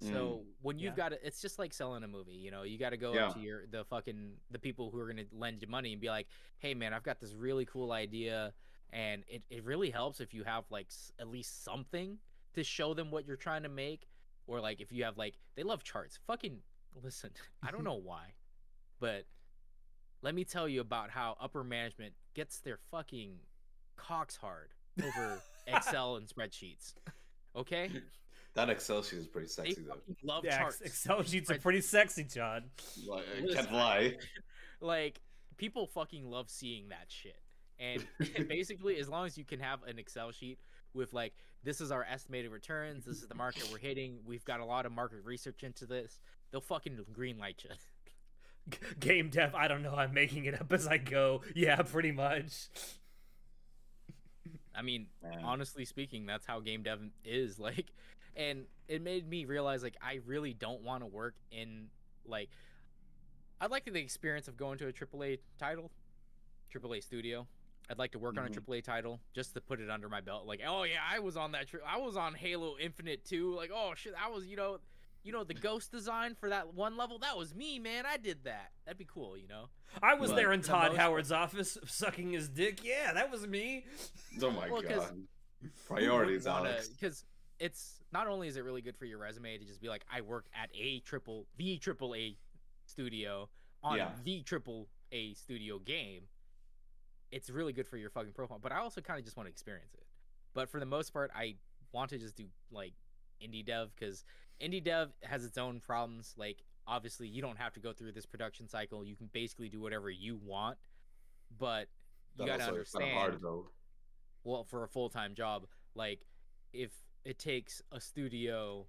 [0.00, 0.44] So mm.
[0.62, 0.96] when you've Yeah.
[0.96, 2.32] got to, it's just like selling a movie.
[2.32, 3.28] You know, you got to go Yeah.
[3.28, 6.08] up to your the fucking the people who are gonna lend you money and be
[6.08, 6.26] like,
[6.58, 8.54] "Hey, man, I've got this really cool idea,"
[8.92, 12.18] and it it really helps if you have like s- at least something
[12.54, 14.08] to show them what you're trying to make,
[14.46, 16.18] or like if you have like they love charts.
[16.26, 16.58] Fucking
[17.02, 17.30] listen,
[17.62, 18.34] I don't know why,
[18.98, 19.24] but
[20.22, 23.36] let me tell you about how upper management gets their fucking
[23.96, 24.70] cocks hard
[25.02, 26.94] over Excel and spreadsheets.
[27.56, 27.90] Okay,
[28.54, 29.94] That Excel sheet is pretty they sexy though.
[29.94, 30.80] fucking love Yeah, charts.
[30.80, 32.64] Excel sheets are pretty sexy, John.
[33.06, 34.16] Like, I can't lie.
[34.80, 35.20] like
[35.56, 37.36] people fucking love seeing that shit.
[37.80, 38.06] And
[38.48, 40.58] basically, as long as you can have an Excel sheet
[40.94, 41.32] with like,
[41.64, 44.86] this is our estimated returns, this is the market we're hitting, we've got a lot
[44.86, 46.20] of market research into this,
[46.50, 47.70] they'll fucking green light you.
[48.70, 49.94] G- Game dev, I don't know.
[49.94, 51.42] I'm making it up as I go.
[51.54, 52.68] Yeah, pretty much.
[54.74, 55.40] I mean, Man.
[55.42, 57.86] honestly speaking, that's how game dev is like,
[58.36, 61.88] and it made me realize like I really don't want to work in
[62.24, 62.50] like,
[63.60, 65.90] I'd like the experience of going to a AAA title,
[66.72, 67.46] AAA studio.
[67.90, 68.48] I'd like to work on a.
[68.48, 68.70] Mm-hmm.
[68.70, 70.46] AAA title just to put it under my belt.
[70.46, 71.68] Like, oh yeah, I was on that.
[71.68, 73.54] Tri- I was on Halo Infinite too.
[73.54, 74.78] Like, oh shit, I was you know,
[75.24, 77.18] you know the ghost design for that one level.
[77.18, 78.04] That was me, man.
[78.06, 78.70] I did that.
[78.86, 79.70] That'd be cool, you know.
[80.02, 82.80] I was But there in for the Todd most Howard's office sucking his dick.
[82.84, 83.84] Yeah, that was me.
[84.40, 85.22] Oh my Well, 'cause god.
[85.88, 86.88] Priorities, Alex.
[86.88, 87.24] Because
[87.58, 90.20] it's not only is it really good for your resume to just be like, I
[90.20, 92.36] work at a triple the triple A
[92.86, 93.48] studio
[93.82, 94.10] on Yeah.
[94.24, 96.22] the triple A studio game.
[97.32, 98.58] It's really good for your fucking profile.
[98.60, 100.04] But I also kind of just want to experience it.
[100.54, 101.56] But for the most part, I
[101.92, 102.92] want to just do like
[103.42, 104.24] indie dev because
[104.60, 106.34] indie dev has its own problems.
[106.36, 109.04] Like obviously, you don't have to go through this production cycle.
[109.04, 110.78] You can basically do whatever you want.
[111.56, 111.88] But
[112.36, 113.64] you That gotta also is kinda understand hard
[114.44, 116.26] well for a full-time job like
[116.72, 116.90] if
[117.24, 118.86] it takes a studio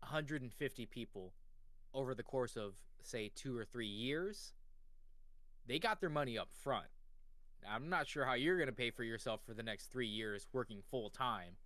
[0.00, 1.32] 150 people
[1.92, 4.54] over the course of say 2 or 3 years
[5.66, 6.86] they got their money up front
[7.70, 10.46] i'm not sure how you're going to pay for yourself for the next 3 years
[10.52, 11.56] working full time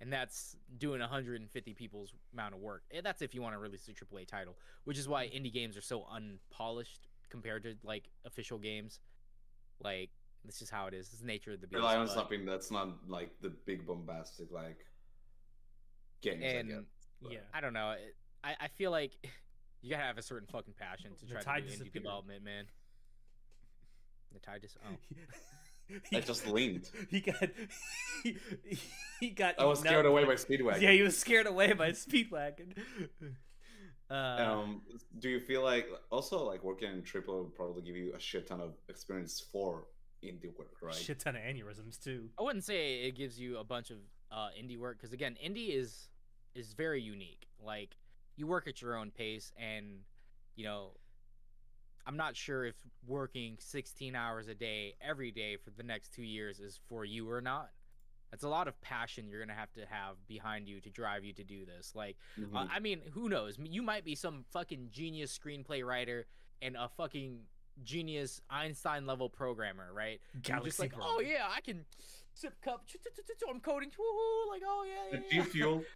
[0.00, 2.82] and that's doing 150 people's amount of work.
[2.90, 5.34] And that's if you want to release a AAA title, which is why mm.
[5.34, 9.00] indie games are so unpolished compared to like official games.
[9.82, 10.10] Like
[10.44, 11.06] this is how it is.
[11.06, 11.78] This is the nature of the beast.
[11.78, 14.86] Rely on something that's not like the big bombastic like
[16.20, 16.42] games.
[16.44, 16.84] I and get.
[17.22, 17.38] but- Yeah.
[17.54, 17.94] I don't know.
[18.44, 19.12] I I feel like
[19.82, 22.04] you gotta have a certain fucking passion to The try to do indie disappeared.
[22.04, 22.66] development, man.
[24.32, 24.96] The tide just oh.
[26.10, 26.90] He I just leaned.
[27.10, 27.48] He got.
[28.22, 28.36] He,
[29.20, 29.54] he got.
[29.58, 30.80] I was scared away by Speedwagon.
[30.80, 32.76] Yeah, he was scared away by Speedwagon.
[34.08, 34.82] Uh, um,
[35.18, 38.46] do you feel like also like working in triple would probably give you a shit
[38.46, 39.88] ton of experience for
[40.24, 40.94] indie work, right?
[40.94, 42.28] shit ton of aneurysms too.
[42.38, 43.98] I wouldn't say it gives you a bunch of
[44.30, 46.08] uh, indie work because again, indie is
[46.54, 47.48] is very unique.
[47.60, 47.96] Like
[48.36, 50.02] you work at your own pace, and
[50.54, 50.92] you know,
[52.06, 52.76] I'm not sure if
[53.06, 57.28] working 16 hours a day every day for the next two years is for you
[57.30, 57.70] or not.
[58.30, 61.32] That's a lot of passion you're gonna have to have behind you to drive you
[61.34, 61.94] to do this.
[61.94, 62.54] Like, Mhm.
[62.54, 63.58] uh, I mean, who knows?
[63.58, 66.26] You might be some fucking genius screenplay writer
[66.62, 67.46] and a fucking
[67.82, 70.20] genius Einstein level programmer, right?
[70.42, 71.84] Galaxy just like, oh yeah, I can
[72.34, 72.86] sip cup.
[73.48, 73.90] I'm coding.
[73.90, 74.48] Woohoo!
[74.48, 75.42] Like, oh yeah, yeah.
[75.42, 75.84] G Fuel.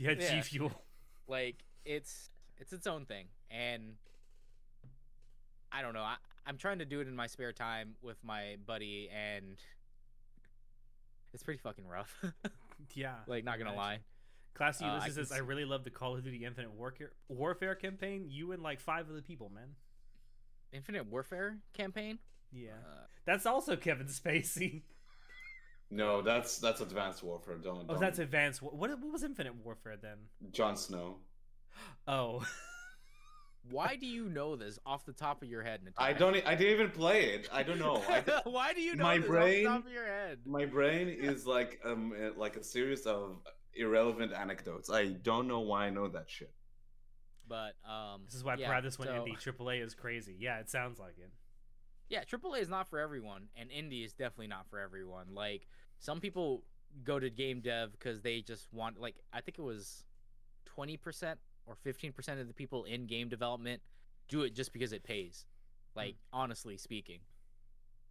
[0.00, 0.84] Yeah, G Fuel.
[1.26, 3.96] Like, it's it's its own thing, and
[5.72, 6.02] I don't know.
[6.02, 6.16] I,
[6.46, 9.56] I'm trying to do it in my spare time with my buddy, and
[11.34, 12.14] it's pretty fucking rough.
[12.94, 13.14] Yeah.
[13.26, 13.98] like, not gonna lie.
[14.54, 17.10] Classy Uh, I Ulysses can says, I really love the Call of Duty Infinite Warfare,
[17.28, 18.26] Warfare campaign.
[18.28, 19.74] You and like five of the people, man.
[20.72, 22.18] Infinite Warfare campaign.
[22.52, 22.70] Yeah.
[22.70, 24.82] Uh, That's also Kevin Spacey.
[25.90, 27.56] No, that's that's Advanced Warfare.
[27.56, 27.84] Don't.
[27.88, 28.00] Oh, don't.
[28.00, 28.62] that's Advanced.
[28.62, 30.18] Wa- What, what was Infinite Warfare then?
[30.52, 31.16] Jon Snow.
[32.06, 32.44] Oh.
[33.70, 36.14] why do you know this off the top of your head, Natalia?
[36.14, 36.46] I don't.
[36.46, 37.48] I didn't even play it.
[37.52, 38.02] I don't know.
[38.08, 40.38] I, why do you know My this brain- off the top of your head?
[40.46, 43.36] my brain is like um uh, like a series of
[43.74, 44.90] irrelevant anecdotes.
[44.90, 46.52] I don't know why I know that shit.
[47.46, 49.36] But um, This is why yeah, Pride this went so- indie.
[49.36, 50.36] AAA is crazy.
[50.38, 51.30] Yeah, it sounds like it.
[52.10, 55.34] Yeah, AAA is not for everyone, and indie is definitely not for everyone.
[55.34, 55.66] Like
[55.98, 56.64] some people
[57.04, 60.04] go to game dev because they just want, like, I think it was
[60.64, 61.38] twenty percent
[61.68, 63.82] or fifteen percent of the people in game development
[64.28, 65.44] do it just because it pays.
[65.94, 67.18] Like honestly speaking,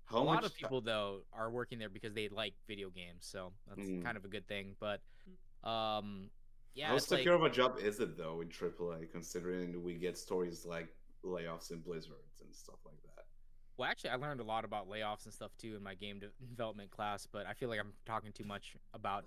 [0.06, 3.26] How a lot of ti- people though are working there because they like video games,
[3.26, 4.04] so that's Mm.
[4.04, 4.76] kind of a good thing.
[4.80, 5.02] But
[5.64, 6.30] um,
[6.76, 9.96] yeah, How it's like, secure of a job is it though in AAA, considering we
[9.96, 10.90] get stories like
[11.26, 13.26] layoffs in Blizzards and stuff like that?
[13.78, 16.32] Well, actually, I learned a lot about layoffs and stuff too in my game de-
[16.50, 19.26] development class, but I feel like I'm talking too much about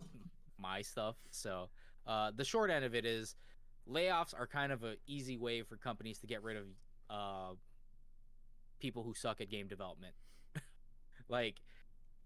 [0.59, 1.17] my stuff.
[1.31, 1.71] So,
[2.07, 3.37] uh, the short end of it is
[3.89, 6.65] layoffs are kind of an easy way for companies to get rid of
[7.09, 7.55] uh,
[8.79, 10.15] people who suck at game development.
[11.29, 11.57] like,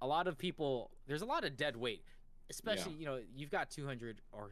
[0.01, 2.05] a lot of people, there's a lot of dead weight,
[2.51, 4.51] especially, you know, you've got 200 or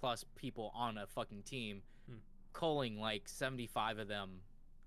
[0.00, 2.16] plus people on a fucking team, Hmm.
[2.52, 4.40] culling like 75 of them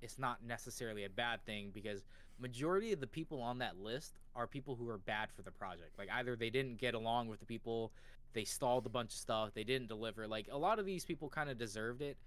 [0.03, 2.03] it's not necessarily a bad thing because
[2.37, 5.97] majority of the people on that list are people who are bad for the project.
[5.97, 7.93] Like either they didn't get along with the people,
[8.33, 10.27] they stalled a bunch of stuff, they didn't deliver.
[10.27, 12.17] Like a lot of these people kind of deserved it,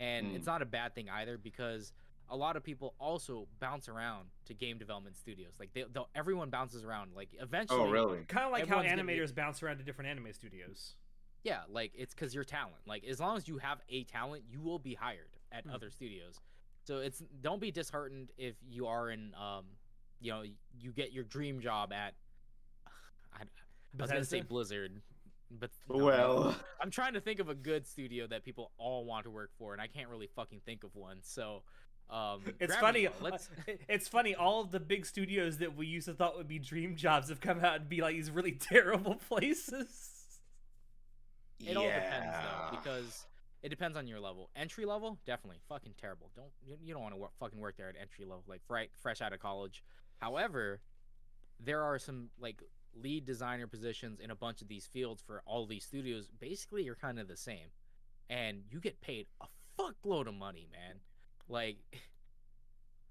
[0.00, 0.36] and Mm.
[0.36, 1.92] it's not a bad thing either because
[2.28, 5.54] a lot of people also bounce around to game development studios.
[5.60, 7.14] Like they, they'll, everyone bounces around.
[7.14, 8.24] Like eventually, Oh, really?
[8.24, 10.96] Kind of like how Everyone's gonna animators bounce around to different anime studios.
[11.44, 12.74] Yeah, like it's because you're talent.
[12.86, 15.70] Like as long as you have a talent, you will be hired at Hmm.
[15.70, 16.40] other studios.
[16.82, 19.64] So it's don't be disheartened if you are in, um,
[20.20, 20.42] you know,
[20.80, 22.14] you get your dream job at.
[23.32, 25.00] I, I was gonna say Blizzard,
[25.50, 26.04] but no.
[26.04, 29.50] Well, I'm trying to think of a good studio that people all want to work
[29.58, 31.18] for, and I can't really fucking think of one.
[31.22, 31.62] So,
[32.10, 33.08] um, It's funny.
[33.20, 33.48] Let's.
[33.88, 34.34] It's funny.
[34.34, 37.40] All of the big studios that we used to thought would be dream jobs have
[37.40, 40.12] come out and be like these really terrible places.
[41.64, 43.26] It all depends though, because
[43.62, 44.50] it depends on your level.
[44.54, 46.30] Entry level, definitely fucking terrible.
[46.36, 48.90] Don't you, you don't want to work, fucking work there at entry level, like right
[49.00, 49.82] fresh out of college.
[50.18, 50.80] However,
[51.58, 52.62] there are some like
[53.02, 56.28] lead designer positions in a bunch of these fields for all these studios.
[56.38, 57.68] Basically, you're kind of the same,
[58.28, 59.46] and you get paid a
[59.80, 61.00] fuckload of money, man.
[61.48, 61.78] Like.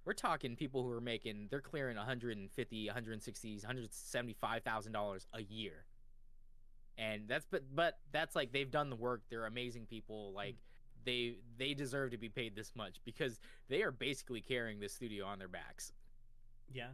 [0.05, 5.85] We're talking people who are making they're clearing 150, 160, 175 thousand dollars a year
[6.97, 10.55] and that's but but that's like they've done the work they're amazing people like
[11.05, 13.39] they they deserve to be paid this much because
[13.69, 15.91] they are basically carrying this studio on their backs
[16.73, 16.89] Yeah,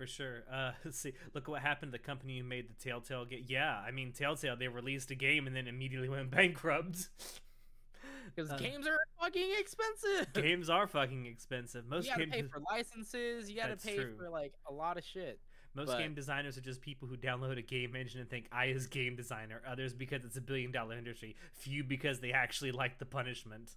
[0.00, 0.44] for sure.
[0.50, 1.12] Uh, let's see.
[1.34, 3.44] Look what happened to the company who made the Telltale game.
[3.46, 4.56] Yeah, I mean Telltale.
[4.56, 7.08] They released a game and then immediately went bankrupt.
[8.34, 11.84] because Uh, games are fucking expensive games are fucking expensive.
[11.86, 12.48] Most you gotta games.
[12.48, 14.14] pay for licenses you gotta That's pay true.
[14.16, 15.40] for like a lot of shit
[15.74, 18.66] Most But- game designers are just people who download a game engine and think I
[18.66, 19.60] is game designer.
[19.68, 21.34] Others because it's a billion dollar industry.
[21.54, 23.72] Few because they actually like the punishment.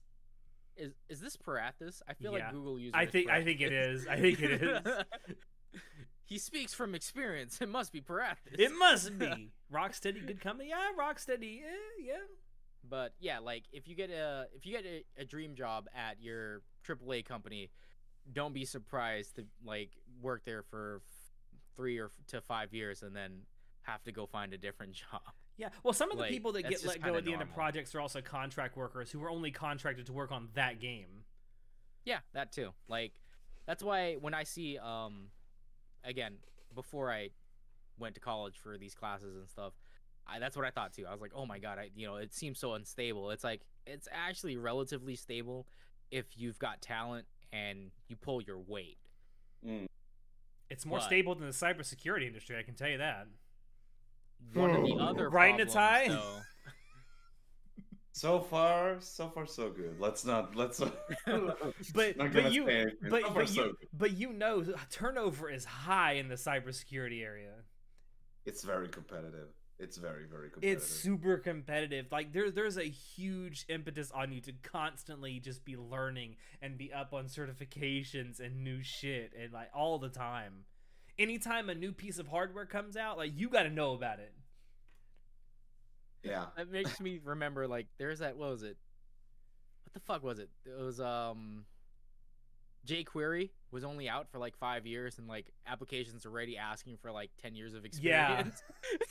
[0.77, 2.01] Is is this Parathis?
[2.07, 2.45] I feel Yeah.
[2.45, 2.93] like Google uses.
[2.95, 4.07] I think I think it is.
[4.07, 4.81] I think it is.
[6.33, 7.61] He speaks from experience.
[7.61, 8.57] It must be Parathis.
[8.57, 10.25] it must be Rocksteady.
[10.25, 10.69] Good company.
[10.69, 11.59] Yeah, Rocksteady.
[11.61, 12.13] Yeah, yeah.
[12.89, 16.19] But yeah, like if you get a if you get a, a dream job at
[16.21, 17.69] your AAA company,
[18.31, 19.91] don't be surprised to like
[20.21, 21.31] work there for f-
[21.75, 23.41] three or f- to five years and then
[23.83, 25.21] have to go find a different job.
[25.55, 25.69] Yeah.
[25.83, 27.93] Well, some of the Like, people that get let go at the end of projects
[27.93, 31.25] are also contract workers who are only contracted to work on that game.
[32.05, 32.71] Yeah, that too.
[32.87, 33.13] Like
[33.67, 35.27] that's why when I see um
[36.03, 36.35] again,
[36.73, 37.29] before I
[37.99, 39.73] went to college for these classes and stuff,
[40.27, 41.05] I, that's what I thought too.
[41.07, 43.61] I was like, "Oh my god, I you know, it seems so unstable." It's like
[43.85, 45.67] it's actually relatively stable
[46.11, 48.97] if you've got talent and you pull your weight.
[49.65, 49.87] Mm.
[50.69, 52.57] It's more But- stable than the cybersecurity industry.
[52.57, 53.27] I can tell you that.
[54.53, 56.07] One of the other Right, problems, Natai?
[56.09, 56.41] though-
[58.15, 59.99] So far, so far, so good.
[59.99, 60.55] Let's not.
[60.55, 60.79] Let's.
[60.79, 60.91] But
[62.15, 63.87] not but you but so but so you good.
[63.91, 67.53] but you know turnover is high in the cybersecurity area.
[68.45, 69.47] It's very competitive.
[69.79, 70.83] It's very, very competitive.
[70.83, 72.05] It's super competitive.
[72.11, 76.93] Like there there's a huge impetus on you to constantly just be learning and be
[76.93, 80.65] up on certifications and new shit and like all the time.
[81.17, 84.33] Anytime a new piece of hardware comes out, like you got to know about it.
[86.23, 86.45] Yeah.
[86.57, 88.77] that makes me remember like there's that what was it?
[89.83, 90.49] What the fuck was it?
[90.65, 91.65] It was um
[92.85, 97.29] jQuery was only out for like five years and like applications already asking for like
[97.41, 98.39] ten years of Yeah.
[98.39, 98.63] experience.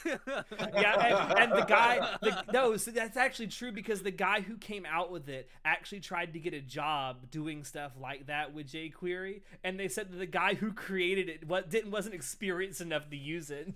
[0.75, 4.59] yeah, and, and the guy, the, no, so that's actually true because the guy who
[4.59, 8.71] came out with it actually tried to get a job doing stuff like that with
[8.71, 13.09] jQuery, and they said that the guy who created it what didn't wasn't experienced enough
[13.11, 13.73] to use it.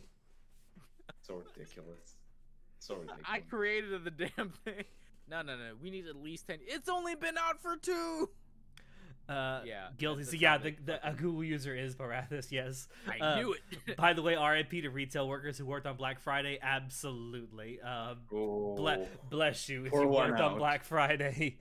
[1.22, 2.15] So ridiculous.
[2.86, 3.24] So ridiculous.
[3.28, 4.84] I created the damn thing.
[5.28, 5.72] No, no, no.
[5.82, 6.58] We need at least ten.
[6.66, 8.30] It's only been out for two.
[9.28, 10.22] Uh, Yeah, guilty.
[10.22, 12.52] So yeah, the, the a Google user is Barathis.
[12.52, 12.86] Yes.
[13.10, 13.96] I Uh, knew it.
[13.96, 16.60] By the way, RIP to retail workers who worked on Black Friday.
[16.62, 17.80] Absolutely.
[17.84, 20.58] Uh, Oh, ble- bless you if you one worked on.
[20.58, 21.56] Black Friday.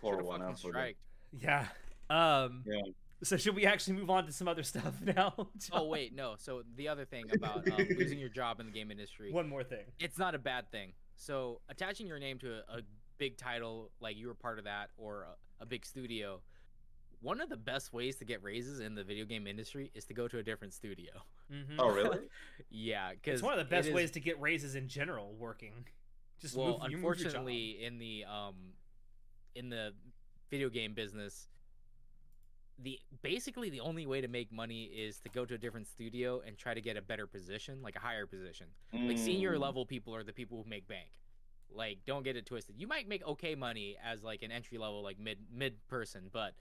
[0.00, 0.90] pour one fucking out for
[1.38, 1.66] yeah.
[2.08, 2.64] Um.
[2.66, 2.80] Yeah.
[3.22, 5.48] So should we actually move on to some other stuff now?
[5.72, 6.34] Oh wait, no.
[6.38, 9.62] So the other thing about um, losing your job in the game industry, One more
[9.64, 9.84] thing.
[10.00, 10.92] it's not a bad thing.
[11.16, 12.82] So attaching your name to a, a
[13.18, 15.22] big title, like you were part of that, or
[15.60, 16.40] a, a big studio,
[17.20, 20.14] one of the best ways to get raises in the video game industry is to
[20.14, 21.12] go to a different studio.
[21.52, 21.78] Mm-hmm.
[21.78, 22.18] Oh really?
[22.70, 25.34] Yeah, because It's one of the best ways to get raises in general.
[25.38, 25.84] Working.
[26.40, 27.20] Just Well, move, you move your job.
[27.26, 28.54] unfortunately, in the um,
[29.54, 29.92] in the
[30.50, 31.46] video game business,
[32.82, 36.42] the basically the only way to make money is to go to a different studio
[36.46, 38.66] and try to get a better position, like a higher position.
[39.06, 39.60] Like senior Mm.
[39.60, 41.10] level people are the people who make bank.
[41.70, 42.76] Like don't get it twisted.
[42.78, 46.54] You might make okay money as like an entry level like mid mid person, but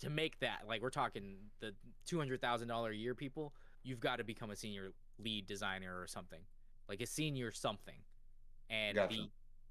[0.00, 1.74] to make that like we're talking the
[2.06, 5.98] two hundred thousand dollar a year people, you've got to become a senior lead designer
[6.00, 6.40] or something,
[6.88, 8.00] like a senior something.
[8.70, 9.16] And Gotcha.
[9.16, 9.30] the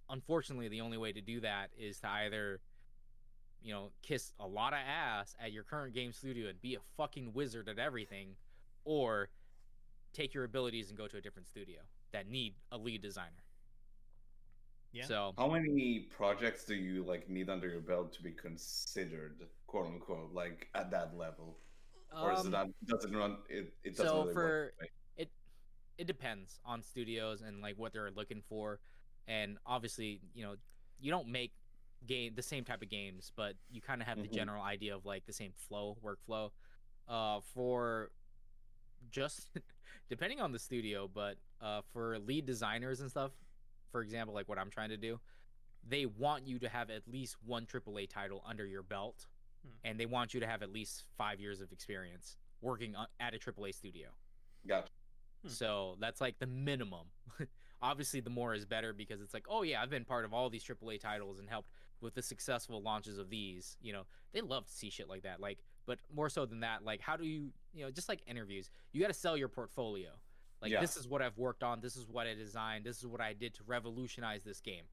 [0.09, 2.59] unfortunately the only way to do that is to either
[3.67, 6.79] you know kiss a lot of ass at your current game studio and be a
[6.95, 8.29] fucking wizard at everything,
[8.85, 9.27] or
[10.13, 11.79] take your abilities and go to a different studio
[12.13, 13.43] that need a lead designer.
[14.93, 15.03] Yeah.
[15.03, 19.87] So How many projects do you like need under your belt to be considered quote
[19.87, 21.57] unquote like at that level?
[22.17, 24.73] Or is it um, not doesn't run it, it doesn't so really for work.
[24.79, 24.91] that way?
[25.17, 25.29] it
[25.97, 28.79] it depends on studios and like what they're looking for
[29.27, 30.55] and obviously you know
[31.01, 31.51] you don't make
[32.05, 34.23] game the same type of games but you kind of have Mhm.
[34.23, 36.51] the general idea of like the same flow workflow
[37.07, 38.11] uh for
[39.11, 39.49] just
[40.09, 43.31] depending on the studio but uh for lead designers and stuff
[43.91, 45.19] for example like what i'm trying to do
[45.87, 49.25] they want you to have at least one aaa title under your belt
[49.63, 49.69] Hmm.
[49.85, 53.39] and they want you to have at least five years of experience working at a
[53.39, 54.09] aaa studio
[54.67, 54.91] Gotcha.
[55.41, 55.49] Hmm.
[55.49, 57.07] so that's like the minimum.
[57.81, 60.49] Obviously, the more is better because it's like, oh yeah, I've been part of all
[60.49, 61.69] these AAA titles and helped
[62.01, 63.77] with the successful launches of these.
[63.81, 64.03] You know,
[64.33, 65.39] they love to see shit like that.
[65.39, 68.69] Like, but more so than that, like, how do you, you know, just like interviews,
[68.91, 70.09] you got to sell your portfolio.
[70.61, 70.81] Like, Yeah.
[70.81, 71.81] this is what I've worked on.
[71.81, 72.85] This is what I designed.
[72.85, 74.85] This is what I did to revolutionize this game.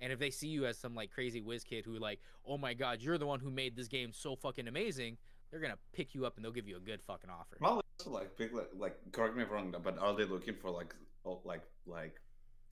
[0.00, 2.74] And if they see you as some like crazy whiz kid who like, oh my
[2.74, 5.16] god, you're the one who made this game so fucking amazing,
[5.50, 7.56] they're gonna pick you up and they'll give you a good fucking offer.
[7.62, 10.70] Also like big like, like correct me if I'm wrong, but are they looking for
[10.70, 10.92] like
[11.24, 12.20] oh, like like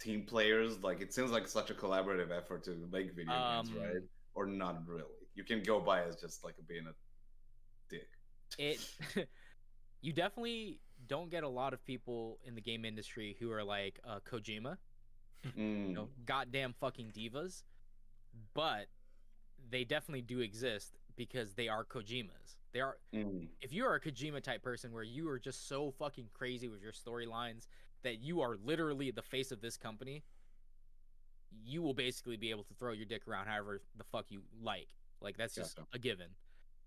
[0.00, 0.78] team players?
[0.82, 3.96] Like it seems like such a collaborative effort to make video games, right?
[3.96, 5.04] Um, Or not really.
[5.34, 6.94] You can go by as just like being a
[7.88, 8.08] dick.
[8.58, 8.80] it
[10.02, 14.00] you definitely don't get a lot of people in the game industry who are like
[14.04, 14.76] uh, Kojima,
[15.56, 15.88] Mm.
[15.88, 17.62] you know, goddamn fucking divas,
[18.54, 18.86] but
[19.70, 22.56] they definitely do exist because they are Kojimas.
[22.72, 23.48] They are Mm.
[23.60, 26.82] if you are a Kojima type person where you are just so fucking crazy with
[26.82, 27.66] your storylines
[28.02, 30.22] that you are literally the face of this company,
[31.64, 34.88] you will basically be able to throw your dick around however the fuck you like.
[35.20, 35.88] Like that's just Gotcha.
[35.92, 36.28] a given.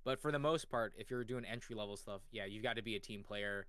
[0.03, 2.81] But for the most part, if you're doing entry level stuff, yeah, you've got to
[2.81, 3.68] be a team player.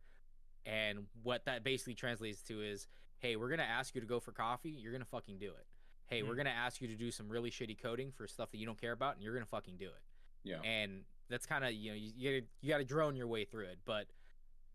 [0.66, 2.88] And what that basically translates to is,
[3.18, 5.66] hey, we're gonna ask you to go for coffee, you're gonna fucking do it.
[6.06, 6.38] Hey, we're Mhm.
[6.38, 8.92] gonna ask you to do some really shitty coding for stuff that you don't care
[8.92, 10.02] about, and you're gonna fucking do it
[10.42, 10.60] Yeah.
[10.62, 13.64] and that's kind of you know you, you gotta you gotta drone your way through
[13.64, 14.06] it but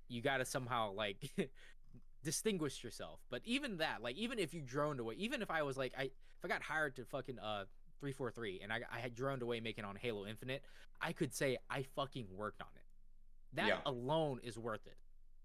[0.07, 1.17] you gotta somehow like
[2.23, 5.77] distinguish yourself but even that like even if you droned away even if i was
[5.77, 6.11] like i if
[6.45, 7.63] i got hired to fucking uh
[8.01, 10.61] 343 and i, I had droned away making on halo infinite
[11.01, 13.77] i could say i fucking worked on it that Yeah.
[13.85, 14.97] alone is worth it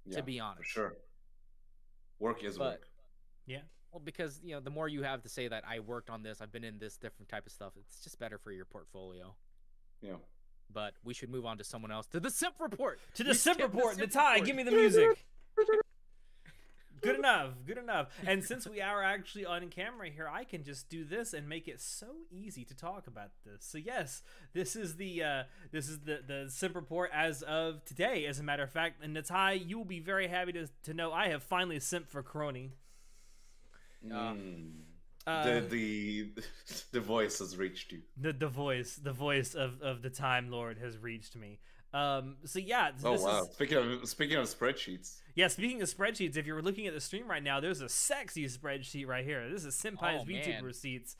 [0.04, 0.16] yeah.
[0.16, 0.96] to be For honest sure.
[2.18, 2.88] Work is But- work.
[3.46, 3.60] Yeah.
[3.92, 6.40] Well because you know the more you have to say that i worked on this
[6.40, 9.34] i've been in this different type of stuff it's just better for your portfolio
[10.02, 10.14] Yeah.
[10.72, 13.34] but we should move on to someone else to the simp report To the We
[13.36, 14.46] Simp skipped the Report, Simp Natai, Report.
[14.46, 15.24] give me the music.
[17.04, 18.08] Good enough, good enough.
[18.26, 21.68] And since we are actually on camera here, I can just do this and make
[21.68, 23.64] it so easy to talk about this.
[23.64, 24.22] So yes,
[24.52, 28.26] this is the uh, this is the the simp report as of today.
[28.26, 31.12] As a matter of fact, and Natai, you will be very happy to to know
[31.12, 32.70] I have finally simped for Kronii.
[34.10, 34.70] Uh, Mm.
[35.26, 36.28] Uh, the the
[36.92, 38.02] the voice has reached you.
[38.20, 41.60] the the voice the voice of of the Time Lord has reached me.
[41.94, 42.36] Um.
[42.44, 42.90] So yeah.
[43.04, 43.42] Oh wow!
[43.44, 47.00] Is, Speaking of speaking of spreadsheets, Yeah, speaking of spreadsheets, if you're looking at the
[47.00, 49.48] stream right now, there's a sexy spreadsheet right here.
[49.48, 50.64] This is Senpai's Oh, VTuber man.
[50.64, 51.14] receipts.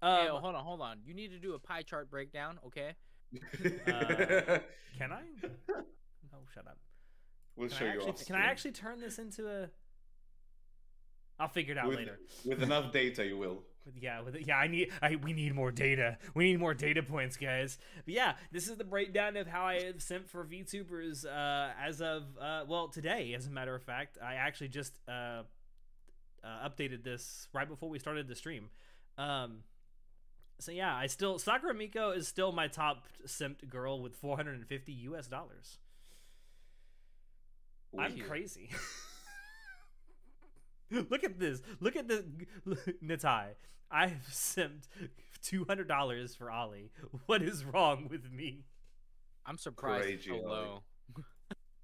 [0.00, 0.98] Hey, Um, oh, hold on, hold on.
[1.04, 2.94] You need to do a pie chart breakdown, okay?
[3.34, 4.58] Uh,
[4.98, 5.22] can I?
[5.68, 6.78] No, shut up.
[7.56, 9.68] we'll Can show I, you actually, off can I actually turn this into a?
[11.40, 12.18] I'll figure it out with, later.
[12.44, 13.62] with enough data, you will.
[13.98, 14.90] Yeah, with it, yeah, I need.
[15.02, 16.18] I we need more data.
[16.34, 17.78] We need more data points, guys.
[18.04, 22.00] But yeah, this is the breakdown of how I have sent for VTubers uh, as
[22.00, 23.34] of uh, well today.
[23.34, 25.42] As a matter of fact, I actually just uh,
[26.44, 28.68] uh, updated this right before we started the stream.
[29.18, 29.64] Um,
[30.58, 35.26] so yeah, I still Sakura Miko is still my top simped girl with 450 US
[35.26, 35.78] dollars.
[37.98, 38.70] I'm crazy.
[41.10, 41.62] Look at this.
[41.80, 42.24] Look at the
[43.04, 43.54] Natai.
[43.90, 44.88] I've simped
[45.42, 46.90] two hundred dollars for Ollie.
[47.26, 48.64] What is wrong with me?
[49.46, 50.50] I'm surprised it's Crazy, Ollie.
[50.50, 50.82] low.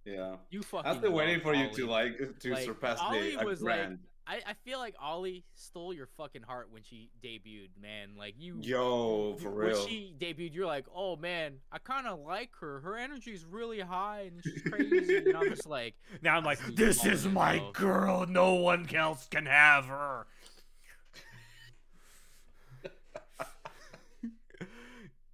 [0.05, 0.37] Yeah.
[0.51, 0.89] You fucking.
[0.91, 3.61] I've been waiting love for you to like to Like, surpass Ollie the a was,
[3.63, 3.99] like, grand.
[4.29, 8.11] I, I feel like Ollie stole your fucking heart when she debuted, man.
[8.19, 8.59] Like you.
[8.61, 9.87] Yo, for when real.
[9.87, 12.81] she debuted, you're like, oh man, I kind of like her.
[12.81, 15.17] Her energy's really high and she's crazy.
[15.19, 18.27] and I'm just like, Now I'm like, this is my love." girl.
[18.27, 20.27] No one else can have her.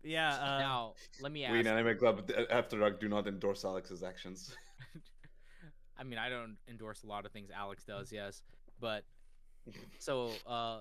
[0.02, 0.35] yeah.
[0.35, 0.93] Uh, now
[1.23, 1.52] let me ask.
[1.52, 4.55] We in Anime Club After Dark do not endorse Alex's actions.
[5.98, 8.43] I mean, I don't endorse a lot of things Alex does, yes,
[8.82, 9.04] but
[9.98, 10.80] so uh,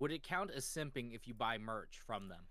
[0.00, 2.42] would it count as simping if you buy merch from them?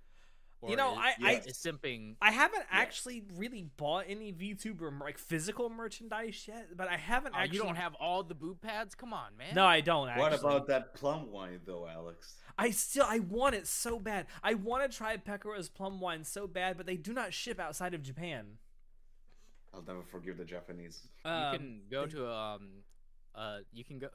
[0.68, 2.16] You know, is- I- I- simping.
[2.24, 7.36] I haven't actually really bought any VTuber mer- like physical merchandise yet, but I haven't
[7.36, 7.58] Uh, actually.
[7.58, 8.96] you don't have all the boob pads?
[8.96, 9.54] Come on, man.
[9.54, 10.08] No, I don't.
[10.10, 10.22] Actually.
[10.24, 12.38] What about that plum wine though, Alex?
[12.58, 14.26] I still I want it so bad.
[14.42, 17.94] I want to try Pekora's plum wine so bad, but they do not ship outside
[17.94, 18.58] of Japan.
[19.72, 21.08] I'll never forgive the Japanese.
[21.26, 22.84] you Um, can go they- to um,
[23.36, 24.10] uh, you can go.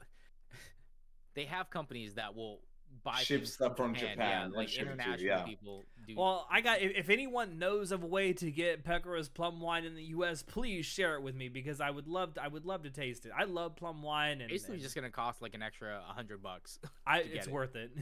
[1.33, 2.59] They have companies that will
[3.03, 4.17] buy Ship stuff from Japan
[4.51, 5.43] Yeah, like ship it to international yeah.
[5.43, 6.15] people do.
[6.17, 6.81] Well, I got.
[6.81, 10.43] If, if anyone knows of a way to get Pekora's plum wine in the U.S.,
[10.43, 12.35] please share it with me because I would love.
[12.35, 13.31] To, I would love to taste it.
[13.37, 16.79] I love plum wine, and basically and just gonna cost like an extra hundred bucks.
[17.07, 17.53] I, it's it.
[17.53, 17.91] worth it.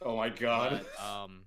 [0.00, 0.86] Oh my god.
[0.96, 1.40] But, um,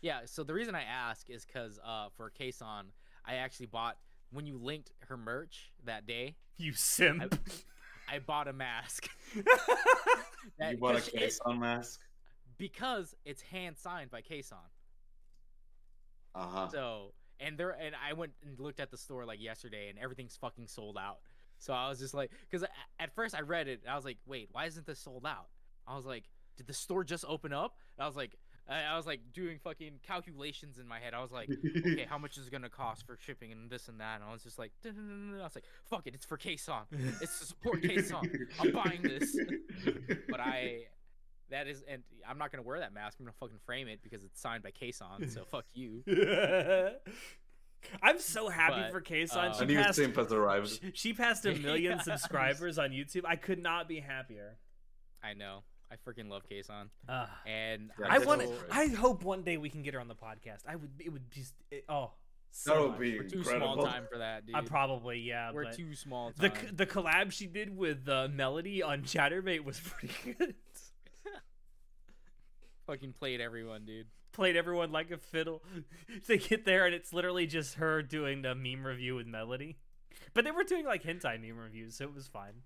[0.00, 0.20] yeah.
[0.24, 2.86] So the reason I ask is because uh, for Kson,
[3.26, 3.98] I actually bought
[4.32, 6.36] when you linked her merch that day.
[6.56, 7.22] you simp.
[7.34, 7.38] I
[8.26, 9.08] bought a mask.
[10.58, 12.00] That- you bought a Kson mask?
[12.58, 14.56] because it's hand signed by Kson.
[16.34, 16.68] Uh huh.
[16.68, 20.36] So and there and I went and looked at the store like yesterday and everything's
[20.36, 21.18] fucking sold out.
[21.58, 22.66] So I was just like, because
[22.98, 25.48] at first I read it and I was like, wait, why isn't this sold out?
[25.86, 26.24] I was like,
[26.56, 27.76] did the store just open up?
[27.96, 28.34] And I was like,
[28.68, 31.14] I I was like doing fucking calculations in my head.
[31.14, 31.48] I was like,
[31.78, 34.16] okay, how much is it gonna cost for shipping and this and that?
[34.20, 34.72] And I was just like.
[34.84, 34.88] I
[35.42, 36.82] was like, fuck it, it's for Kson.
[37.20, 38.30] It's to support Kson.
[38.60, 39.36] I'm buying this.
[40.28, 40.80] But I,
[41.50, 43.18] that is, and I'm not gonna wear that mask.
[43.20, 45.28] I'm gonna fucking frame it because it's signed by Kson.
[45.28, 46.02] So fuck you.
[48.02, 49.38] I'm so happy But, for Kson.
[49.38, 49.96] uh, she A new passed.
[49.96, 50.68] simp has arrived.
[50.82, 52.02] She, she passed a million Yeah.
[52.02, 53.22] subscribers on YouTube.
[53.24, 54.56] I could not be happier.
[55.22, 55.62] I know.
[55.90, 56.90] I freaking love Kson.
[57.08, 58.42] Uh, And Yeah, I want.
[58.70, 60.62] I hope one day we can get her on the podcast.
[60.66, 60.90] I would.
[60.98, 61.54] It would just.
[61.70, 62.10] It, oh,
[62.50, 63.00] so That would much.
[63.00, 63.74] be we're too incredible.
[63.74, 64.56] small time for that, dude.
[64.56, 65.52] I probably yeah.
[65.52, 69.78] we're but too small the the collab she did with uh, Melody on Chaturbate was
[69.84, 70.54] pretty good.
[72.86, 74.06] fucking played everyone, dude.
[74.32, 75.62] Played everyone like a fiddle.
[76.26, 79.76] they get there and it's literally just her doing the meme review with Melody.
[80.34, 82.62] But they were doing like hentai meme reviews, so it was fine.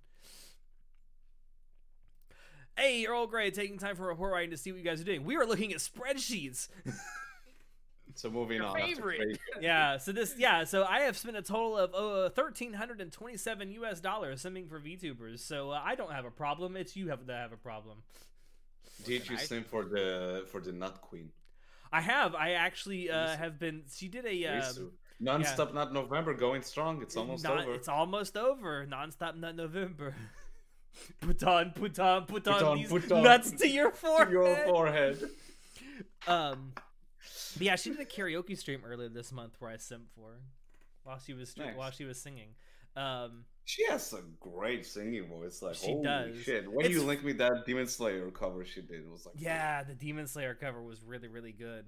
[2.81, 5.23] Hey, Earl Grey, taking time for report writing to see what you guys are doing.
[5.23, 6.69] We are looking at spreadsheets.
[8.15, 8.75] So moving Your on.
[8.75, 9.39] favorite.
[9.61, 13.13] yeah, so this yeah, so I have spent a total of uh, thirteen hundred and
[13.13, 14.01] twenty-seven U.S.
[14.01, 15.41] dollars simming for VTubers.
[15.41, 16.75] So uh, I don't have a problem.
[16.75, 17.99] It's you have that have a problem.
[19.05, 21.31] Did you I- sim for the for the Nut Queen?
[21.93, 22.35] I have.
[22.35, 23.83] I actually uh, have been.
[23.95, 24.35] She did a.
[24.35, 24.91] Yes, Um,
[25.21, 27.03] Non-stop Nut November going strong.
[27.03, 27.75] It's almost not- over.
[27.75, 28.87] It's almost over.
[28.87, 30.15] Non-stop nut November.
[31.21, 33.23] put on, put on, put on on, these put on.
[33.23, 34.33] nuts to your forehead.
[34.33, 35.31] Your forehead.
[36.27, 36.73] Um,
[37.55, 40.41] but yeah, she did a karaoke stream earlier this month where I simped for her
[41.05, 41.77] while she was stre- Nice.
[41.77, 42.51] while she was singing.
[42.97, 45.63] Um, She has a great singing voice.
[45.63, 46.43] Like, She holy does.
[46.43, 46.71] shit.
[46.71, 49.83] When It's- you linked me that Demon Slayer cover she did, it was like, yeah,
[49.85, 51.87] the Demon Slayer cover was really, really good.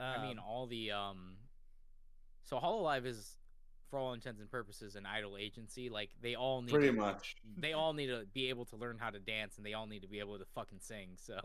[0.00, 1.36] Um, I mean, all the um.
[2.44, 3.36] So Hololive is,
[3.92, 5.90] for all intents and purposes, an idol agency.
[5.90, 7.36] Like they all need pretty to, much.
[7.58, 10.00] They all need to be able to learn how to dance, and they all need
[10.00, 11.10] to be able to fucking sing.
[11.16, 11.38] So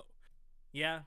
[0.72, 1.02] yeah,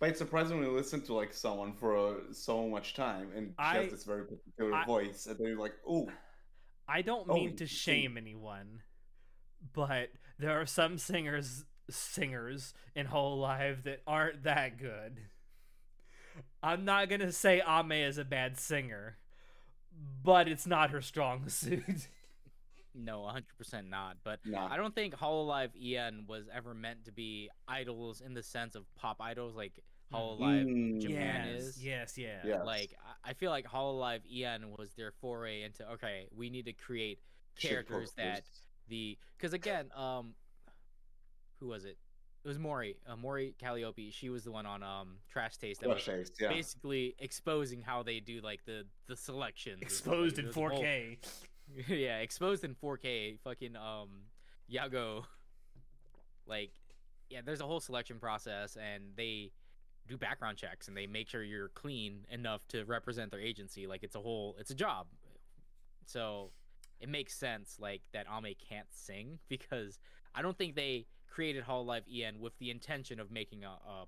[0.00, 3.48] But it's surprising when you listen to like someone for uh, so much time and
[3.50, 6.08] she I- has this very particular I- voice, and then you're like, oh,
[6.88, 8.80] I don't Oh, mean to you- shame anyone,
[9.74, 10.08] but
[10.38, 15.18] there are some singers singers in Hololive that aren't that good.
[16.62, 19.18] I'm not gonna say Ame is a bad singer,
[20.22, 22.08] but it's not her strong suit.
[22.94, 24.18] no, hundred percent not.
[24.24, 24.68] But nah.
[24.70, 28.84] I don't think Hololive EN was ever meant to be idols in the sense of
[28.96, 29.72] pop idols like
[30.12, 31.84] Hololive Mm, Japan yes, is.
[31.84, 32.56] yes, yeah, Yeah.
[32.56, 32.66] Yes.
[32.66, 32.94] Like
[33.24, 37.18] I- I feel like Hololive EN was their foray into okay, we need to create
[37.58, 38.42] characters that
[38.88, 40.34] the because again, um,
[41.60, 41.96] who was it?
[42.44, 44.10] It was Mori, uh, Mori Calliope.
[44.10, 46.48] She was the one on um Trash Taste that was Flush yeah.
[46.48, 49.80] basically exposing how they do like the the selections.
[49.80, 50.06] and stuff.
[50.06, 51.18] Exposed in There's a whole- 4K.
[51.88, 53.38] yeah, exposed in 4K.
[53.44, 54.08] Fucking um,
[54.70, 55.24] Yagoo.
[56.46, 56.72] Like,
[57.30, 59.52] yeah, there's a whole selection process, and they
[60.08, 63.86] do background checks, and they make sure you're clean enough to represent their agency.
[63.86, 65.06] Like, it's a whole, it's a job.
[66.06, 66.50] So,
[67.00, 69.98] it makes sense, like that Ame can't sing because
[70.34, 74.04] I don't think they created Hololive EN with the intention of making a, a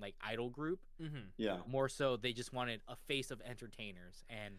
[0.00, 1.16] like idol group Mm-hmm.
[1.36, 1.58] yeah.
[1.66, 4.54] more so they just wanted a face of entertainers and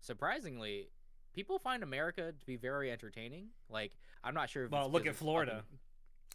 [0.00, 0.88] surprisingly
[1.32, 3.92] people find america to be very entertaining like
[4.24, 5.52] i'm not sure if Well, it's look 'cause at Florida.
[5.62, 5.78] fucking-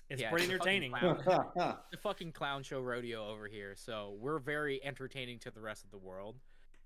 [0.10, 1.76] It's Yeah, pretty it's a fucking entertaining.
[1.91, 5.91] the fucking clown show rodeo over here so we're very entertaining to the rest of
[5.91, 6.38] the world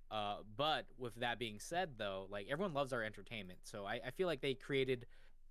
[0.10, 4.10] uh, but with that being said though like everyone loves our entertainment so i, I
[4.12, 5.06] feel like they created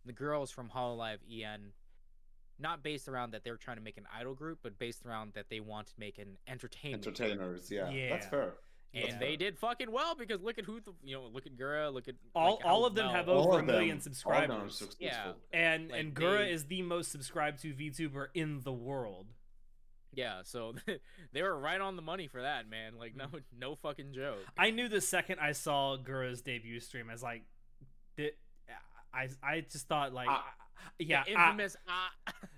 [0.04, 1.72] the girls from hololive en
[2.60, 5.46] not based around that they're trying to make an idol group but based around that
[5.50, 7.20] they want to make an entertainment group.
[7.20, 7.84] Entertainers, yeah.
[8.10, 8.30] That's Yeah.
[8.30, 8.54] fair.
[8.92, 11.56] and That's they did fucking well because look at who the, you know look at
[11.56, 14.12] Gura look at all like, all of them well- have over of a million them-
[14.26, 14.96] all of them are subscribers.
[14.98, 15.32] Yeah.
[15.52, 19.28] And Like, and Gura they- is the most subscribed to VTuber in the world.
[20.12, 20.74] yeah so
[21.32, 23.26] they were right on the money for that man like no
[23.56, 27.44] no fucking joke I knew the second I saw Gura's debut stream, as like,
[29.12, 30.44] I I just thought like, Ah.
[30.98, 32.10] Yeah, The I- infamous ah,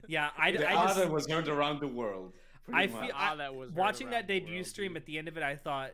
[0.08, 2.32] yeah, I, the I ah just that was heard around the world.
[2.72, 3.10] I pretty feel- much.
[3.14, 4.98] ah that was watching that debut world, stream dude.
[5.02, 5.90] at the end of it, I thought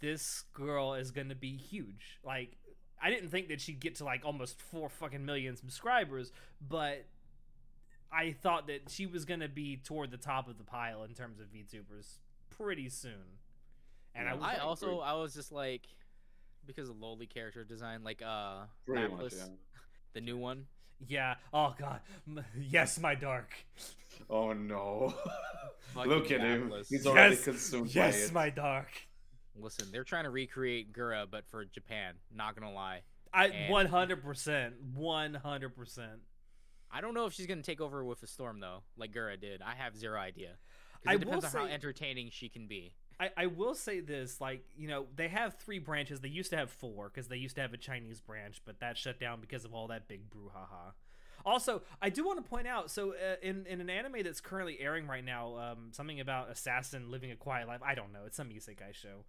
[0.00, 2.18] this girl is gonna be huge.
[2.24, 2.56] Like,
[3.02, 6.32] I didn't think that she'd get to like almost four fucking million subscribers,
[6.66, 7.04] but
[8.12, 11.38] I thought that she was gonna be toward the top of the pile in terms
[11.38, 12.18] of VTubers
[12.50, 13.38] pretty soon.
[14.14, 15.82] And I was I like, also I was just like
[16.66, 19.54] because of lowly character design like uh Pretty Lapis, much, yeah.
[20.14, 20.66] the new one
[21.08, 22.00] yeah, oh god,
[22.58, 23.52] yes, my dark,
[24.28, 25.14] Oh no.
[25.96, 26.70] Look at him.
[26.70, 26.88] Lapis.
[26.88, 28.32] He's already Yes, consumed yes, by it.
[28.32, 28.88] my dark.
[29.58, 33.00] listen they're trying to recreate Gura but for Japan not gonna lie
[33.32, 36.20] I one hundred percent, one hundred percent.
[36.90, 39.62] I don't know if she's gonna take over with a storm though, like Gura did.
[39.62, 40.50] I have zero idea.
[41.02, 42.92] 'Cause I it depends will on how entertaining she can be.
[43.20, 46.20] I, I will say this, like you know, they have three branches.
[46.20, 48.96] They used to have four because they used to have a Chinese branch, but that
[48.96, 50.94] shut down because of all that big brouhaha.
[51.44, 54.78] Also, I do want to point out, so uh, in in an anime that's currently
[54.80, 57.80] airing right now, um, something about assassin living a quiet life.
[57.84, 58.20] I don't know.
[58.26, 59.24] It's some isekai show.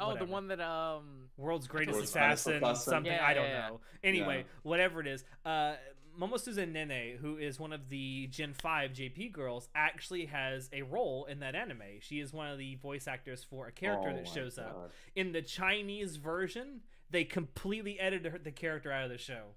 [0.00, 0.26] Oh, whatever.
[0.26, 1.28] the one that um.
[1.36, 2.90] world's greatest World's assassin, Assassin.
[2.92, 3.68] something Yeah, I don't yeah, yeah.
[3.68, 3.80] know.
[4.04, 4.44] Anyway, Yeah.
[4.62, 5.74] whatever it is, uh,
[6.18, 11.26] Momosuzu Nene, who is one of the Gen Five JP girls, actually has a role
[11.26, 12.00] in that anime.
[12.00, 14.90] She is one of the voice actors for a character Oh that my shows up
[15.14, 16.80] in the Chinese version.
[17.10, 19.54] They completely edited the character out of the show.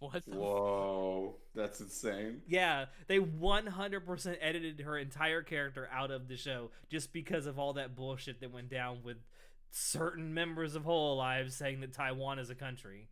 [0.00, 0.24] What?
[0.26, 2.42] The Whoa, that's insane.
[2.46, 7.74] Yeah, they 100% edited her entire character out of the show just because of all
[7.74, 9.18] that bullshit that went down with
[9.70, 13.08] certain members of Hololive saying that Taiwan is a country.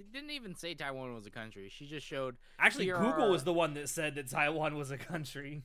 [0.00, 1.68] She didn't even say Taiwan was a country.
[1.70, 2.36] She just showed.
[2.58, 5.62] Actually, Here Google are- was the one that said that Taiwan was a country.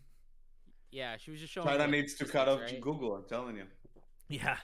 [0.91, 1.67] Yeah, she was just showing.
[1.67, 2.81] China needs to cut out right?
[2.81, 3.15] Google.
[3.15, 3.65] I'm telling you.
[4.27, 4.57] Yeah.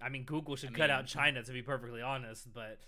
[0.00, 2.78] I mean, Google should I cut mean- out China to be perfectly honest, but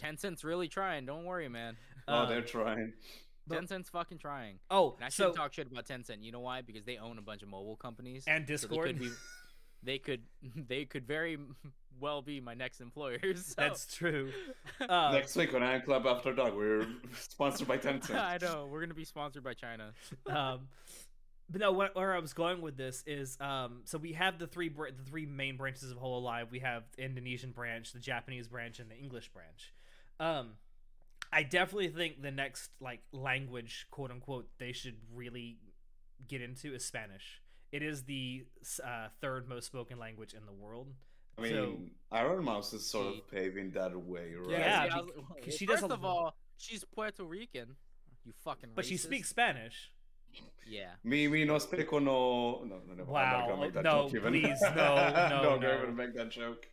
[0.00, 1.06] Tencent's really trying.
[1.06, 1.76] Don't worry, man.
[2.06, 2.92] Oh, um, they're trying.
[3.48, 4.60] But- Tencent's fucking trying.
[4.70, 6.22] oh, And I so shouldn't talk shit about Tencent.
[6.22, 6.62] You know why?
[6.62, 8.24] Because they own a bunch of mobile companies.
[8.28, 8.86] and Discord.
[8.86, 9.10] could be.
[9.82, 10.22] They could.
[10.68, 11.38] They could very
[12.00, 13.46] well be my next employers.
[13.46, 14.32] so- That's true.
[14.80, 16.86] Uh, Next week on Iron Club After Dark, we're
[17.18, 18.14] sponsored by Tencent.
[18.16, 19.92] I know we're gonna be sponsored by China.
[20.28, 20.68] um,
[21.50, 24.46] but no, what, where I was going with this is, um, so we have the
[24.46, 26.50] three br- the three main branches of Whole Hololive.
[26.50, 29.72] We have the Indonesian branch, the Japanese branch, and the English branch.
[30.18, 30.52] Um,
[31.30, 35.58] I definitely think the next like language, quote unquote, they should really
[36.26, 37.41] get into is Spanish.
[37.72, 38.44] It is the
[38.84, 40.88] uh, third most spoken language in the world.
[41.38, 41.78] I mean, So-
[42.16, 44.50] Iron Mouse is sort She- of paving that way, right?
[44.50, 45.16] Yeah, see, I because
[45.46, 47.76] well, she does First a of all, she's Puerto Rican.
[48.24, 48.70] You fucking.
[48.74, 49.90] But she speaks Spanish.
[50.66, 50.90] Yeah.
[51.02, 51.98] Me, me no speak no.
[52.00, 53.02] No, no, no.
[53.02, 54.32] I'm Wow, not gonna make that no, joke even.
[54.32, 55.50] please, no, no, no, no.
[55.54, 56.68] I'm not gonna make that joke.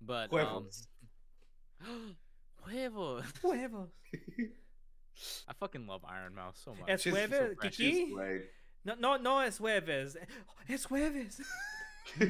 [0.00, 0.68] But um,
[2.62, 3.24] Huevos.
[3.42, 3.88] Huevos.
[5.48, 6.88] I fucking love Iron Mouse so much.
[6.88, 7.54] Es She's jueves, so.
[7.62, 7.92] Kiki?
[7.92, 8.42] She's great.
[8.86, 10.16] No, no, no es jueves.
[10.68, 11.40] Es jueves.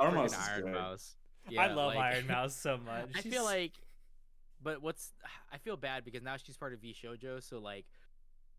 [0.00, 0.74] Iron Mouse is Iron great.
[0.74, 1.16] Mouse.
[1.58, 3.08] I love like- Iron Mouse so much.
[3.14, 3.72] I She's- feel like,
[4.62, 5.12] but what's
[5.52, 7.42] I feel bad because now she's part of VShojo.
[7.42, 7.86] So like,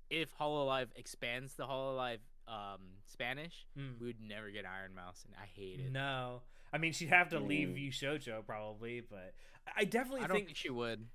[0.09, 3.99] if Hololive expands the Hololive um, Spanish, Mm.
[3.99, 5.91] we would never get Iron Mouse, and I hate it.
[5.91, 6.41] No,
[6.73, 7.89] I mean she'd have to leave Mm.
[7.89, 9.33] VShojo probably, but
[9.75, 11.05] I definitely I don't think, think she would.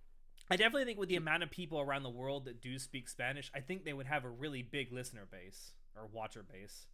[0.50, 3.50] I definitely think with the amount of people around the world that do speak Spanish,
[3.54, 6.86] I think they would have a really big listener base or watcher base.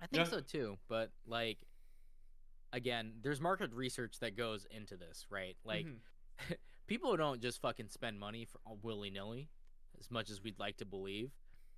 [0.00, 0.30] I think Yeah.
[0.30, 1.58] so too, but like
[2.72, 5.56] again, there's market research that goes into this, right?
[5.64, 6.00] Like Mhm.
[6.86, 9.48] people don't just fucking spend money for willy nilly,
[9.98, 11.32] as much as we'd like to believe.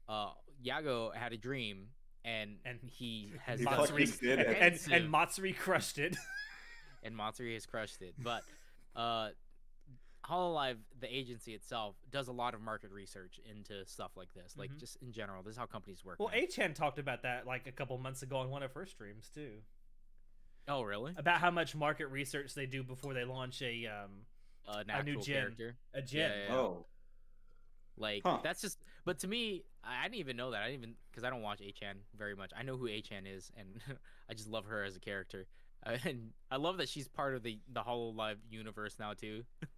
[0.09, 0.33] Uh,
[0.65, 1.91] Yagoo had a dream,
[2.25, 4.47] and And he has He Matsuri, did and, it.
[4.47, 6.17] and, extensive- and Matsuri crushed it.
[7.03, 8.15] and Matsuri has crushed it.
[8.19, 8.43] But
[8.97, 9.31] uh,
[10.29, 14.57] Hololive, the agency itself, does a lot of market research into stuff like this.
[14.57, 14.79] Like Mhm.
[14.81, 16.19] just in general, this is how companies work.
[16.19, 16.43] well, man.
[16.45, 19.63] Achan talked about that like a couple months ago on one of her streams too,
[20.69, 21.15] oh really?
[21.17, 24.27] about how much market research they do before they launch a um
[24.67, 25.35] Uh, A new actual gen.
[25.43, 25.79] character.
[25.95, 26.31] a gen.
[26.31, 26.55] Yeah, yeah.
[26.55, 26.87] Oh,
[27.97, 28.41] Like Huh.
[28.43, 28.79] that's just.
[29.05, 30.63] But to me, I, I didn't even know that.
[30.63, 32.53] I didn't even because I don't watch Achan very much.
[32.55, 33.81] I know who Achan is, and
[34.31, 35.47] I just love her as a character.
[35.87, 39.45] Uh, and I love that she's part of the the Hololive universe now too.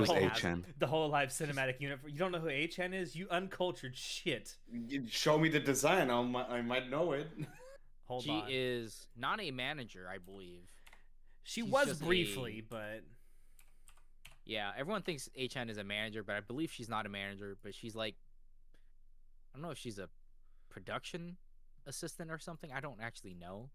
[0.00, 0.66] who's whole- Achan?
[0.78, 2.10] The whole live cinematic universe.
[2.12, 3.14] You don't know who Achan is?
[3.16, 4.56] You uncultured shit.
[4.72, 6.10] You Show me the design.
[6.10, 7.28] I might, I might know it.
[8.06, 8.46] Hold she on.
[8.50, 10.68] is not a manager, I believe.
[11.42, 13.00] she she's was just a- briefly, but
[14.44, 17.56] Yeah, everyone thinks Achan is a manager, but I believe she's not a manager.
[17.62, 18.14] But she's like,
[19.52, 20.08] I don't know if she's a
[20.68, 21.36] production
[21.86, 22.70] assistant or something.
[22.72, 23.70] I don't actually know.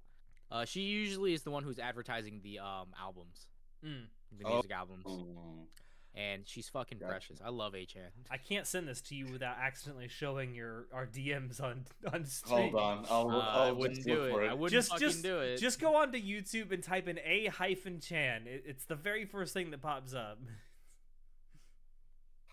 [0.51, 3.47] Uh, she usually is the one who's advertising the um albums,
[3.85, 4.03] mm,
[4.37, 4.53] the Oh.
[4.53, 5.67] music albums, Oh.
[6.19, 7.09] And she's fucking Gotcha.
[7.09, 7.39] precious.
[7.41, 8.01] I love Achan.
[8.29, 12.71] I can't send this to you without accidentally showing your our DMs on on stream.
[12.73, 13.05] Hold on.
[13.09, 14.43] I'll, Uh, I'll I wouldn't do it.
[14.43, 14.49] it.
[14.49, 15.57] I wouldn't Just fucking just do it.
[15.57, 18.47] just go onto YouTube and type in a hyphen Chan.
[18.47, 20.39] It, it's the very first thing that pops up.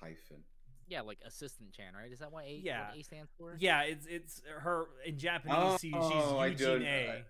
[0.01, 0.45] Hyphen.
[0.87, 2.13] yeah, like assistant Chan, right?
[2.13, 2.61] Is that what A?
[2.63, 2.89] Yeah.
[2.91, 3.57] what A stands for?
[3.59, 5.57] Yeah, it's it's her in Japanese.
[5.59, 7.09] Oh, she, I she's do- Eugene A.
[7.11, 7.23] I-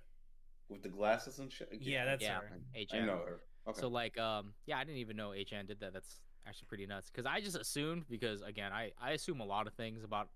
[0.69, 1.69] With the glasses and shit?
[1.81, 2.51] yeah, that's yeah, her.
[2.79, 3.03] Achan.
[3.03, 3.41] I know her.
[3.69, 3.81] Okay.
[3.81, 5.93] So like, um, yeah, I didn't even know Achan did that.
[5.93, 7.11] That's actually pretty nuts.
[7.11, 10.29] Because I just assumed because again, I I assume a lot of things about.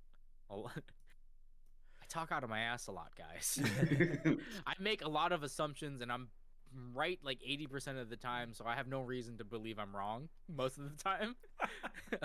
[0.51, 0.73] A lot.
[2.03, 3.59] I talk out of my ass a lot, guys.
[4.66, 6.28] I make a lot of assumptions, and I'm
[6.93, 8.53] right like eighty percent of the time.
[8.53, 11.37] So I have no reason to believe I'm wrong most of the time.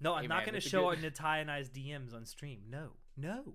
[0.00, 2.60] No, I'm Hey, not going to show good- Natai and I's DMs on stream.
[2.68, 3.54] No, no.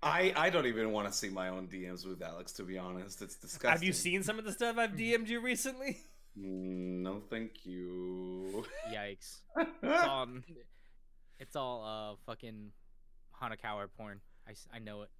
[0.00, 3.20] I, I don't even want to see my own DMs with Alex, to be honest.
[3.20, 3.70] It's disgusting.
[3.70, 5.96] Have you seen some of the stuff I've DM'd you recently?
[6.38, 8.64] Mm, No, thank you.
[8.90, 9.38] Yikes!
[9.56, 10.28] It's all,
[11.40, 12.70] it's all uh fucking
[13.42, 14.20] Hanakawa porn.
[14.46, 15.10] I, I know it.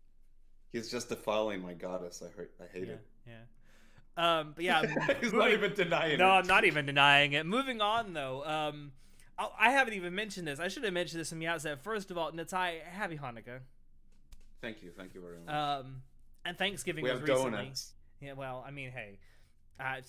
[0.70, 2.22] He's just defiling my goddess.
[2.24, 2.52] I hurt.
[2.60, 3.06] I hate yeah, it.
[3.26, 4.38] yeah.
[4.40, 4.82] Um, but yeah,
[5.20, 6.18] He's not even denying it.
[6.18, 6.32] No, it.
[6.40, 7.46] I'm not even denying it.
[7.46, 8.92] Moving on though, um,
[9.38, 10.58] I, I haven't even mentioned this.
[10.60, 11.82] I should have mentioned this from the outset.
[11.82, 13.60] First of all, Natai, happy Hanukkah.
[14.60, 14.90] Thank you.
[14.96, 15.54] Thank you very much.
[15.54, 16.02] Um,
[16.44, 17.50] and Thanksgiving we was have recently.
[17.52, 17.92] donuts.
[18.20, 19.18] Yeah, well, I mean, hey,
[19.80, 20.00] uh,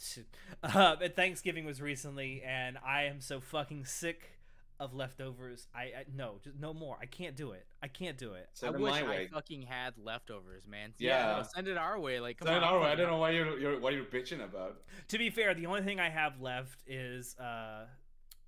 [0.64, 4.32] uh, but Thanksgiving was recently, and I am so fucking sick
[4.80, 5.68] of leftovers.
[5.76, 6.98] I, I no, just no more.
[7.02, 7.66] I can't do it.
[7.84, 8.48] I can't do it.
[8.48, 9.30] I Send it wish my I way.
[9.32, 10.94] fucking had leftovers, man.
[10.98, 11.38] Yeah.
[11.38, 12.20] no, send it our way.
[12.20, 12.74] Like, come Send it on.
[12.76, 12.88] our way.
[12.88, 14.78] I don't know why you're, you're what you're bitching about.
[15.10, 17.86] To be fair, the only thing I have left is uh,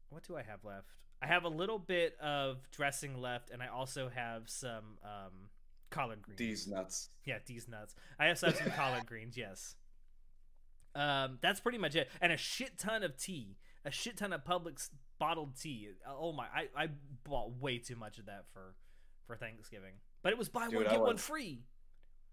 [0.10, 0.88] what do I have left?
[1.22, 5.50] I have a little bit of dressing left, and I also have some um
[5.90, 6.40] collard greens.
[6.40, 7.10] These nuts.
[7.26, 7.94] Yeah, these nuts.
[8.18, 9.38] I also have some collard greens.
[9.38, 9.76] Yes.
[10.96, 14.44] Um, that's pretty much it, and a shit ton of tea, a shit ton of
[14.44, 14.90] Publix
[15.20, 15.90] bottled tea.
[16.08, 16.90] Oh my, I, I
[17.24, 18.76] bought way too much of that for
[19.28, 21.64] for Thanksgiving, but it was buy Dude, one I get one free.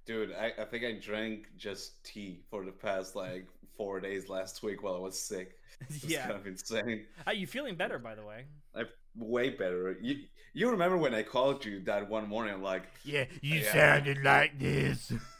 [0.06, 4.62] Dude, I, I think I drank just tea for the past like four days last
[4.62, 5.52] week while I was sick.
[5.88, 7.04] It's yeah, kind of insane.
[7.26, 8.46] are you feeling better by the way?
[8.74, 9.96] I'm way better.
[10.00, 10.16] You
[10.52, 12.60] you remember when I called you that one morning?
[12.62, 13.72] Like Yeah, you Yeah.
[13.72, 15.12] sounded like this.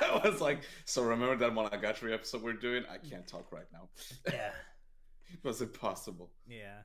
[0.24, 2.84] I was like, so remember that Monogatari episode we're doing?
[2.90, 3.88] I can't talk right now.
[4.32, 4.50] yeah,
[5.32, 6.30] It was impossible.
[6.48, 6.82] yeah.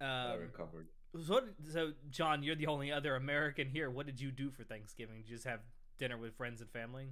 [0.00, 0.88] I Um, recovered.
[1.26, 1.40] so,
[1.72, 3.90] so John, you're the only other American here.
[3.90, 5.16] What did you do for Thanksgiving?
[5.18, 5.60] Did you just have
[5.98, 7.08] dinner with friends and family?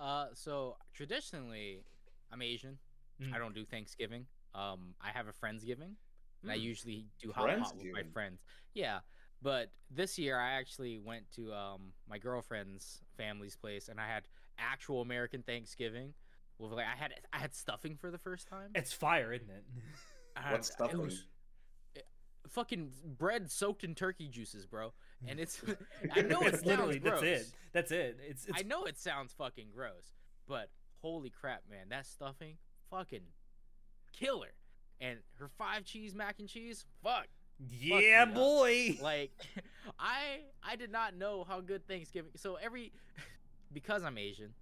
[0.00, 1.84] Uh, so traditionally,
[2.32, 2.78] I'm Asian.
[3.22, 3.32] Mm.
[3.34, 4.26] I don't do Thanksgiving.
[4.54, 5.94] Um, I have a Friendsgiving,
[6.42, 6.62] and I Mm.
[6.62, 8.40] usually do hot pot with my friends.
[8.74, 9.00] Yeah,
[9.42, 14.24] but this year I actually went to um my girlfriend's family's place, and I had
[14.58, 16.14] actual American Thanksgiving.
[16.58, 18.70] With like I had I had stuffing for the first time.
[18.74, 19.64] It's fire, isn't it?
[20.36, 20.98] I had- What's it stuffing?
[21.02, 21.24] was-
[21.94, 22.06] it-
[22.48, 24.92] fucking bread soaked in turkey juices, bro.
[25.26, 25.60] And it's
[26.12, 27.52] I know it It's literally sounds that's it.
[27.72, 28.18] That's it.
[28.28, 30.12] It's, it's I know it sounds fucking gross,
[30.48, 30.70] but
[31.00, 32.56] holy crap, man, that stuffing,
[32.90, 33.22] fucking
[34.12, 34.54] killer.
[35.00, 37.28] And her five cheese mac and cheese, fuck.
[37.80, 38.34] Yeah, me up.
[38.34, 38.98] boy.
[39.02, 39.32] Like,
[39.98, 42.30] I I did not know how good Thanksgiving.
[42.36, 42.92] So every
[43.72, 44.52] because I'm Asian,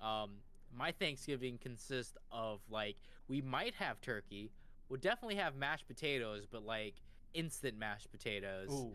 [0.00, 0.30] um,
[0.76, 2.96] my Thanksgiving consists of like
[3.28, 4.50] we might have turkey,
[4.88, 6.94] we'll definitely have mashed potatoes, but like
[7.34, 8.92] instant mashed potatoes Ooh.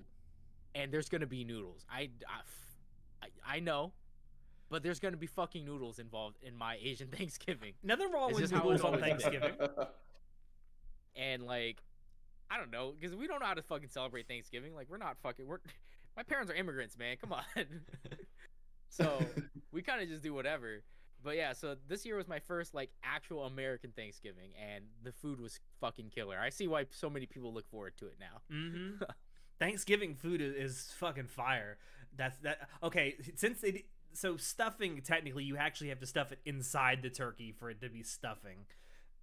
[0.74, 1.86] and there's gonna be noodles.
[1.92, 3.92] I, I, I- I know,
[4.70, 7.74] but there's gonna be fucking noodles involved in my Asian Thanksgiving.
[7.84, 9.00] Nothing wrong It's with noodles on.
[9.00, 9.54] Thanksgiving.
[11.16, 11.82] And like,
[12.52, 14.76] I don't know, because we don't know how to fucking celebrate Thanksgiving.
[14.76, 15.48] Like, we're not fucking.
[15.48, 15.60] We're
[16.18, 17.16] my parents are immigrants, man.
[17.22, 17.44] Come on.
[18.90, 19.18] so
[19.72, 20.84] we kind of just do whatever.
[21.24, 25.40] But yeah, so this year was my first like actual American Thanksgiving, and the food
[25.40, 26.38] was fucking killer.
[26.38, 28.42] I see why so many people look forward to it now.
[28.50, 29.04] hmm
[29.60, 31.78] Thanksgiving food is, is fucking fire.
[32.18, 32.68] That's that.
[32.82, 37.54] Okay, since it so stuffing technically you actually have to stuff it inside the turkey
[37.58, 38.66] for it to be stuffing.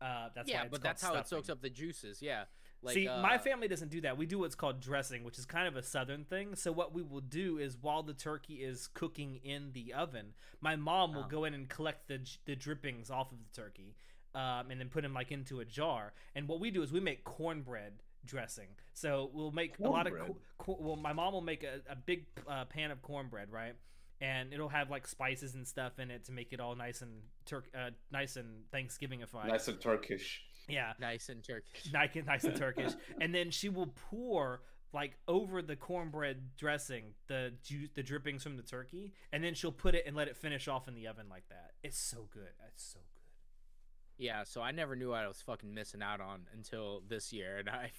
[0.00, 2.22] Uh, that's yeah, but that's how it soaks up the juices.
[2.22, 2.44] Yeah.
[2.82, 4.16] Like, See, uh, my family doesn't do that.
[4.16, 6.55] We do what's called dressing, which is kind of a southern thing.
[6.55, 10.76] So what we will do is while the turkey is cooking in the oven, my
[10.76, 11.28] mom will Oh.
[11.28, 13.96] go in and collect the the drippings off of the turkey,
[14.34, 16.12] um, and then put them like into a jar.
[16.36, 17.94] And what we do is we make cornbread
[18.24, 18.68] dressing.
[18.94, 20.36] So we'll make a lot of Cornbread?
[20.59, 23.74] co- co- well, my mom will make a, a big uh, pan of cornbread, right?
[24.20, 27.22] And it'll have like spices and stuff in it to make it all nice and
[27.44, 29.46] turk, uh, nice and Thanksgivingified.
[29.48, 30.44] nice and Turkish.
[30.69, 31.93] Yeah, nice and Turkish.
[31.93, 32.93] nice and nice and Turkish.
[33.20, 34.61] and then she will pour
[34.93, 39.73] like over the cornbread dressing the juice, the drippings from the turkey, and then she'll
[39.73, 41.73] put it and let it finish off in the oven like that.
[41.82, 42.49] It's so good.
[42.69, 44.24] It's so good.
[44.24, 47.59] Yeah, so I never knew what I was fucking missing out on until this year,
[47.59, 47.93] and I,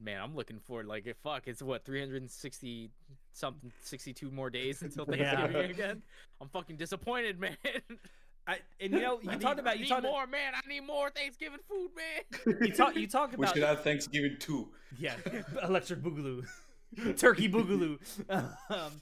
[0.00, 0.86] man, I'm looking forward.
[0.86, 2.90] Like, fuck, it's what 360
[3.32, 5.36] something, 62 more days until Yeah.
[5.36, 6.02] Thanksgiving again.
[6.40, 7.56] I'm fucking disappointed, man.
[8.46, 10.52] I and you know you I talked need- about you need talked more, man.
[10.54, 12.58] I need more Thanksgiving food, man.
[12.60, 13.38] you talk you talk about.
[13.38, 14.68] We should have Thanksgiving too.
[14.98, 15.14] yeah
[15.62, 16.44] electric boogaloo,
[17.16, 17.98] turkey boogaloo.
[18.70, 18.92] um,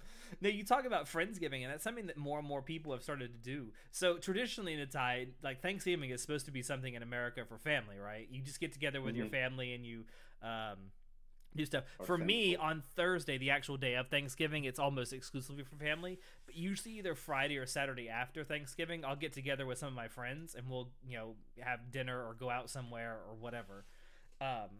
[0.40, 3.32] no, you talk about friendsgiving, and that's something that more and more people have started
[3.32, 3.66] to do.
[3.90, 7.58] So traditionally in a Thai, like Thanksgiving is supposed to be something in America for
[7.58, 8.26] family, right?
[8.30, 9.30] You just get together with your Mhm.
[9.30, 10.04] family and you
[10.42, 10.78] um,
[11.56, 11.84] do stuff.
[11.98, 16.18] Or for me, on Thursday, the actual day of Thanksgiving, it's almost exclusively for family.
[16.46, 20.08] But usually, either Friday or Saturday after Thanksgiving, I'll get together with some of my
[20.08, 23.84] friends and we'll, you know, have dinner or go out somewhere or whatever.
[24.40, 24.70] Um,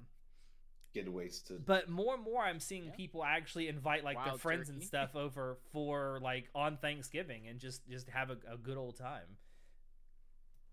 [0.95, 1.65] Get wasted.
[1.65, 2.91] but more and more, I'm seeing Yeah.
[2.97, 7.59] people actually invite like their Wild friends and stuff over for like on Thanksgiving and
[7.59, 9.39] just just have a, a good old time.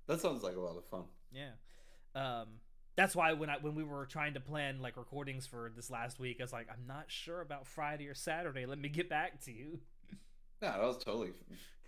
[0.07, 1.03] That sounds like a lot of fun.
[1.31, 1.51] Yeah.
[2.15, 2.47] Um,
[2.99, 6.19] that's why when I when we were trying to plan like recordings for this last
[6.19, 8.65] week, I was like, I'm not sure about Friday or Saturday.
[8.65, 9.80] Let me get back to you.
[10.61, 11.31] Yeah, that was totally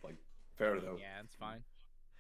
[0.01, 0.15] like
[0.55, 0.95] fair though.
[0.97, 1.59] Yeah, it's fine.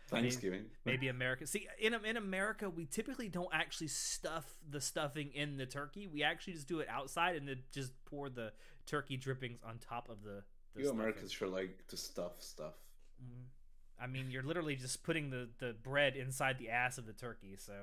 [0.09, 0.65] Thanksgiving.
[0.83, 1.47] Maybe America.
[1.47, 6.07] See, in in America, we typically don't actually stuff the stuffing in the turkey.
[6.07, 8.51] We actually just do it outside and then just pour the
[8.85, 10.43] turkey drippings on top of the.
[10.73, 10.99] the you stuffing.
[10.99, 12.73] Americans sure like to stuff stuff.
[13.23, 13.45] Mhm.
[13.97, 17.55] I mean, you're literally just putting the the bread inside the ass of the turkey.
[17.57, 17.73] So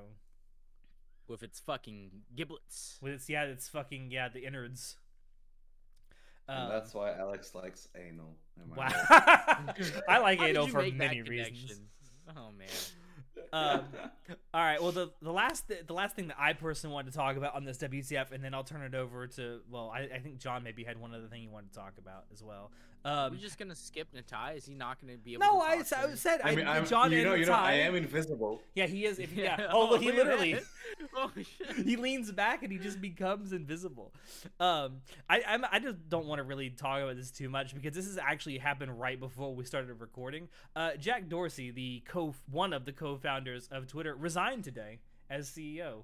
[1.28, 2.98] With its fucking giblets.
[3.00, 4.96] with its yeah, it's fucking yeah, the innards.
[6.48, 8.34] And Um, that's why Alex likes anal.
[8.60, 9.74] Am I Wow.
[10.08, 11.80] I like How did anal you for many reasons.
[12.36, 12.68] Oh man.
[13.52, 13.84] Um,
[14.52, 14.82] all right.
[14.82, 17.64] Well, the the last the last thing that I personally wanted to talk about on
[17.64, 20.84] this WCF, and then I'll turn it over to well, I, I think John maybe
[20.84, 22.70] had one other thing he wanted to talk about as well.
[23.04, 24.56] Are Um, we just gonna skip Natai?
[24.56, 25.46] Is he not gonna be able?
[25.46, 27.40] no, to I, talk s- I said I mean, I, I'm, John you know, and
[27.40, 28.60] you know, I am invisible.
[28.74, 29.18] Yeah, he is.
[29.18, 29.66] If yeah.
[29.70, 30.58] Oh, look, he literally.
[31.16, 31.86] oh shit.
[31.86, 34.12] he leans back and he just becomes invisible.
[34.58, 34.96] Um,
[35.30, 38.06] I I'm, I just don't want to really talk about this too much because this
[38.06, 40.48] has actually happened right before we started recording.
[40.74, 44.98] Uh, Jack Dorsey, the co one of the co-founders of Twitter, resigned today
[45.30, 46.02] as CEO.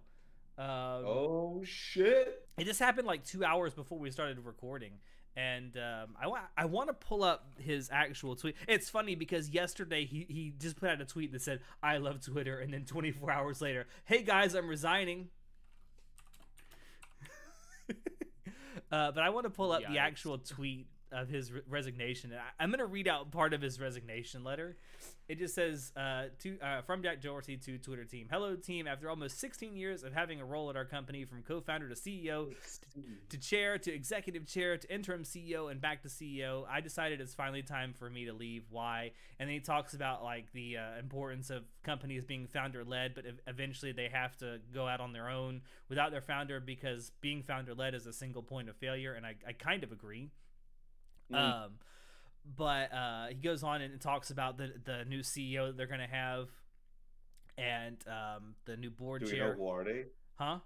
[0.56, 0.66] Um,
[1.04, 2.46] Oh shit!
[2.56, 4.92] It just happened like two hours before we started recording.
[5.36, 8.54] And um, I, wa- I want to pull up his actual tweet.
[8.68, 12.24] It's funny because yesterday he, he just put out a tweet that said, I love
[12.24, 12.60] Twitter.
[12.60, 15.28] And then 24 hours later, hey guys, I'm resigning.
[17.90, 22.32] uh, but I want to pull up the actual tweet of his re- resignation.
[22.32, 24.76] And I, I'm going to read out part of his resignation letter.
[25.26, 28.28] It just says uh, to uh, from Jack Dorsey to Twitter team.
[28.30, 28.86] Hello team.
[28.86, 32.52] After almost 16 years of having a role at our company, from co-founder to CEO
[33.30, 37.32] to chair to executive chair to interim CEO and back to CEO, I decided it's
[37.32, 38.64] finally time for me to leave.
[38.68, 39.12] Why?
[39.38, 43.24] And then he talks about like the uh, importance of companies being founder led, but
[43.24, 47.42] ev- eventually they have to go out on their own without their founder because being
[47.42, 49.14] founder led is a single point of failure.
[49.14, 50.30] And I, I kind of agree.
[51.32, 51.64] Mm.
[51.64, 51.70] Um,
[52.56, 56.06] but uh, he goes on and talks about the the new CEO that they're gonna
[56.06, 56.48] have,
[57.56, 60.04] and um, the new board Do we know who are they?
[60.34, 60.58] Huh?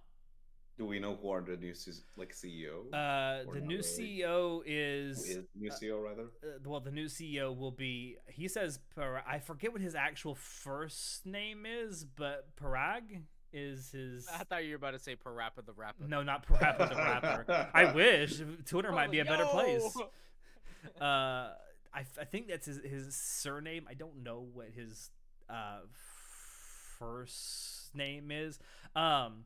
[0.77, 1.75] Do we know who are the new
[2.17, 2.87] like CEO?
[2.93, 3.83] Uh, the new really.
[3.83, 6.29] CEO who is, is the new CEO rather?
[6.45, 8.17] uh, well, the new CEO will be.
[8.29, 13.23] He says I forget what his actual first name is, but Parag
[13.53, 14.29] is his.
[14.33, 16.07] I thought you were about to say Parappa the Rapper.
[16.07, 17.71] No, not Parappa the rapper.
[17.75, 19.97] I wish Twitter might be a better place.
[21.01, 21.53] Uh,
[21.95, 23.87] I, I think that's his, his surname.
[23.89, 25.11] I don't know what his
[25.49, 25.81] uh,
[26.99, 28.59] first name is.
[28.95, 29.45] Um,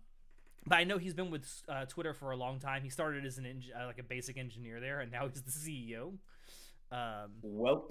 [0.67, 2.83] but I know he's been with uh, Twitter for a long time.
[2.83, 5.51] He started as an eng- uh, like a basic engineer there, and now he's the
[5.51, 6.15] CEO.
[6.91, 7.89] Um, Well,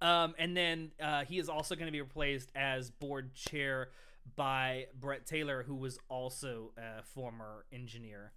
[0.00, 3.90] um, and then uh, he is also going to be replaced as board chair
[4.36, 8.32] by Bret Taylor, who was also a former engineer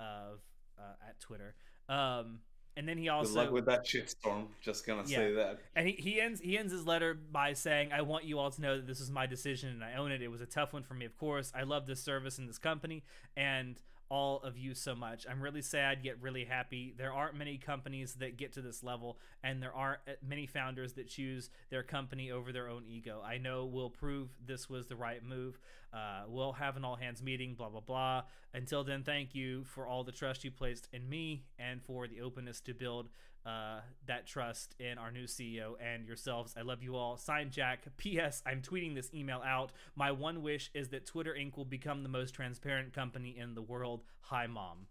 [0.00, 0.40] of
[0.78, 1.54] uh, at Twitter.
[1.88, 2.40] Um,
[2.76, 4.46] and then he good also luck with that shitstorm.
[4.60, 5.58] Just gonna say that.
[5.74, 8.60] and he, he ends he ends his letter by saying, "I want you all to
[8.60, 10.22] know that this was my decision and I own it.
[10.22, 11.52] It was a tough one for me, of course.
[11.54, 13.02] I love this service and this company
[13.36, 13.76] and
[14.08, 15.26] all of you so much.
[15.28, 16.94] I'm really sad yet really happy.
[16.96, 21.08] There aren't many companies that get to this level, and there aren't many founders that
[21.08, 23.22] choose their company over their own ego.
[23.24, 25.58] I know we'll prove this was the right move.
[25.92, 27.54] Uh, we'll have an all hands meeting.
[27.54, 28.22] Blah blah blah.
[28.54, 32.20] Until then, thank you for all the trust you placed in me and for the
[32.20, 33.08] openness to build."
[33.46, 36.54] Uh, that trust in our new CEO and yourselves.
[36.58, 37.16] I love you all.
[37.16, 37.84] Signed, Jack.
[37.96, 38.42] P.S.
[38.44, 39.70] I'm tweeting this email out.
[39.94, 41.56] My one wish is that Twitter Inc.
[41.56, 44.02] will become the most transparent company in the world.
[44.22, 44.86] Hi, Mom.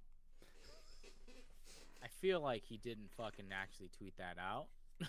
[2.03, 4.67] I feel like he didn't fucking actually tweet that out.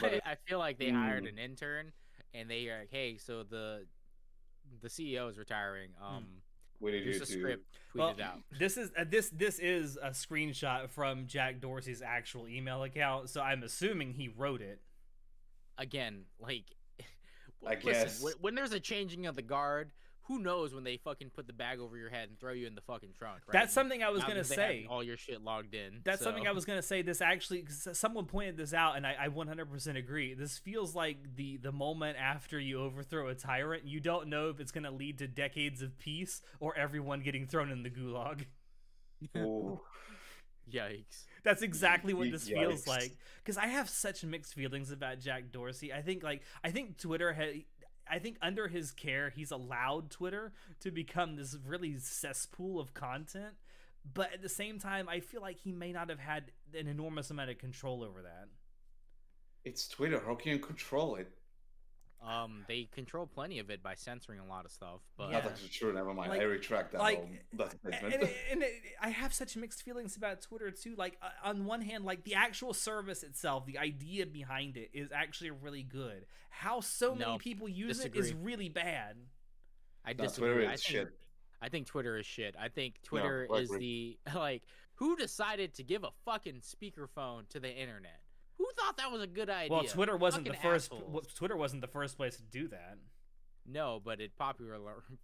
[0.00, 1.30] But I, I feel like they hired Mm.
[1.30, 1.92] an intern
[2.32, 3.84] and they are like, hey, so the
[4.80, 5.90] the CEO is retiring.
[6.00, 6.24] Um,
[6.82, 7.38] What did here's you a do?
[7.40, 7.66] script.
[7.92, 8.38] Tweet Well, it out.
[8.58, 13.40] This is uh, this this is a screenshot from Jack Dorsey's actual email account, so
[13.40, 14.80] I'm assuming he wrote it.
[15.78, 16.64] Again, like,
[17.66, 18.20] I listen, guess.
[18.20, 19.92] when, when there's a changing of the guard,
[20.24, 22.74] who knows when they fucking put the bag over your head and throw you in
[22.74, 23.40] the fucking trunk?
[23.46, 23.52] Right?
[23.52, 24.86] That's something I was Now gonna that they have say.
[24.88, 26.00] All your shit logged in.
[26.04, 27.02] That's something I was gonna say.
[27.02, 30.34] This actually, someone pointed this out, and I, I 100% agree.
[30.34, 33.84] This feels like the the moment after you overthrow a tyrant.
[33.86, 37.70] You don't know if it's gonna lead to decades of peace or everyone getting thrown
[37.70, 38.46] in the gulag.
[39.36, 39.80] Ooh.
[40.70, 41.24] Yikes.
[41.42, 43.12] That's exactly what Ye- this feels like.
[43.42, 45.92] Because I have such mixed feelings about Jack Dorsey.
[45.92, 47.64] I think like I think Twitter had.
[48.12, 53.54] I think under his care, he's allowed Twitter to become this really cesspool of content.
[54.12, 57.30] But at the same time, I feel like he may not have had an enormous
[57.30, 58.48] amount of control over that.
[59.64, 60.20] It's Twitter.
[60.26, 61.32] How can you control it?
[62.26, 65.40] Um, they control plenty of it by censoring a lot of stuff, but Yeah.
[65.40, 65.92] That's actually true.
[65.92, 66.30] Never mind.
[66.30, 67.00] Like- I retract that.
[67.00, 68.14] like, whole, that statement.
[68.14, 68.22] and,
[68.52, 70.94] and it, I have such mixed feelings about Twitter too.
[70.96, 75.10] Like uh, on one hand, like the actual service itself, the idea behind it is
[75.12, 76.26] actually really good.
[76.50, 79.16] How so many people use it is really bad.
[80.04, 80.52] I No, disagree.
[80.52, 81.08] Twitter I think, shit.
[81.60, 82.54] I think Twitter is shit.
[82.58, 84.62] I think Twitter I is the like
[84.94, 88.20] who decided to give a fucking speakerphone to the internet?
[88.62, 89.70] Who thought that was a good idea?
[89.76, 90.92] Well, Twitter wasn't the first.
[90.92, 91.26] assholes.
[91.34, 92.96] Twitter wasn't the first place to do that.
[93.66, 94.76] No, but it popular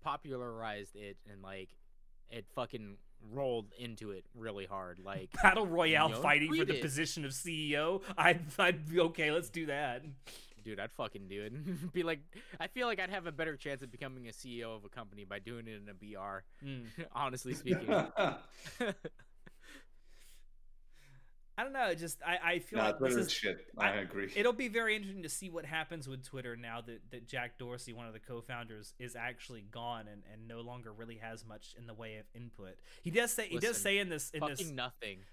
[0.03, 1.69] popularized it and like
[2.31, 2.97] it fucking
[3.33, 4.99] rolled into it really hard.
[4.99, 6.83] Like Battle Royale Yo, fighting for the it.
[6.83, 8.03] position of CEO.
[8.17, 9.31] I'd, I'd be okay.
[9.31, 10.05] Let's do that.
[10.65, 11.93] dude, I'd fucking do it.
[11.93, 12.21] Be like
[12.61, 15.25] I feel like I'd have a better chance of becoming a CEO of a company
[15.25, 16.85] by doing it in a BR, Mm.
[17.13, 17.89] honestly speaking.
[21.59, 21.93] I don't know.
[21.93, 23.67] Just I, I feel nah, like this Twitter is is shit.
[23.77, 24.31] I, I- agree.
[24.37, 27.93] It'll be very interesting to see what happens with Twitter now that, that Jack Dorsey,
[27.93, 31.89] one of the co-founders, is actually gone and, and no longer really has much in
[31.89, 32.77] the way of input.
[33.03, 35.19] He does say he does say in this in fucking this nothing.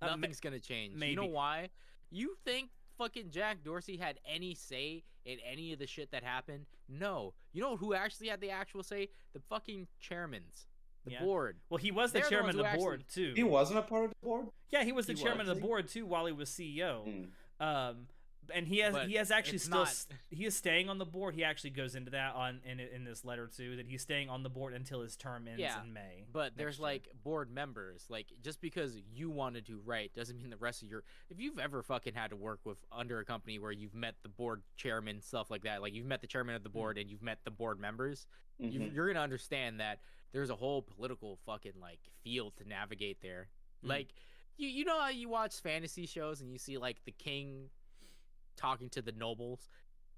[0.00, 0.94] Uh, Nothing's gonna change.
[0.94, 1.70] You know why?
[2.12, 6.66] You think fucking Jack Dorsey had any say in any of the shit that happened?
[6.88, 7.34] No.
[7.52, 9.08] You know who actually had the actual say?
[9.34, 10.66] The fucking chairmans,
[11.08, 11.22] the Yeah.
[11.24, 11.58] board.
[11.70, 13.32] well, he was the They're chairman ones of the who board too.
[13.34, 14.46] he wasn't a part of the board.
[14.70, 15.50] yeah, he was the He chairman was.
[15.50, 17.04] of the board too while he was CEO.
[17.06, 17.30] Mm.
[17.64, 18.08] Um,
[18.54, 21.34] and he has But he has actually still not- he is staying on the board.
[21.34, 24.42] He actually goes into that on in in this letter too that he's staying on
[24.42, 26.24] the board until his term ends Yeah, in May.
[26.32, 26.84] But there's year.
[26.84, 28.06] like board members.
[28.08, 31.04] Like just because you wanted to write doesn't mean the rest of your.
[31.28, 34.30] If you've ever fucking had to work with under a company where you've met the
[34.30, 36.78] board chairman stuff like that, like you've met the chairman of the Hmm.
[36.78, 38.26] board and you've met the board members,
[38.58, 38.94] you, Mhm.
[38.94, 40.00] you're gonna understand that
[40.32, 43.48] there's a whole political fucking like field to navigate there.
[43.84, 43.88] Mm.
[43.88, 44.08] Like
[44.56, 47.70] you you know how you watch fantasy shows and you see like the king
[48.56, 49.68] talking to the nobles.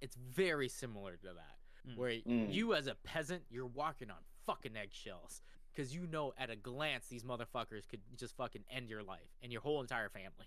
[0.00, 1.56] It's very similar to that,
[1.88, 1.96] Mm.
[1.96, 2.52] where Mm.
[2.52, 5.42] you as a peasant you're walking on fucking eggshells
[5.72, 9.52] because you know at a glance these motherfuckers could just fucking end your life and
[9.52, 10.46] your whole entire family.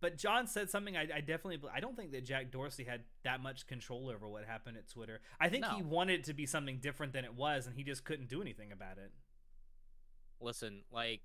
[0.00, 3.40] But John said something I, I definitely I don't think that Jack Dorsey had that
[3.42, 5.20] much control over what happened at Twitter.
[5.38, 8.04] I think he wanted it to be something different than it was, and he just
[8.04, 9.12] couldn't do anything about it.
[10.40, 11.20] listen, like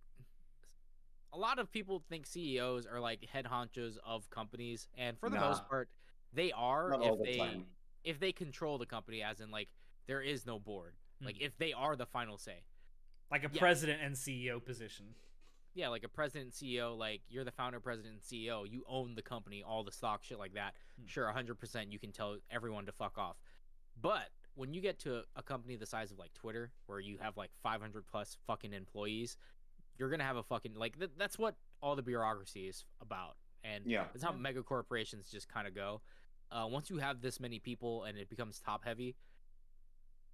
[1.32, 5.40] a lot of people think CEOs are like head honchos of companies, and for the
[5.40, 5.90] most part,
[6.34, 7.66] they are Not if the they time.
[8.04, 9.70] if they control the company, as in like
[10.08, 11.42] there is no board, like Mhm.
[11.46, 12.64] if they are the final say.
[13.32, 13.60] Like a Yeah.
[13.60, 15.16] president and CEO position.
[15.76, 18.64] Yeah, like a president, CEO, like you're the founder, president, and CEO.
[18.68, 20.74] You own the company, all the stock, shit like that.
[21.00, 21.06] Hmm.
[21.08, 21.92] Sure, 100%.
[21.92, 23.36] You can tell everyone to fuck off.
[24.02, 27.36] But when you get to a company the size of like Twitter, where you have
[27.36, 29.36] like 500 plus fucking employees,
[29.98, 33.86] you're gonna have a fucking like th- that's what all the bureaucracy is about, and
[33.86, 34.06] Yeah.
[34.14, 34.38] that's how Yeah.
[34.38, 36.02] mega corporations just kind of go.
[36.52, 39.16] Uh, once you have this many people and it becomes top heavy,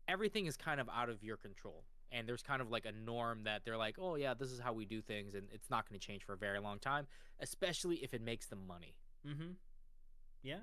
[0.08, 1.84] everything is kind of out of your control.
[2.12, 4.74] And there's kind of like a norm that they're like, oh yeah, this is how
[4.74, 7.08] we do things, and it's not going to change for a very long time,
[7.40, 8.96] especially if it makes them money.
[9.28, 9.52] Mm-hmm.
[10.44, 10.58] Yeah.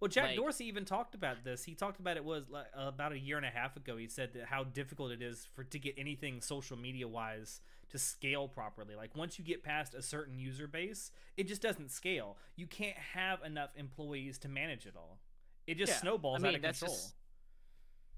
[0.00, 1.62] Well, Jack Like- Dorsey even talked about this.
[1.62, 3.96] He talked about it was like, about a year and a half ago.
[3.96, 7.98] He said that how difficult it is for to get anything social media wise to
[7.98, 8.96] scale properly.
[8.96, 12.36] Like once you get past a certain user base, it just doesn't scale.
[12.56, 15.20] You can't have enough employees to manage it all.
[15.68, 16.90] It just Yeah, snowballs I mean, out of control.
[16.96, 17.14] just-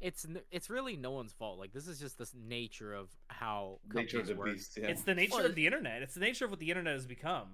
[0.01, 1.59] It's it's really no one's fault.
[1.59, 4.53] Like this is just the nature of how Nature of companies the work.
[4.55, 4.79] beast.
[4.81, 4.89] Yeah.
[4.89, 6.03] It's the nature Well, of the internet.
[6.03, 7.49] It's the nature of what the internet has become.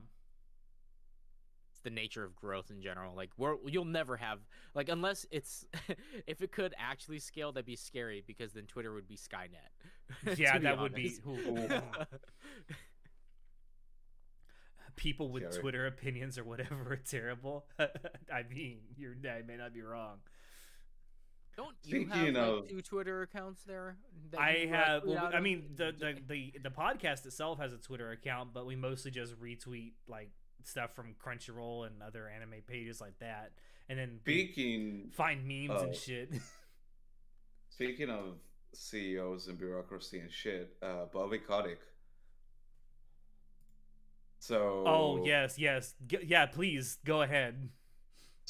[1.72, 3.14] It's the nature of growth in general.
[3.14, 4.40] Like we're, you'll never have
[4.74, 5.64] like unless it's
[6.26, 9.70] if it could actually scale, that'd be scary because then Twitter would be Skynet.
[10.34, 11.14] to Yeah, that would be.
[14.96, 15.60] people with Scary.
[15.62, 17.64] Twitter opinions or whatever are terrible.
[17.78, 20.18] I mean, you're I may not be wrong.
[21.60, 23.98] Don't you Speaking have of- like two Twitter accounts there?
[24.38, 25.02] I have.
[25.04, 28.76] Well, I mean, the, the the the podcast itself has a Twitter account, but we
[28.76, 30.30] mostly just retweet like
[30.64, 33.52] stuff from Crunchyroll and other anime pages like that,
[33.90, 35.92] and then we Speaking find memes and Oh.
[35.98, 36.32] shit.
[37.68, 38.36] speaking of
[38.72, 41.80] CEOs and bureaucracy and shit, uh, Bobby Kotick.
[44.38, 46.46] So oh yes, yes, G- yeah.
[46.46, 47.68] Please go ahead.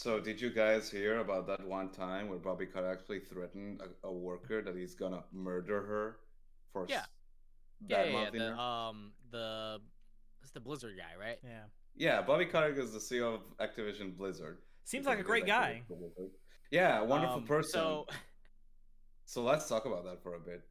[0.00, 4.06] So did you guys hear about that one time where Bobby Kotick actually threatened a,
[4.08, 6.16] a worker that he's gonna murder her
[6.72, 7.00] for Yeah.
[7.00, 7.08] s-
[7.86, 9.78] yeah, yeah, yeah, the um the
[10.40, 11.38] it's the Blizzard guy, right?
[11.44, 11.64] Yeah,
[11.94, 14.62] Yeah, Bobby Kotick is the CEO of Activision Blizzard.
[14.84, 15.82] seems like a great guy.
[15.86, 16.30] Blizzard.
[16.70, 17.70] Yeah, wonderful Um, person.
[17.72, 18.06] So
[19.26, 20.62] So let's talk about that for a bit.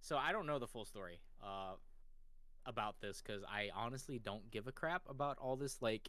[0.00, 1.74] So I don't know the full story uh,
[2.66, 6.08] about this because I honestly don't give a crap about all this like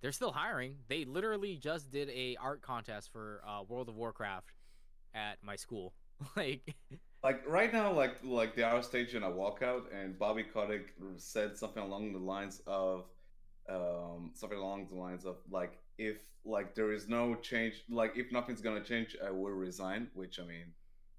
[0.00, 0.76] they're still hiring.
[0.88, 4.52] They literally just did a art contest for uh, World of Warcraft
[5.14, 5.94] at my school.
[6.36, 6.76] like,
[7.24, 11.82] Like right now, like like they are staging a walkout, and Bobby Kotick said something
[11.82, 13.06] along the lines of,
[13.68, 18.30] um, something along the lines of like if like there is no change, like if
[18.30, 20.08] nothing's gonna change, I will resign.
[20.14, 20.66] Which I mean,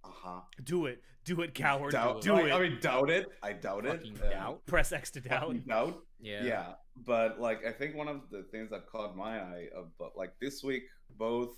[0.03, 0.41] uh huh.
[0.63, 1.01] Do it.
[1.25, 1.91] Do it, coward.
[1.91, 2.21] Doubt.
[2.21, 2.51] Do I, it.
[2.53, 3.27] I mean, doubt it.
[3.43, 3.97] I doubt it.
[3.97, 4.65] Fucking Uh, doubt.
[4.65, 5.65] Press X to doubt.
[5.67, 6.01] doubt.
[6.19, 6.73] yeah, Yeah.
[7.05, 9.67] but like I think one of the things that caught my eye,
[9.97, 10.83] but like this week,
[11.17, 11.55] both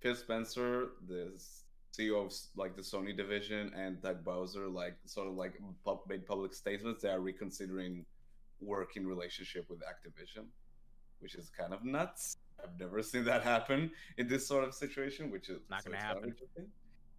[0.00, 1.32] Phil Spencer, the
[1.96, 5.54] CEO of like the Sony division, and Doug Bowser, like sort of like
[5.84, 8.04] pub- made public statements they are reconsidering
[8.60, 10.46] working relationship with Activision,
[11.20, 12.38] which is kind of nuts.
[12.62, 16.04] I've never seen that happen in this sort of situation, which is Not gonna it's
[16.04, 16.34] kind happen.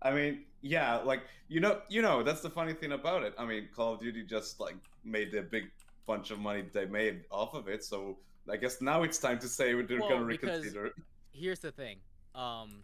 [0.02, 3.34] I mean, yeah, like you know, you know, that's the funny thing about it.
[3.38, 5.66] I mean, Call of Duty just like made a big
[6.06, 8.18] bunch of money they made off of it, so
[8.50, 10.94] I guess now it's time to say they're Well, gonna because- reconsider.
[11.34, 12.00] Here's the thing.
[12.34, 12.84] Um,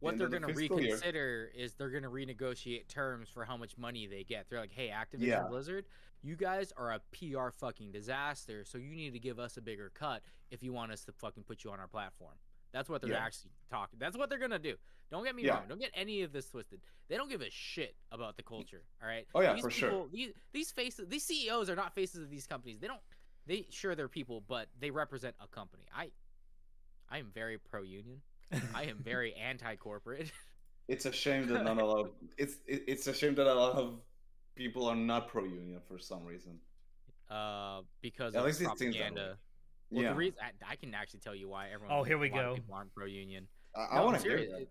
[0.00, 0.94] what they're gonna fiscal year.
[0.94, 4.48] reconsider is they're gonna renegotiate terms for how much money they get.
[4.50, 5.42] They're like, hey, Activision Yeah.
[5.48, 5.86] Blizzard,
[6.22, 9.90] you guys are a PR fucking disaster, so you need to give us a bigger
[9.94, 12.34] cut if you want us to fucking put you on our platform.
[12.74, 13.24] That's what they're Yeah.
[13.24, 14.00] actually talking.
[14.00, 14.76] That's what they're gonna do.
[15.08, 15.58] Don't get me Yeah.
[15.58, 15.68] wrong.
[15.68, 16.80] Don't get any of this twisted.
[17.06, 18.82] They don't give a shit about the culture.
[19.00, 19.28] All right.
[19.32, 19.90] Oh, yeah, these for sure.
[19.90, 22.80] people, These these faces, these CEOs are not faces of these companies.
[22.80, 23.00] They don't.
[23.46, 25.84] They sure they're people, but they represent a company.
[25.94, 26.10] I,
[27.08, 28.22] I am very pro union.
[28.74, 30.32] I am very anti corporate.
[30.88, 32.00] It's a shame that not a lot.
[32.06, 34.00] Of, it's it, it's a shame that a lot of
[34.56, 36.60] people are not pro union for some reason.
[37.30, 39.34] Uh, because At of least it seems that way.
[39.94, 39.96] Propaganda.
[39.96, 40.38] Well, yeah, the reason
[40.68, 41.96] I, I can actually tell you why everyone.
[41.96, 42.54] Oh, here we a lot of go.
[42.56, 43.46] People aren't pro union.
[43.74, 44.60] I, I No, want I'm to hear that.
[44.62, 44.70] It-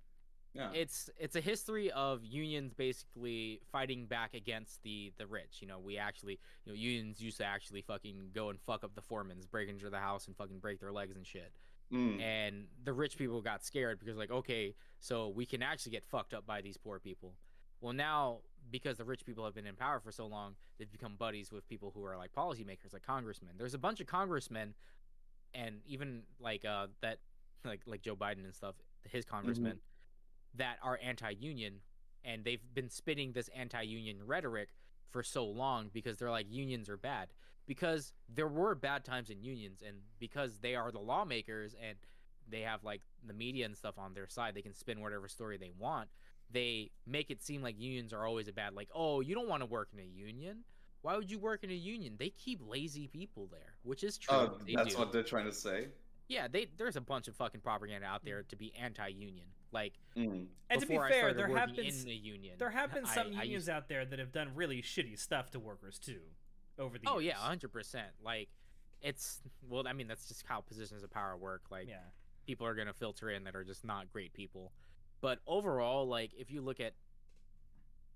[0.56, 5.58] Yeah, it's it's a history of unions basically fighting back against the the rich.
[5.62, 8.94] You know, we actually you know unions used to actually fucking go and fuck up
[8.94, 11.52] the foremans, break into the house and fucking break their legs and shit.
[11.92, 12.22] Mm.
[12.22, 16.34] And the rich people got scared because like, okay, so we can actually get fucked
[16.36, 17.34] up by these poor people.
[17.82, 18.42] Well, now
[18.72, 21.68] because the rich people have been in power for so long, they've become buddies with
[21.68, 23.56] people who are like policymakers, like congressmen.
[23.58, 24.74] There's a bunch of congressmen,
[25.54, 27.20] and even like uh that,
[27.66, 28.76] like like Joe Biden and stuff,
[29.10, 29.80] his congressmen
[30.56, 31.76] that are anti-union,
[32.24, 34.70] and they've been spitting this anti-union rhetoric
[35.12, 37.30] for so long because they're like unions are bad.
[37.66, 41.98] Because there were bad times in unions and because they are the lawmakers and
[42.50, 45.58] they have like the media and stuff on their side they can spin whatever story
[45.58, 46.10] they want
[46.52, 49.62] they make it seem like unions are always a bad like oh you don't want
[49.62, 50.58] to work in a union
[51.04, 54.36] why would you work in a union they keep lazy people there which is true
[54.36, 55.00] Oh, they that's do.
[55.00, 55.88] what they're trying to say.
[56.28, 60.46] yeah they there's a bunch of fucking propaganda out there to be anti-union like Mm.
[60.70, 63.42] And to be fair, there have been in the union there have been some I-
[63.42, 66.22] I unions out there that have done really shitty stuff to workers too
[66.80, 67.36] over the oh years.
[67.40, 68.50] yeah 100% like
[69.02, 71.98] it's well i mean that's just how positions of power work like yeah.
[72.48, 74.72] people are going to filter in that are just not great people.
[75.22, 76.94] But overall, like if you look at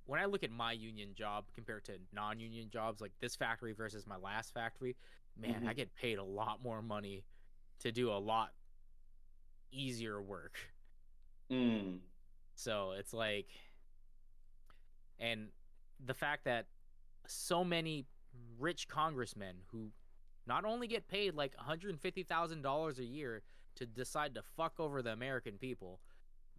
[0.08, 4.08] when I look at my union job compared to non-union jobs, like this factory versus
[4.08, 4.96] my last factory,
[5.36, 5.76] man, I Mhm.
[5.76, 7.24] get paid a lot more money
[7.80, 8.54] to do a lot
[9.72, 10.58] easier work.
[11.52, 12.02] Mm.
[12.56, 13.50] So it's like,
[15.20, 15.52] and
[16.00, 16.68] the fact that
[17.28, 18.06] so many
[18.58, 19.92] rich congressmen who
[20.46, 23.44] not only get paid like $150,000 a year
[23.76, 26.00] to decide to fuck over the American people,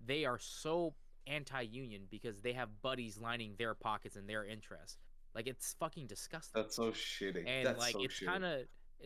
[0.05, 0.95] they are so
[1.29, 4.97] anti union because they have buddies lining their pockets and their interests.
[5.35, 6.61] Like, it's fucking disgusting.
[6.61, 7.47] That's so shitty.
[7.47, 8.63] and that's like, so it's kind of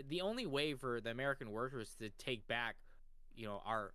[0.09, 2.77] the only way for the American workers to take back,
[3.35, 3.93] you know, our.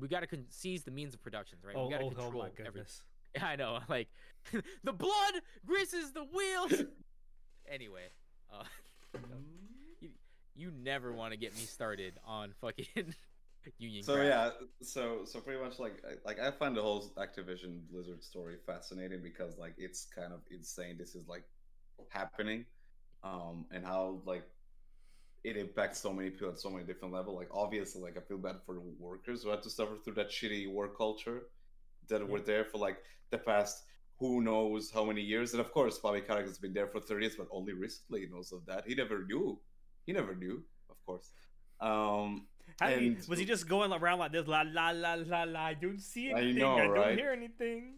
[0.00, 1.74] We got to con- seize the means of productions, right?
[1.76, 2.66] Oh, we got to oh, oh control my everything.
[2.66, 3.02] goodness.
[3.42, 4.08] I know, like
[4.84, 5.34] the blood
[5.66, 6.84] greases the wheels.
[7.70, 8.08] anyway,
[8.52, 8.64] uh,
[10.00, 10.10] you,
[10.54, 13.14] you never want to get me started on fucking
[13.78, 14.02] union.
[14.02, 14.26] So crap.
[14.26, 14.50] yeah,
[14.82, 19.58] so so pretty much like like I find the whole Activision Blizzard story fascinating because
[19.58, 20.96] like it's kind of insane.
[20.98, 21.44] This is like
[22.08, 22.64] happening,
[23.22, 24.44] um, and how like
[25.44, 27.36] it impacts so many people at so many different levels.
[27.36, 30.30] Like obviously, like I feel bad for the workers who had to suffer through that
[30.30, 31.44] shitty work culture
[32.08, 32.98] that were there for like
[33.30, 33.84] the past
[34.18, 35.52] who knows how many years.
[35.52, 38.26] And of course, Bobby Kotick has been there for 30 years, but only recently he
[38.26, 38.84] knows of that.
[38.86, 39.58] He never knew.
[40.06, 41.30] He never knew, of course.
[41.80, 42.46] Um,
[42.80, 44.46] you- And- was he just going around like this?
[44.46, 45.60] La la la la la.
[45.60, 46.58] I don't see I anything.
[46.58, 47.18] know, I don't right?
[47.18, 47.94] hear anything.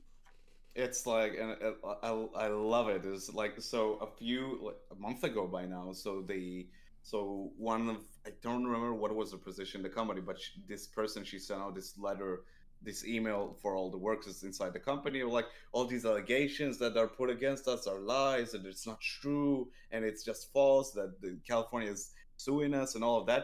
[0.75, 2.11] it's like and it, I,
[2.45, 6.23] I love it it's like so a few like a month ago by now so
[6.23, 6.67] they
[7.03, 10.53] so one of i don't remember what was the position in the company but she,
[10.69, 12.43] this person she sent out this letter
[12.83, 17.09] this email for all the workers inside the company like all these allegations that are
[17.09, 21.37] put against us are lies and it's not true and it's just false that the
[21.45, 23.43] california is suing us and all of that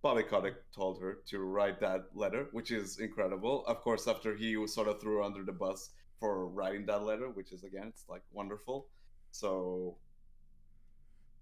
[0.00, 3.66] Bobby Kotick told her to write that letter, which is incredible.
[3.66, 7.02] Of course, after he was sort of threw her under the bus for writing that
[7.04, 8.86] letter, which is again, it's like wonderful.
[9.32, 9.96] So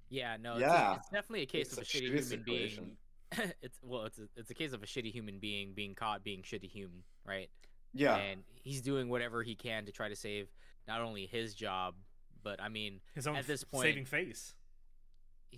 [0.08, 2.22] Yeah, no, it's, Yeah, a, it's definitely a case it's of a, a shitty shitty
[2.30, 2.96] human being.
[3.62, 6.42] it's well, it's a, it's a case of a shitty human being being caught being
[6.42, 7.50] shitty human, right?
[7.92, 10.48] yeah, And he's doing whatever he can to try to save
[10.86, 11.94] not only his job,
[12.42, 14.54] but I mean, His own At this point- saving face.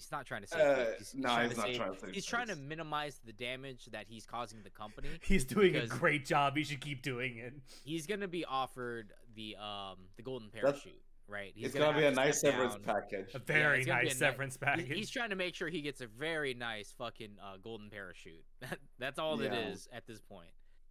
[0.02, 0.60] He's not trying to save.
[0.60, 0.84] Uh.
[0.98, 3.20] He's, he's no, trying he's to not save- trying to save He's trying to minimize
[3.24, 5.08] the damage that he's causing the company.
[5.22, 6.56] He's doing a great job.
[6.56, 7.54] He should keep doing it.
[7.84, 11.52] He's gonna be offered the um the golden That's- parachute, right?
[11.54, 12.82] He's it's gonna, be a nice severance down.
[12.84, 13.34] package.
[13.34, 14.88] A very it's nice a severance He- package.
[14.96, 18.44] He's trying to make sure he gets a very nice fucking uh, golden parachute.
[18.98, 19.68] That's all it Yeah.
[19.68, 20.50] is at this point,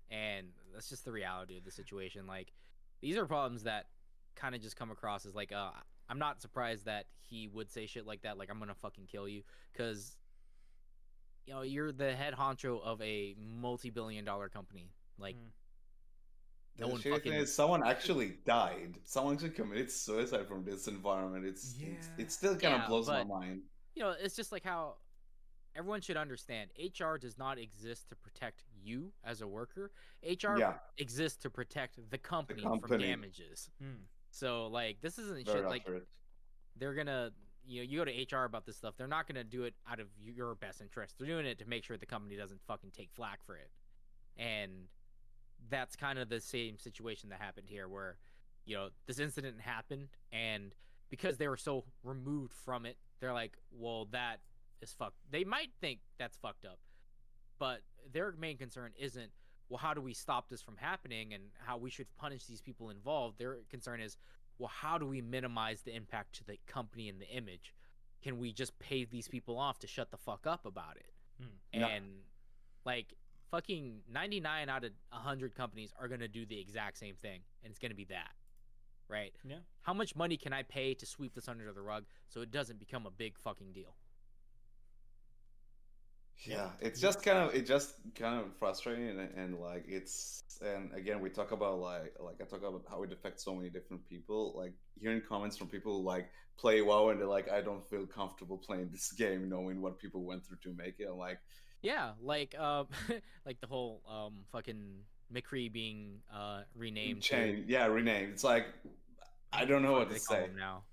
[0.10, 2.28] and that's just the reality of the situation.
[2.28, 2.54] Like,
[3.02, 3.88] these are problems that
[4.36, 5.72] kind of just come across as like, uh,
[6.10, 8.38] I'm not surprised that he would say shit like that.
[8.38, 9.44] Like, I'm gonna fucking kill you,
[9.74, 10.16] because
[11.46, 14.92] you know you're the head honcho of a multi-billion-dollar company.
[15.18, 15.50] Like, Mm.
[16.80, 19.00] no the one shitty fucking- thing is, someone actually died.
[19.04, 21.46] Someone actually committed suicide from this environment.
[21.46, 22.16] It's it's, Yeah.
[22.18, 23.64] it still kind of Yeah, blows but- my mind.
[23.96, 24.98] you know, it's just like how
[25.76, 29.92] everyone should understand HR does not exist to protect you as a worker.
[30.24, 33.04] HR Yeah, exists to protect the company, from company.
[33.06, 33.70] damages.
[33.80, 34.06] Hmm.
[34.38, 35.88] So like this isn't very shit like
[36.78, 37.32] they're gonna
[37.66, 40.00] you know, you go to HR about this stuff, they're not gonna do it out
[40.00, 41.16] of your best interest.
[41.18, 43.70] They're doing it to make sure the company doesn't fucking take flack for it.
[44.38, 44.72] And
[45.70, 48.18] that's kind of the same situation that happened here where,
[48.66, 50.74] you know, this incident happened and
[51.10, 54.40] because they were so removed from it, they're like, well, that
[54.82, 55.18] is fucked.
[55.32, 56.80] They might think that's fucked up,
[57.58, 57.82] but
[58.12, 59.32] their main concern isn't,
[59.70, 62.90] well, how do we stop this from happening and how we should punish these people
[62.90, 63.38] involved?
[63.38, 64.18] Their concern is,
[64.58, 67.74] well, how do we minimize the impact to the company and the image?
[68.24, 71.12] Can we just pay these people off to shut the fuck up about it?
[71.40, 71.80] Hmm.
[71.80, 71.88] Yeah.
[71.88, 72.06] And
[72.86, 73.14] like
[73.52, 77.70] fucking 99 out of 100 companies are going to do the exact same thing and
[77.70, 78.32] it's going to be that.
[79.10, 79.34] Right?
[79.48, 79.58] Yeah.
[79.82, 82.80] How much money can I pay to sweep this under the rug so it doesn't
[82.80, 83.96] become a big fucking deal?
[86.46, 90.94] Yeah, it's just kind of it just kind of frustrating and, and like it's and
[90.94, 94.08] again we talk about like like I talk about how it affects so many different
[94.08, 94.54] people.
[94.56, 98.06] Like hearing comments from people who like play WoW and they're like, I don't feel
[98.06, 101.08] comfortable playing this game, knowing what people went through to make it.
[101.12, 101.40] I'm like,
[101.82, 102.84] Yeah, like uh
[103.46, 105.00] like the whole um fucking
[105.34, 108.34] McCree being uh renamed to- chain, yeah, renamed.
[108.34, 108.68] It's like
[109.52, 110.50] I don't know what they to say.
[110.56, 110.84] now.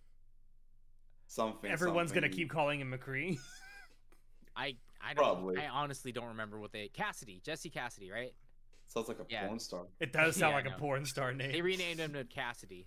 [1.27, 1.71] Something.
[1.71, 3.39] Everyone's gonna keep calling him McCree.
[4.57, 5.57] I I don't Probably.
[5.59, 8.33] I honestly don't remember what they Cassidy, Jesse Cassidy, right?
[8.87, 9.47] Sounds like a Yeah.
[9.47, 9.87] porn star.
[10.01, 11.53] It does sound Yeah, like a porn star name.
[11.53, 12.87] They renamed him to Cassidy.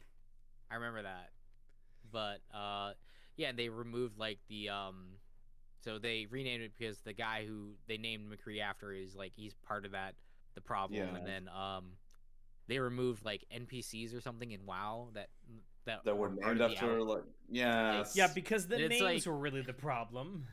[0.72, 1.30] I remember that.
[2.11, 2.91] But uh
[3.35, 5.06] yeah, they removed like the um
[5.81, 9.53] so they renamed it because the guy who they named McCree after is like he's
[9.53, 10.15] part of that
[10.56, 11.15] the problem Yeah.
[11.15, 11.91] and then um
[12.68, 15.30] they removed like NPCs or something in WoW that
[15.85, 19.72] that, That were named after like yeah, yeah, because the names like- were really the
[19.73, 20.45] problem.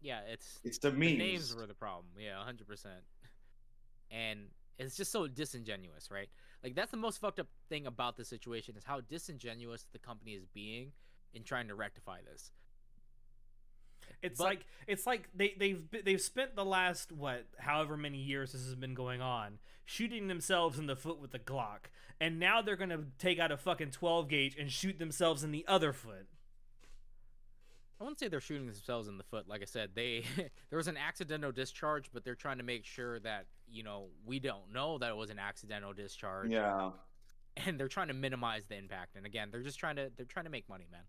[0.00, 1.18] Yeah, it's it's the the memes.
[1.18, 2.06] names were the problem.
[2.18, 3.00] Yeah, hundred percent.
[4.10, 4.48] And
[4.78, 6.28] it's just so disingenuous, right?
[6.64, 10.32] Like that's the most fucked up thing about the situation is how disingenuous the company
[10.32, 10.92] is being
[11.32, 12.50] in trying to rectify this.
[14.22, 18.52] It's But- like it's like they they've they've spent the last what however many years
[18.52, 21.86] this has been going on shooting themselves in the foot with the Glock,
[22.20, 25.64] and now they're gonna take out a fucking twelve gauge and shoot themselves in the
[25.66, 26.26] other foot.
[28.00, 29.46] I wouldn't say they're shooting themselves in the foot.
[29.46, 30.24] Like I said, they
[30.70, 34.38] there was an accidental discharge, but they're trying to make sure that you know we
[34.40, 36.90] don't know that it was an accidental discharge, Yeah,
[37.66, 39.16] and they're trying to minimize the impact.
[39.16, 41.02] And again, they're just trying to they're trying to make money, man.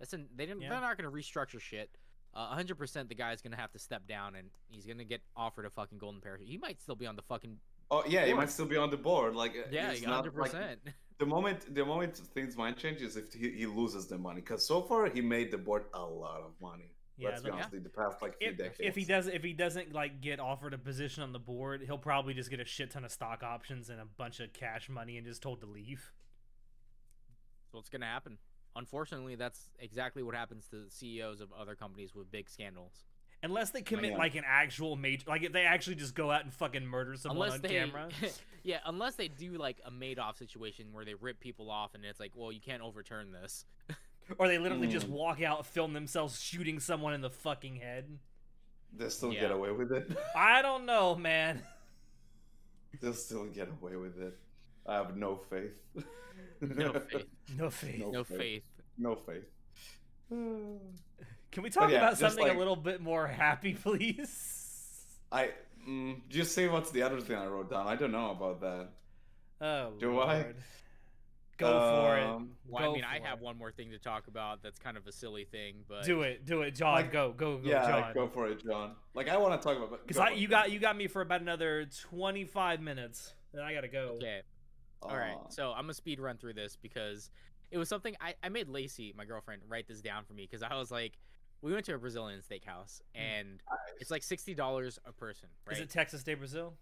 [0.00, 0.62] Listen, they didn't.
[0.62, 0.70] Yeah.
[0.70, 1.96] They're not going to restructure shit.
[2.34, 5.20] Uh, 100% the guy's going to have to step down and he's going to get
[5.36, 6.48] offered a fucking golden parachute.
[6.48, 7.58] He might still be on the fucking
[7.92, 9.36] Oh yeah, he might still be on the board.
[9.36, 10.54] Like uh, Yeah, it's not 100%.
[10.54, 10.78] like
[11.18, 14.40] the moment the moment things might change is if he, he loses the money.
[14.40, 16.90] Because so far he made the board a lot of money.
[17.18, 18.80] Yeah, Let's be look, honest, the past like few if, decades.
[18.80, 21.98] if he does if he doesn't like get offered a position on the board, he'll
[21.98, 25.18] probably just get a shit ton of stock options and a bunch of cash money
[25.18, 26.12] and just told to leave.
[27.66, 28.38] That's what's going to happen.
[28.74, 33.04] Unfortunately, that's exactly what happens to CEOs of other companies with big scandals.
[33.44, 34.18] Unless they commit yeah.
[34.18, 37.48] like an actual major, like if they actually just go out and fucking murder someone
[37.48, 38.08] unless on they, camera.
[38.62, 42.20] yeah, unless they do like a Madoff situation where they rip people off and it's
[42.20, 43.64] like, well, you can't overturn this.
[44.38, 45.14] Or they literally just Mm.
[45.14, 48.18] walk out, film themselves shooting someone in the fucking head.
[48.96, 49.40] they still Yeah.
[49.40, 50.16] get away with it.
[50.36, 51.60] I don't know, man.
[53.00, 54.38] They'll still get away with it.
[54.86, 55.82] I have no faith.
[56.60, 57.26] No faith.
[57.58, 57.98] No faith.
[57.98, 58.38] No No faith.
[58.38, 58.64] faith.
[58.96, 59.44] no faith.
[61.52, 64.58] Can we talk yeah, about something like- a little bit more happy, please?
[65.30, 65.50] I
[65.88, 67.86] mm, just say what's the other thing I wrote down.
[67.86, 68.88] I don't know about that.
[69.60, 70.42] Oh, Do I?
[70.42, 70.56] Lord.
[71.58, 72.24] Go for it.
[72.24, 73.44] Um, Well, I mean, I have it.
[73.44, 74.62] one more thing to talk about.
[74.62, 76.94] That's kind of a silly thing, but Do it, do it, John.
[76.94, 78.14] Like, go, go, go, yeah, John.
[78.14, 78.96] go for it, John.
[79.14, 81.20] Like I want to talk about Because go I, you got you got me for
[81.22, 83.34] about another twenty five minutes.
[83.52, 84.14] Then I gotta go.
[84.16, 84.40] Okay.
[85.02, 85.36] All right.
[85.50, 87.30] So I'm gonna speed run through this because
[87.70, 90.62] it was something I, I made Lacey, my girlfriend, write this down for me because
[90.62, 91.18] I was like,
[91.62, 93.22] we went to a Brazilian steakhouse hmm.
[93.22, 93.62] and
[94.00, 95.76] it's like sixty dollars a person, right?
[95.76, 96.74] Is it Texas de Brazil?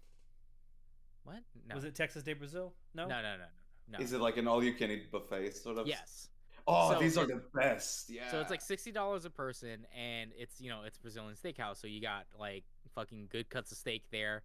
[1.23, 1.43] what?
[1.67, 1.75] No.
[1.75, 2.73] Was it Texas de Brazil?
[2.93, 3.03] No.
[3.03, 3.97] No, no, no, no.
[3.97, 4.03] no.
[4.03, 5.87] Is it like an all-you-can-eat buffet sort of?
[5.87, 6.29] Yes.
[6.67, 8.09] Oh, So these are the best.
[8.09, 8.29] Yeah.
[8.29, 11.87] So it's like sixty dollars a person, and it's you know it's Brazilian steakhouse, so
[11.87, 12.63] you got like
[12.93, 14.43] fucking good cuts of steak there,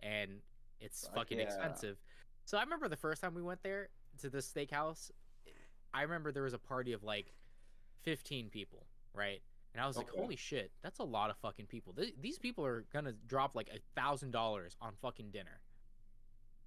[0.00, 0.30] and
[0.80, 1.44] it's Fuck fucking yeah.
[1.44, 1.96] expensive.
[2.44, 3.88] So I remember the first time we went there
[4.20, 5.10] to this steakhouse,
[5.92, 7.34] I remember there was a party of like
[8.02, 9.42] fifteen people, right?
[9.74, 11.94] And I was like, holy shit, that's a lot of fucking people.
[11.94, 15.60] Th- these people are gonna drop like a thousand dollars on fucking dinner.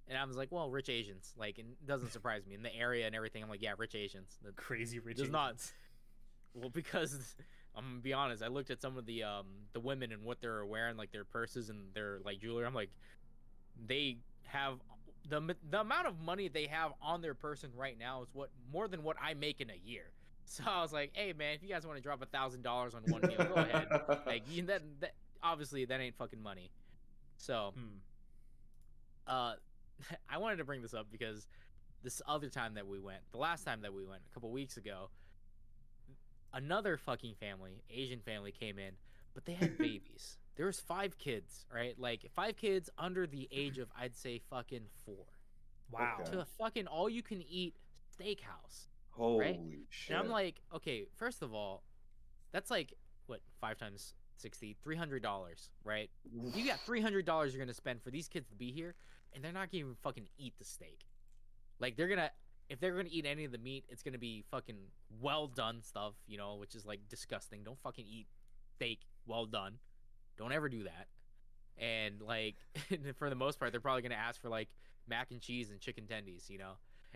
[0.08, 2.74] And I was like, well, rich Asians, like, and it doesn't surprise me in the
[2.74, 3.42] area and everything.
[3.42, 4.38] I'm like, yeah, rich Asians.
[4.42, 5.16] The- Crazy rich.
[5.18, 5.56] Does not-
[6.54, 7.36] well, because
[7.76, 10.40] I'm gonna be honest, I looked at some of the um the women and what
[10.40, 12.64] they're wearing, like their purses and their like jewelry.
[12.66, 12.90] I'm like,
[13.86, 14.78] they have
[15.28, 18.88] the the amount of money they have on their person right now is what more
[18.88, 20.04] than what I make in a year.
[20.48, 22.94] So I was like, hey man, if you guys want to drop a thousand dollars
[22.94, 23.88] on one meal, go ahead.
[24.26, 26.70] Like you, that that obviously that ain't fucking money.
[27.36, 27.98] So Hmm.
[29.26, 29.54] uh,
[30.30, 31.46] I wanted to bring this up because
[32.02, 34.76] this other time that we went, the last time that we went, a couple weeks
[34.76, 35.10] ago,
[36.52, 38.92] another fucking family, Asian family, came in,
[39.34, 40.36] but they had babies.
[40.56, 41.94] There was five kids, right?
[41.98, 45.26] Like five kids under the age of I'd say fucking four.
[45.90, 46.18] Wow.
[46.20, 46.30] Okay.
[46.32, 47.74] To a fucking all you can eat
[48.18, 48.86] steakhouse.
[49.16, 50.16] Holy shit.
[50.16, 51.82] And I'm like, okay, first of all,
[52.52, 52.94] that's like
[53.26, 56.10] what, five times 60, $300, right?
[56.54, 58.94] You got three hundred dollars you're gonna spend for these kids to be here,
[59.34, 61.06] and they're not gonna even fucking eat the steak.
[61.80, 62.30] Like they're gonna,
[62.68, 64.76] if they're gonna eat any of the meat, it's gonna be fucking
[65.20, 67.62] well done stuff, you know, which is like disgusting.
[67.64, 68.26] Don't fucking eat
[68.74, 69.74] steak well done.
[70.36, 71.06] Don't ever do that.
[71.78, 72.56] And like,
[73.18, 74.68] for the most part, they're probably gonna ask for like
[75.08, 76.72] mac and cheese and chicken tendies, you know.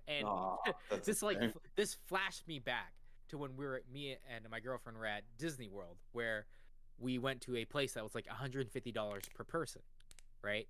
[0.08, 0.56] And Aw,
[0.90, 2.92] that's this like f- this flashed me back
[3.28, 6.46] to when we were me and my girlfriend were at Disney World where
[6.98, 9.82] we went to a place that was like $150 per person,
[10.42, 10.68] right?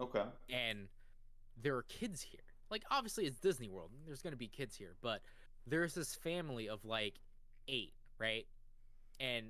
[0.00, 0.24] okay.
[0.50, 0.88] And
[1.62, 2.40] there are kids here.
[2.70, 3.90] Like obviously it's Disney World.
[4.04, 5.22] There's going to be kids here, but
[5.66, 7.14] there's this family of like
[7.68, 8.46] 8, right?
[9.18, 9.46] And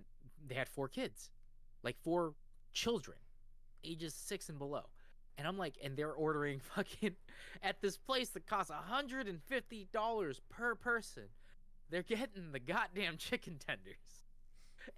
[0.47, 1.31] they had four kids.
[1.83, 2.35] Like four
[2.73, 3.19] children
[3.85, 4.85] ages 6 and below.
[5.39, 7.13] And I'm like, and they're ordering fucking
[7.63, 11.25] at this place that costs $150 per person.
[11.91, 14.25] They're getting the goddamn chicken tenders.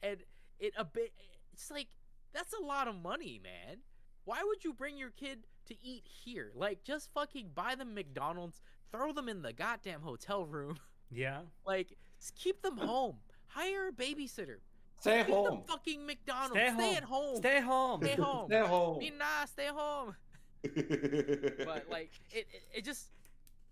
[0.02, 0.18] And
[0.58, 1.12] it a bit
[1.52, 1.88] it's like
[2.34, 3.78] that's a lot of money, man.
[4.24, 6.52] Why would you bring your kid to eat here?
[6.54, 8.60] Like just fucking buy them McDonald's,
[8.92, 10.78] throw them in the goddamn hotel room.
[11.10, 11.40] Yeah.
[11.66, 11.96] Like
[12.38, 13.16] keep them home.
[13.46, 14.56] Hire a babysitter.
[15.00, 15.62] Stay Feed them home.
[15.66, 16.52] fucking McDonald's.
[16.52, 16.96] Stay Stay, home.
[16.96, 17.36] at home.
[17.38, 18.00] Stay home.
[18.02, 18.46] Stay home.
[18.48, 18.98] Stay home.
[18.98, 20.14] Be nice, stay home.
[21.64, 23.08] But like it, it, it just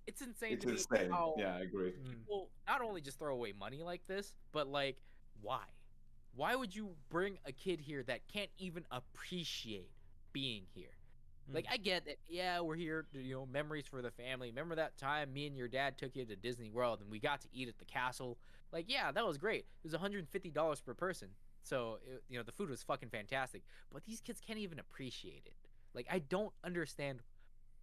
[0.07, 1.11] it's insane it's to me insane.
[1.11, 1.93] how Yeah, I agree.
[1.93, 2.11] Mm.
[2.11, 4.97] people not only just throw away money like this, but like
[5.41, 5.63] why?
[6.35, 9.91] Why would you bring a kid here that can't even appreciate
[10.33, 10.91] being here?
[11.53, 11.73] Like Mm.
[11.73, 14.49] I get that, yeah, we're here, to, you know, memories for the family.
[14.49, 17.41] Remember that time me and your dad took you to Disney World and we got
[17.43, 18.39] to eat at the castle?
[18.73, 19.67] Like, yeah, that was great.
[19.85, 21.29] It was $150 per person.
[21.63, 23.63] So, it, you know, the food was fucking fantastic.
[23.93, 25.55] But these kids can't even appreciate it.
[25.97, 27.21] Like, I don't understand.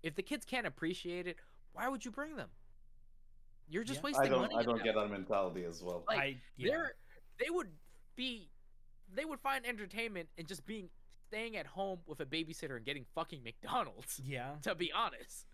[0.04, 1.38] If the kids can't appreciate it,
[1.74, 2.50] why would you bring them?
[3.68, 4.04] You're just Yeah.
[4.04, 4.42] wasting I don't.
[4.42, 4.56] money.
[4.56, 6.04] I don't that get that mentality as well.
[6.08, 6.70] Like, I yeah.
[6.70, 6.94] they're
[7.40, 7.70] they would
[8.16, 8.50] be
[9.14, 10.90] they would find entertainment in just being
[11.28, 14.52] staying at home with a babysitter and getting fucking McDonald's yeah.
[14.62, 15.48] to be honest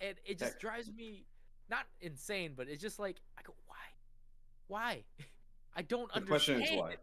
[0.00, 0.60] and it just Heck.
[0.60, 1.24] drives me
[1.68, 3.76] not insane but it's just like I go why
[4.68, 5.04] why
[5.76, 6.94] I don't the question is why.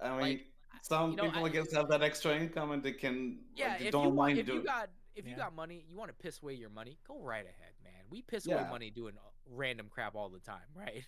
[0.00, 0.46] I mean, Like,
[0.82, 3.38] some you know, people, I- I guess, have that extra income and they can.
[3.38, 4.64] Uh, yeah like, they if don't you want mind if you doing.
[4.64, 5.36] got if you Yeah.
[5.38, 8.46] got money you want to piss away your money go right ahead man we piss
[8.46, 11.04] away money doing uh, random crap all the time right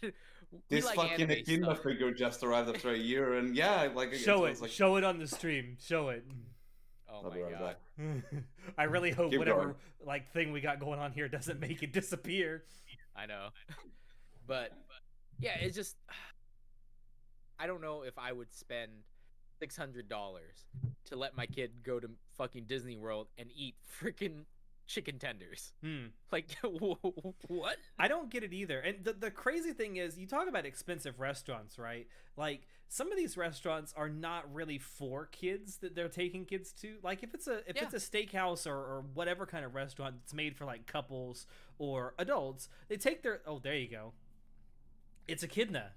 [0.69, 4.61] this like fucking anime figure just arrived after a year, and yeah, like Show it's
[4.61, 4.63] it.
[4.63, 5.77] Like, Show it on the stream.
[5.81, 6.25] Show it.
[7.09, 7.77] oh I'll my right god.
[8.79, 9.75] I really hope Keep whatever going.
[10.05, 12.65] like thing we got going on here doesn't make it disappear.
[13.17, 13.49] I know.
[14.47, 14.73] But
[15.41, 15.97] yeah, it's just
[17.59, 18.91] I don't know if I would spend
[19.59, 20.65] six hundred dollars
[21.07, 24.45] to let my kid go to fucking Disney World and eat freaking
[24.87, 25.73] chicken tenders.
[25.83, 26.07] Hmm.
[26.33, 26.47] Like
[27.49, 27.77] what?
[27.99, 28.79] I don't get it either.
[28.81, 32.07] And the, the crazy thing is, you talk about expensive restaurants, right?
[32.37, 36.97] Like some of these restaurants are not really for kids that they're taking kids to.
[37.03, 37.85] Like if it's a if Yeah.
[37.91, 41.47] it's a steakhouse or, or whatever kind of restaurant that's made for like couples
[41.79, 44.13] or adults, they take their oh there you go.
[45.27, 45.93] It's echidna.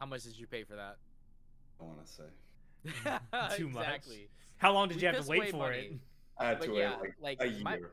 [0.00, 0.96] How much did you pay for that?
[1.80, 2.24] I want to say.
[3.56, 3.84] Too much.
[3.84, 4.28] exactly.
[4.56, 5.76] How long did We you have to wait for money.
[5.78, 5.92] it?
[6.38, 7.90] I had But to yeah, wait like, like a my year.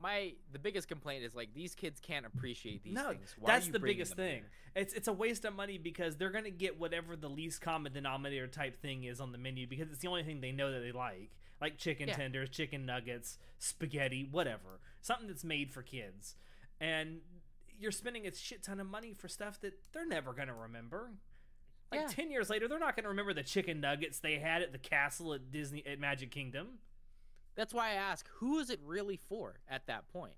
[0.00, 3.34] my the biggest complaint is like these kids can't appreciate these no, things.
[3.38, 4.36] Why that's the biggest thing.
[4.42, 4.50] here?
[4.74, 8.46] It's it's a waste of money because they're gonna get whatever the least common denominator
[8.46, 10.92] type thing is on the menu because it's the only thing they know that they
[10.92, 11.30] like,
[11.60, 12.16] like chicken Yeah.
[12.16, 16.36] tenders, chicken nuggets, spaghetti, whatever, something that's made for kids,
[16.80, 17.20] and
[17.80, 21.10] you're spending a shit ton of money for stuff that they're never gonna remember.
[21.90, 22.06] Like Yeah.
[22.08, 25.32] ten years later, they're not gonna remember the chicken nuggets they had at the castle
[25.34, 26.78] at Disney at Magic Kingdom.
[27.54, 30.34] That's why I ask, who is it really for at that point?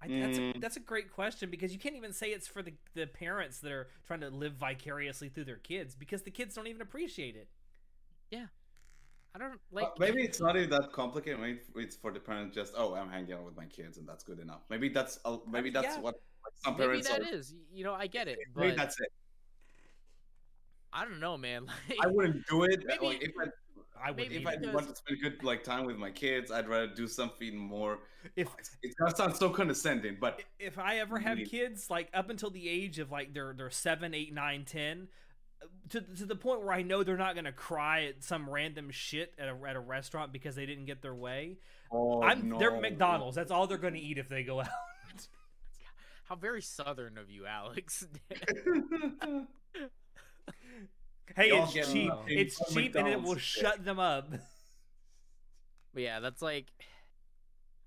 [0.00, 0.60] I, that's a, Mm.
[0.60, 3.70] that's a great question because you can't even say it's for the the parents that
[3.70, 7.48] are trying to live vicariously through their kids because the kids don't even appreciate it.
[8.30, 8.46] Yeah.
[9.34, 9.98] I don't Uh, like.
[9.98, 11.38] maybe it's not even that complicated.
[11.38, 14.24] Maybe it's for the parents just oh I'm hanging out with my kids and that's
[14.24, 14.62] good enough.
[14.68, 16.00] Maybe that's uh, maybe that's yeah.
[16.00, 16.14] what
[16.44, 17.34] like, some maybe parents that are.
[17.34, 17.54] is.
[17.72, 19.12] You know, I get it, Maybe but that's it.
[20.92, 21.66] I don't know, man.
[21.88, 22.84] Like, I wouldn't do it.
[22.86, 23.48] Maybe- like, if I
[24.04, 26.88] I would if I want to spend good like time with my kids, I'd rather
[26.88, 28.00] do something more.
[28.34, 32.08] if It's, it's gonna sound so condescending, but if I ever have Really- kids, like
[32.12, 35.06] up until the age of like they're they're seven, eight, nine, ten,
[35.62, 38.90] uh, to to the point where I know they're not gonna cry at some random
[38.90, 41.58] shit at a at a restaurant because they didn't get their way.
[41.92, 42.58] oh, I'm no.
[42.58, 43.36] they're McDonald's.
[43.36, 44.68] That's all they're gonna eat if they go out.
[46.24, 48.04] how very southern of you, Alex.
[51.36, 52.08] Hey, Y'all it's cheap.
[52.08, 53.42] nothing It's from cheap and it will McDonald's.
[53.42, 54.30] shut them up.
[55.94, 56.66] But yeah, that's like,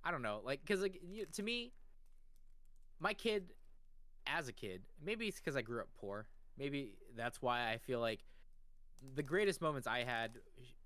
[0.03, 1.71] I don't know, like, cause like you, to me,
[2.99, 3.53] my kid,
[4.27, 6.27] as a kid, maybe it's because I grew up poor.
[6.57, 8.21] Maybe that's why I feel like
[9.15, 10.31] the greatest moments I had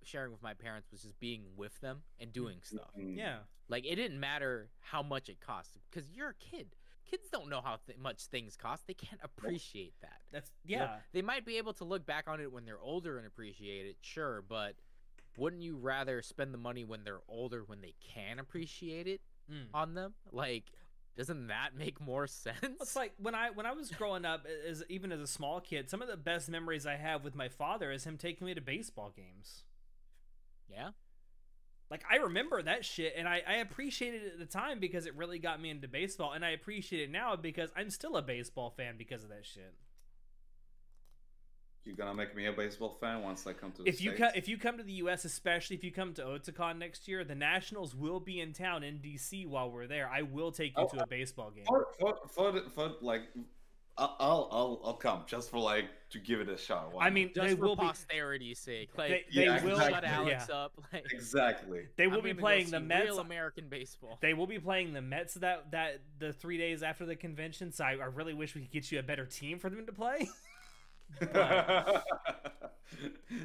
[0.03, 2.89] sharing with my parents was just being with them and doing stuff.
[2.97, 3.15] Mm.
[3.15, 3.37] yeah.
[3.69, 6.75] Like it didn't matter how much it cost because you're a kid.
[7.09, 8.85] Kids don't know how th- much things cost.
[8.87, 10.19] They can't appreciate that.
[10.31, 10.95] That's You know, yeah.
[11.13, 13.97] they might be able to look back on it when they're older and appreciate it,
[14.01, 14.75] sure, but
[15.37, 19.21] wouldn't you rather spend the money when they're older when they can appreciate it
[19.51, 19.65] Mm.
[19.73, 20.13] on them?
[20.31, 20.65] Like,
[21.17, 22.57] doesn't that make more sense?
[22.81, 25.89] It's like when I when I was growing up as even as a small kid,
[25.89, 28.61] some of the best memories I have with my father is him taking me to
[28.61, 29.63] baseball games.
[30.69, 30.89] yeah,
[31.89, 35.15] Like I remember that shit and I, I appreciated it at the time because it
[35.15, 38.69] really got me into baseball and I appreciate it now because I'm still a baseball
[38.69, 39.73] fan because of that shit.
[41.85, 44.31] You're gonna make me a baseball fan once I come to the If you States?
[44.33, 47.23] co- if you come to the US, especially if you come to Otakon next year,
[47.23, 50.07] the Nationals will be in town in DC while we're there.
[50.07, 51.65] I will take you Oh, to a uh, baseball game.
[51.65, 53.21] for, for, for, for like,
[53.99, 56.93] I'll, I'll I'll I'll come just for like to give it a shot.
[56.93, 58.89] Why I mean, just they for will be posterity's sake.
[58.97, 60.09] Like, they, Yeah, they will shut exactly.
[60.09, 60.55] Alex yeah.
[60.55, 60.73] up.
[60.93, 61.81] Like, exactly.
[61.97, 63.05] They will I'm be playing the Mets.
[63.05, 64.17] Real American baseball.
[64.21, 67.71] They will be playing the Mets that that the three days after the convention.
[67.71, 69.91] So I, I really wish we could get you a better team for them to
[69.91, 70.29] play.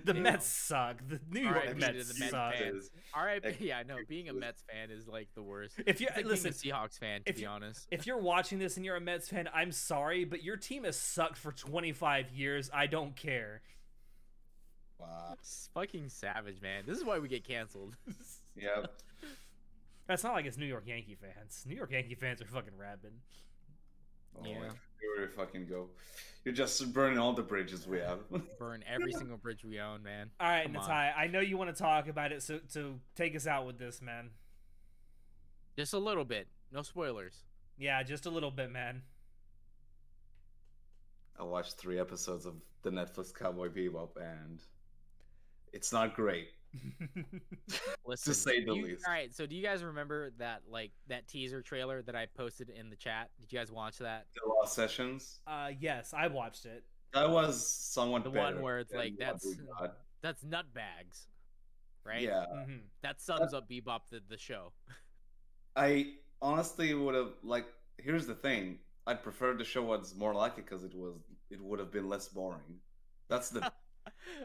[0.05, 0.23] The Damn.
[0.23, 0.97] Mets suck.
[1.07, 2.55] The New York right, Mets the Mets suck.
[2.55, 2.91] fans.
[3.15, 5.75] All right, Ex- yeah, no, being a Mets fan is like the worst.
[5.87, 7.87] If you It's like listen, being a Seahawks fan, to if be honest.
[7.91, 10.99] if you're watching this and you're a Mets fan, I'm sorry, but your team has
[10.99, 12.71] sucked for 25 years.
[12.73, 13.61] I don't care.
[14.99, 15.35] wow.
[15.39, 16.85] It's fucking savage, man.
[16.87, 17.97] This is why we get canceled.
[18.57, 18.87] Yep.
[20.07, 21.65] That's not like it's New York Yankee fans.
[21.67, 23.13] New York Yankee fans are fucking rabid.
[24.39, 24.71] Oh, Yeah.
[25.05, 25.89] Here we fucking go.
[26.45, 28.19] You're just burning all the bridges we have.
[28.59, 30.31] Burn every single bridge we own, man.
[30.39, 30.89] All right, Come on.
[30.89, 33.79] Natai, I know you want to talk about it, so to take us out with
[33.79, 34.31] this, man.
[35.77, 36.49] Just a little bit.
[36.71, 37.35] No spoilers.
[37.79, 39.03] Yeah, just a little bit, man.
[41.39, 44.61] I watched three episodes of the Netflix Cowboy Bebop, and
[45.73, 46.49] it's not great.
[48.07, 49.05] Listen, say the you- least.
[49.07, 52.71] All right, so do you guys remember that like that teaser trailer that I posted
[52.71, 53.31] in the chat?
[53.41, 54.27] Did you guys watch that?
[54.35, 55.41] The Lost Sessions.
[55.47, 56.85] uh, yes, I watched it.
[57.13, 59.97] That was somewhat The better one where it's like, what that's- we got.
[60.23, 61.27] That's nutbags,
[62.05, 62.23] right?
[62.23, 64.73] Yeah, hmm That sums up Bebop the, the show.
[65.77, 67.67] I honestly would have like.
[67.99, 71.15] Here's the thing: I'd prefer the show was more like it because it was.
[71.51, 72.81] It would have been less boring.
[73.29, 73.71] That's the.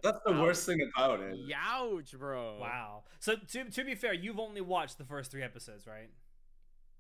[0.04, 0.42] that's the Ouch.
[0.42, 1.40] worst thing about it.
[1.48, 2.58] Youch, bro.
[2.60, 3.04] Wow.
[3.20, 6.10] So to to be fair, you've only watched the first three episodes, right?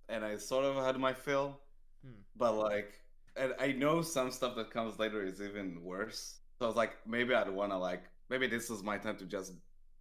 [0.07, 1.59] and I sort of had my fill,
[2.03, 2.21] Hmm.
[2.35, 2.99] but like,
[3.35, 6.39] and I know some stuff that comes later is even worse.
[6.57, 9.25] So I was like, maybe I'd want to like, maybe this is my time to
[9.25, 9.53] just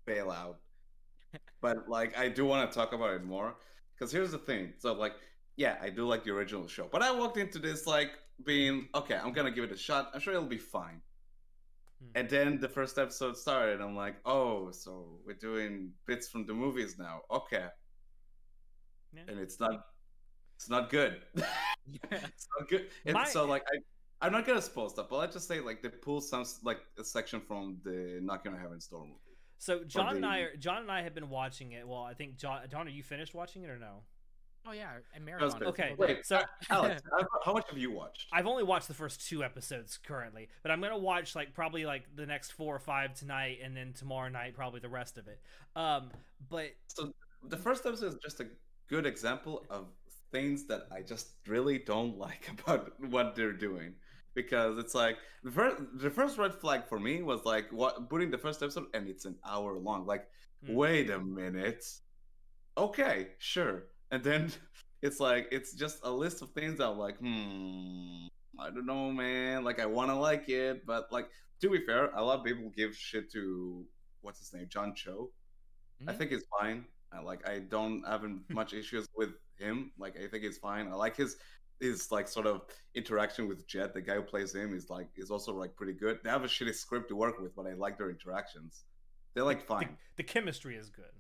[0.06, 0.60] bail out.
[1.60, 3.56] but like I do want to talk about it more
[3.94, 4.72] because here's the thing.
[4.78, 5.14] So like,
[5.56, 8.12] yeah, I do like the original show, but I walked into this like
[8.44, 9.16] being okay.
[9.16, 10.10] I'm gonna give it a shot.
[10.14, 11.00] I'm sure it'll be fine.
[12.00, 12.10] Hmm.
[12.14, 13.80] And then the first episode started.
[13.80, 17.20] I'm like, oh, so we're doing bits from the movies now.
[17.30, 17.66] Okay,
[19.12, 19.22] Yeah.
[19.28, 19.86] and it's not,
[20.56, 21.22] it's not good.
[21.36, 22.88] it's not good.
[23.04, 23.78] And My- so like I.
[24.20, 27.04] I'm not gonna spoil stuff, but let's just say like they pull some like a
[27.04, 29.14] section from the Knocking on Heaven's Door movie.
[29.58, 31.86] So John and I are John and I have been watching it.
[31.86, 34.02] Well, I think John John, are you finished watching it or no?
[34.66, 35.62] Oh yeah, and That marathon.
[35.64, 38.26] Okay, Wait, so Alex, how- how much have you watched?
[38.32, 42.05] I've only watched the first two episodes currently, but I'm gonna watch like probably like
[42.16, 45.40] the next four or five tonight, and then tomorrow night probably the rest of it.
[45.76, 46.10] Um,
[46.51, 47.12] but So
[47.48, 48.47] the first episode is just a
[48.89, 49.86] good example of
[50.32, 53.94] things that I just really don't like about what they're doing.
[54.35, 58.30] Because it's like the first the first red flag for me was like what putting
[58.30, 60.06] the first episode and it's an hour long.
[60.06, 60.26] Like,
[60.64, 60.74] Hmm.
[60.74, 61.85] wait a minute.
[62.76, 63.85] Okay, sure.
[64.10, 64.51] And then
[65.02, 68.26] it's like it's just a list of things that I'm like, hmm,
[68.59, 69.64] I don't know, man.
[69.64, 71.28] Like I wanna like it, but like
[71.60, 73.85] to be fair, a lot of people give shit to
[74.22, 75.30] what's his name, John Cho.
[76.06, 76.18] I Mhm.
[76.18, 76.86] think it's fine.
[77.12, 79.93] I, like I don't have much issues with him.
[79.98, 80.89] Like I think it's fine.
[80.89, 81.36] I like his
[81.80, 82.62] his like sort of
[82.94, 83.94] interaction with Jet.
[83.94, 86.18] The guy who plays him is like is also like pretty good.
[86.24, 88.85] They have a shitty script to work with, but I like their interactions.
[89.35, 89.97] They're like the, fine.
[90.16, 91.12] the chemistry is good.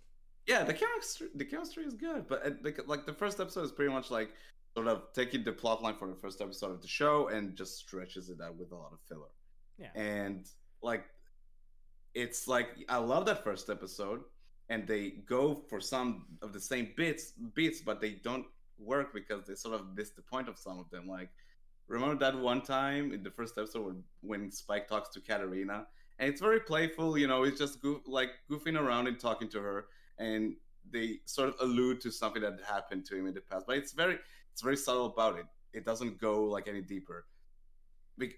[0.48, 3.72] Yeah, the chemistry the chemistry is good, but uh, the, like the first episode is
[3.72, 4.30] pretty much like
[4.74, 7.76] sort of taking the plot line from the first episode of the show and just
[7.78, 9.28] stretches it out with a lot of filler.
[9.78, 9.88] Yeah.
[9.94, 10.46] And
[10.82, 11.04] like
[12.14, 14.20] it's like I love that first episode
[14.70, 18.46] and they go for some of the same bits beats but they don't
[18.78, 21.28] work because they sort of miss the point of some of them like
[21.88, 25.86] remember that one time in the first episode when, when Spike talks to Katarina
[26.18, 29.60] and it's very playful you know it's just goof, like goofing around and talking to
[29.60, 29.86] her
[30.18, 30.54] and
[30.90, 33.92] they sort of allude to something that happened to him in the past but it's
[33.92, 34.18] very
[34.52, 37.26] it's very subtle about it it doesn't go like any deeper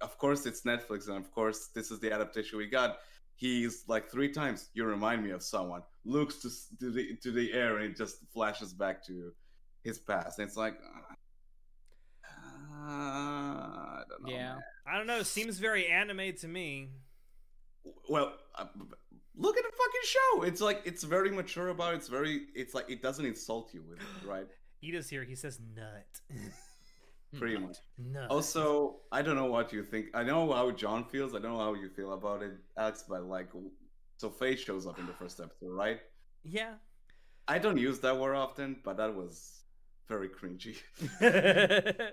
[0.02, 2.98] of course it's netflix and of course this is the adaptation we got
[3.36, 7.52] he's like three times you remind me of someone looks to, to the to the
[7.52, 9.32] air and it just flashes back to
[9.82, 10.74] his past and it's like
[12.24, 12.26] uh,
[12.82, 14.54] i don't know Yeah.
[14.54, 14.62] man.
[14.86, 15.22] I don't know.
[15.22, 16.88] Seems very anime to me.
[18.08, 18.66] well uh,
[19.36, 21.96] look at the fucking show it's like it's very mature about it.
[21.96, 24.48] it's very it's like it doesn't insult you with it right
[24.84, 25.24] Ida's here.
[25.24, 26.20] He says nut.
[27.38, 27.66] pretty hmm.
[27.66, 28.30] much nut.
[28.30, 30.06] Also, I don't know what you think.
[30.14, 31.34] I know how John feels.
[31.34, 33.04] I don't know how you feel about it, Alex.
[33.08, 33.48] But like,
[34.16, 36.00] so Faye shows up in the first episode, right?
[36.44, 36.74] yeah.
[37.48, 39.59] I don't use that word often, but that was
[40.10, 40.76] very cringy.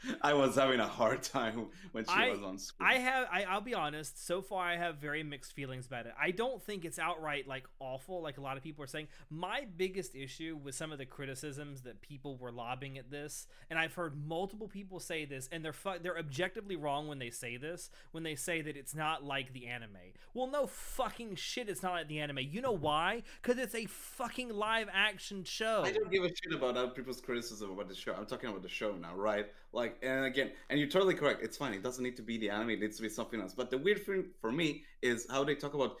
[0.22, 2.88] I was having a hard time when she I- was on screen.
[2.90, 3.28] I have.
[3.32, 4.26] I, I'll be honest.
[4.26, 6.14] So far, I have very mixed feelings about it.
[6.20, 9.06] I don't think it's outright like awful, like a lot of people are saying.
[9.30, 13.78] My biggest issue with some of the criticisms that people were lobbing at this, and
[13.78, 17.56] I've heard multiple people say this, and they're fu- they're objectively wrong when they say
[17.56, 17.88] this.
[18.10, 19.90] When they say that it's not like the anime.
[20.34, 21.68] Well, no fucking shit.
[21.68, 22.38] It's not like the anime.
[22.40, 23.22] You know why?
[23.40, 25.82] Because it's a fucking live action show.
[25.84, 28.14] I don't give a shit about other people's criticism about the show.
[28.14, 29.46] I'm talking about the show now, right?
[29.72, 31.42] Like, and again, and you're totally correct.
[31.42, 31.72] It's fine.
[31.74, 32.70] It doesn't need to be the anime.
[32.70, 33.54] It needs to be something else.
[33.54, 35.96] But the weird thing for me is how they talk about,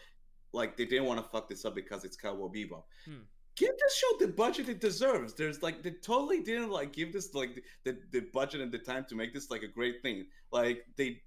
[0.52, 2.82] like, they didn't want to fuck this up because it's Cowboy Bebop.
[3.04, 3.22] Hmm.
[3.56, 5.34] Give this show the budget it deserves.
[5.34, 9.04] There's like they totally didn't like give this like the, the budget and the time
[9.10, 10.26] to make this like a great thing.
[10.50, 11.20] Like they,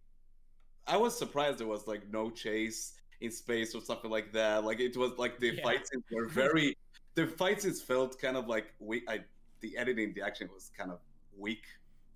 [0.87, 4.63] I was surprised there was like no chase in space or something like that.
[4.63, 5.63] Like it was like the Yeah.
[5.63, 6.75] fight scenes were very
[7.13, 9.03] the fight scenes felt kind of like weak.
[9.07, 9.19] I
[9.63, 10.99] the editing, the action was kind of
[11.35, 11.63] weak,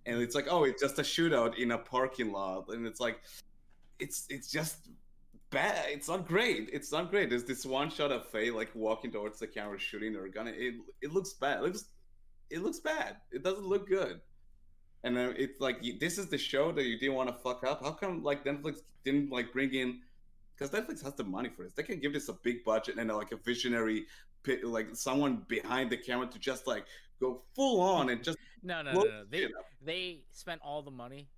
[0.06, 3.20] and it's like, oh, it's just a shootout in a parking lot, and it's like,
[4.00, 4.90] it's it's just
[5.50, 5.86] bad.
[5.90, 6.70] It's not great.
[6.72, 7.30] It's not great.
[7.30, 10.48] There's this one shot of Faye like walking towards the camera, shooting her gun.
[10.48, 11.60] It it looks bad.
[11.60, 11.86] It looks
[12.50, 13.18] it looks bad.
[13.32, 14.22] It doesn't look good.
[15.04, 17.84] And it's like this is the show that you didn't want to fuck up.
[17.84, 20.02] How come like Netflix didn't like bring in?
[20.56, 21.74] Because Netflix has the money for this.
[21.74, 24.08] They can give this a big budget and like a visionary,
[24.64, 26.86] like someone behind the camera to just like
[27.20, 29.24] go full on and just No, no, no, no.
[29.30, 29.48] They
[29.84, 31.30] they spent all the money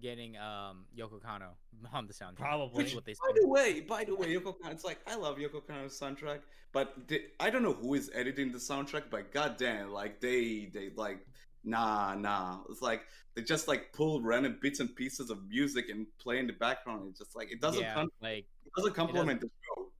[0.00, 1.50] getting um Yoko Kanno
[1.92, 2.36] on the soundtrack.
[2.36, 2.84] Probably.
[2.84, 5.38] That's what they By the way, by the way, Yoko Kanno, it's like I love
[5.38, 6.40] Yoko Kanno's soundtrack,
[6.72, 10.90] but the, I don't know who is editing the soundtrack, but goddamn, like they they
[10.96, 11.26] like
[11.64, 12.60] nah nah.
[12.70, 13.02] It's like
[13.34, 17.06] they just like pull random bits and pieces of music and play in the background.
[17.10, 19.92] It's just like it doesn't yeah, con- like it doesn't complement the show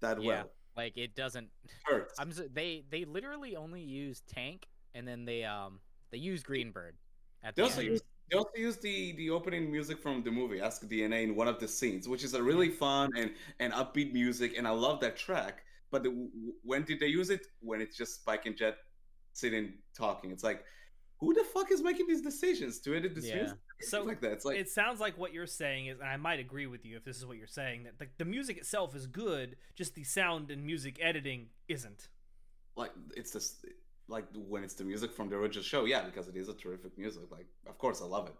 [0.00, 0.28] that Yeah.
[0.28, 0.50] well.
[0.76, 1.48] Like it doesn't.
[1.64, 2.14] It hurts.
[2.18, 5.80] I'm they they literally only use Tank and then they um
[6.10, 6.92] they use Greenbird
[7.42, 7.90] at They the also end.
[7.90, 11.46] use they also use the the opening music from the movie Ask DNA in one
[11.48, 13.30] of the scenes, which is a really fun and
[13.60, 15.64] and upbeat music, and I love that track.
[15.90, 16.28] But the,
[16.62, 17.46] when did they use it?
[17.60, 18.76] When it's just Spike and Jet
[19.32, 20.30] sitting talking.
[20.32, 20.64] It's like,
[21.20, 23.36] who the fuck is making these decisions to edit this Yeah.
[23.36, 23.58] music?
[23.90, 24.32] So, like that.
[24.32, 26.96] It's like it sounds like what you're saying is, and I might agree with you
[26.96, 30.04] if this is what you're saying, that the, the music itself is good, just the
[30.04, 32.08] sound and music editing isn't.
[32.76, 33.64] like it's just
[34.08, 36.96] like when it's the music from the original show yeah because it is a terrific
[36.98, 38.34] music like of course i love it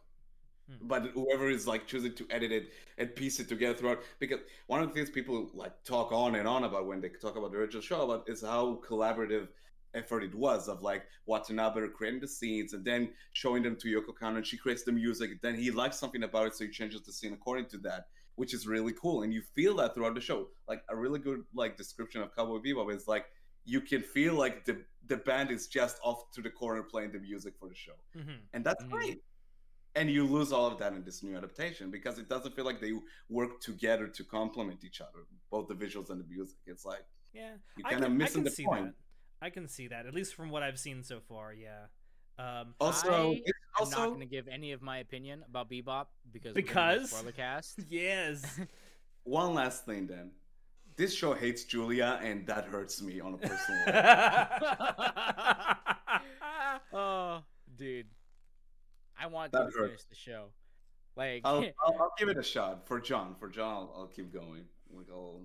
[0.67, 0.87] Hmm.
[0.89, 4.81] but whoever is like choosing to edit it and piece it together throughout because one
[4.83, 7.59] of the things people like talk on and on about when they talk about the
[7.59, 9.49] original show about is how collaborative
[9.95, 14.15] effort it was of like Watanabe creating the scenes and then showing them to Yoko
[14.21, 17.03] Kanno and she creates the music then he likes something about it so he changes
[17.03, 18.07] the scene according to that
[18.37, 19.23] which is really cool.
[19.23, 20.49] And you feel that throughout the show.
[20.67, 23.27] Like a really good like description of Cowboy Bebop is like
[23.65, 27.21] you can feel like the the band is just off to the corner playing the
[27.21, 27.93] music for the show.
[28.19, 28.39] Mm-hmm.
[28.53, 28.91] and that's Mhm.
[28.91, 29.23] great.
[29.95, 32.81] And you lose all of that in this new adaptation because it doesn't feel like
[32.81, 32.95] they
[33.29, 35.21] work together to complement each other
[35.53, 36.59] both the visuals and the music.
[36.67, 38.87] It's like Yeah, you kind of missing the point.
[38.87, 38.95] that.
[39.45, 41.53] I can see that, at least from what I've seen so far.
[41.53, 41.85] Yeah.
[42.39, 45.71] Um, also I it's I'm not also going to give any of my opinion about
[45.71, 47.11] Bebop because Because?
[47.11, 47.79] spoiler cast.
[47.91, 48.59] yes.
[49.25, 50.31] one last thing then
[50.97, 54.15] this show hates julia and that hurts me on a personal level
[56.93, 57.43] oh,
[57.77, 58.07] dude,
[59.19, 59.87] I want That to hurt.
[59.89, 60.47] finish the show.
[61.17, 64.33] Like, I'll, I'll, I'll give it a shot for john for john i'll, I'll keep
[64.33, 65.43] going like i'll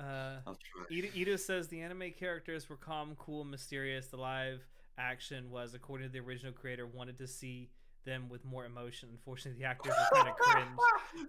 [0.00, 4.06] uh, i'll try Ida, Ida says the anime characters were calm, cool, mysterious.
[4.06, 4.60] The live
[4.98, 7.70] action was, according to the original creator, wanted to see
[8.04, 9.08] them with more emotion.
[9.12, 10.68] Unfortunately, the actors were kind of cringe.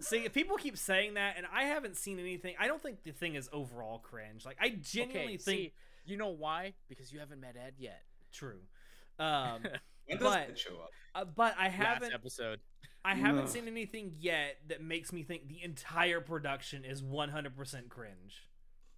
[0.02, 2.54] See, people keep saying that, and I haven't seen anything.
[2.58, 4.44] I don't think the thing is overall cringe.
[4.46, 5.72] Like, I genuinely okay, think see,
[6.06, 6.74] you know why?
[6.88, 8.02] Because you haven't met Ed yet.
[8.32, 8.60] true.
[9.18, 9.62] Um,
[10.06, 12.14] when does but- it show up uh, but I haven't.
[12.14, 12.60] episode.
[13.04, 13.48] I haven't Ugh.
[13.48, 18.46] seen anything yet that makes me think the entire production is 100% cringe.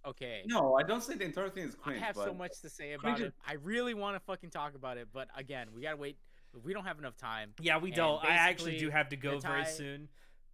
[0.05, 0.43] Okay.
[0.45, 2.93] no i don't say the entire thing is I cringe have so much to say
[2.93, 3.33] about it.
[3.47, 6.17] I really want to fucking talk about it, but again, we gotta wait.
[6.63, 7.53] We don't have enough time.
[7.61, 8.23] Yeah, we And don't.
[8.23, 10.07] I actually do have to go very soon.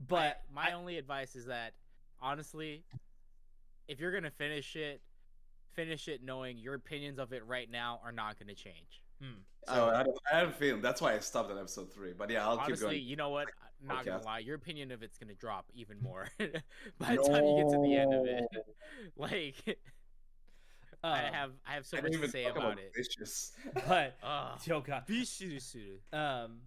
[0.08, 1.74] But I- my I- only advice is that
[2.22, 2.84] honestly,
[3.88, 5.02] if you're gonna finish it,
[5.74, 9.03] finish it knowing your opinions of it right now are not gonna change.
[9.22, 9.42] hmm.
[9.68, 12.30] so I, have, I have a feeling that's why i stopped at episode three but
[12.30, 13.48] yeah i'll keep honestly, going you know what?
[13.82, 17.45] I'm not gonna lie, your opinion of it's gonna drop even more by the time
[17.45, 18.45] you get to the end of it.
[19.16, 19.56] Like,
[21.03, 22.91] I Um, have I have so I much to say talk about it.
[22.95, 23.53] Vicious.
[23.88, 24.59] but Ugh.
[24.72, 25.03] oh god.
[25.08, 25.98] Bishiru.
[26.11, 26.59] Um,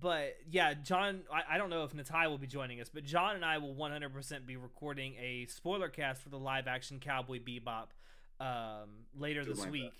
[0.00, 1.20] but yeah, John.
[1.30, 3.74] I, I don't know if Natai will be joining us, but John and I will
[3.74, 7.88] 100% be recording a spoiler cast for the live action Cowboy Bebop
[8.40, 9.92] um, later Do this week.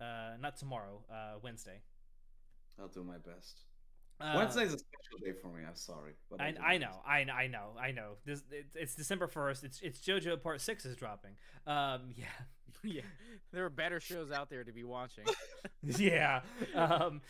[0.00, 1.00] Uh, not tomorrow.
[1.10, 1.80] Uh, Wednesday.
[2.78, 3.60] I'll do my best.
[4.20, 5.62] Uh, Wednesday is a special day for me.
[5.66, 7.00] I'm sorry, but I'll I, I know.
[7.06, 8.12] I, I know, I know.
[8.26, 9.64] This it, it's December first.
[9.64, 11.32] It's it's JoJo Part Six is dropping.
[11.66, 12.26] Um, yeah,
[12.82, 13.02] yeah,
[13.52, 15.24] there are better shows out there to be watching.
[15.82, 16.40] yeah.
[16.74, 17.22] Um,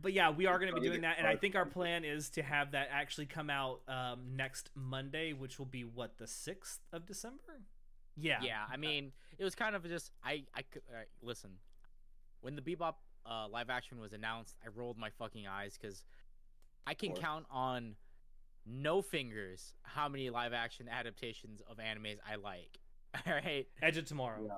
[0.00, 2.30] but yeah, we are going to be doing that, and I think our plan is
[2.30, 6.80] to have that actually come out um, next Monday, which will be what the sixth
[6.92, 7.62] of December.
[8.16, 8.38] Yeah.
[8.42, 11.50] yeah, I mean, it was kind of just I I could all right, listen.
[12.40, 12.94] When the Bebop
[13.26, 16.04] uh, live action was announced, I rolled my fucking eyes because
[16.86, 17.96] I can count on
[18.66, 22.78] no fingers how many live action adaptations of animes I like.
[23.26, 24.44] All right, Edge of Tomorrow.
[24.46, 24.54] Yeah.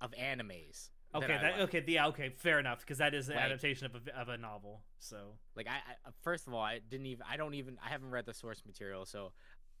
[0.00, 0.90] of animes.
[1.14, 1.34] Okay.
[1.34, 1.60] I That, like.
[1.74, 1.84] okay.
[1.86, 2.08] Yeah.
[2.08, 2.28] Okay.
[2.36, 4.82] Fair enough, because that is an Like- adaptation of a, of a novel.
[4.98, 5.38] So.
[5.56, 7.24] Like I, I, first of all, I didn't even.
[7.28, 7.78] I don't even.
[7.84, 9.32] I haven't read the source material, so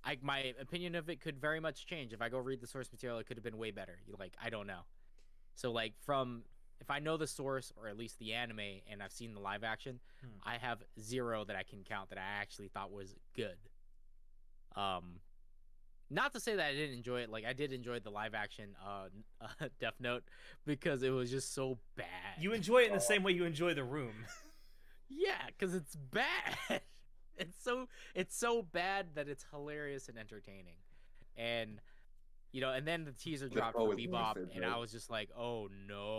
[0.04, 2.12] I my opinion of it could very much change.
[2.12, 3.98] If I go read the source material, it could have been way better.
[4.18, 4.80] Like I don't know.
[5.54, 6.42] So like from
[6.80, 9.64] if I know the source or at least the anime and I've seen the live
[9.64, 10.28] action, Hmm.
[10.44, 13.56] I have zero that I can count that I actually thought was good.
[14.76, 15.20] Um,
[16.10, 17.30] not to say that I didn't enjoy it.
[17.30, 19.08] Like I did enjoy the live action uh,
[19.40, 20.24] uh Death Note
[20.64, 22.06] because it was just so bad.
[22.40, 24.14] You enjoy it in the same way you enjoy The Room.
[25.08, 26.80] Yeah, because it's bad.
[27.36, 30.76] it's so it's so bad that it's hilarious and entertaining,
[31.36, 31.80] and
[32.52, 35.10] you know, and then the teaser That's dropped for always Bebop, and I was just
[35.10, 36.17] like, oh no,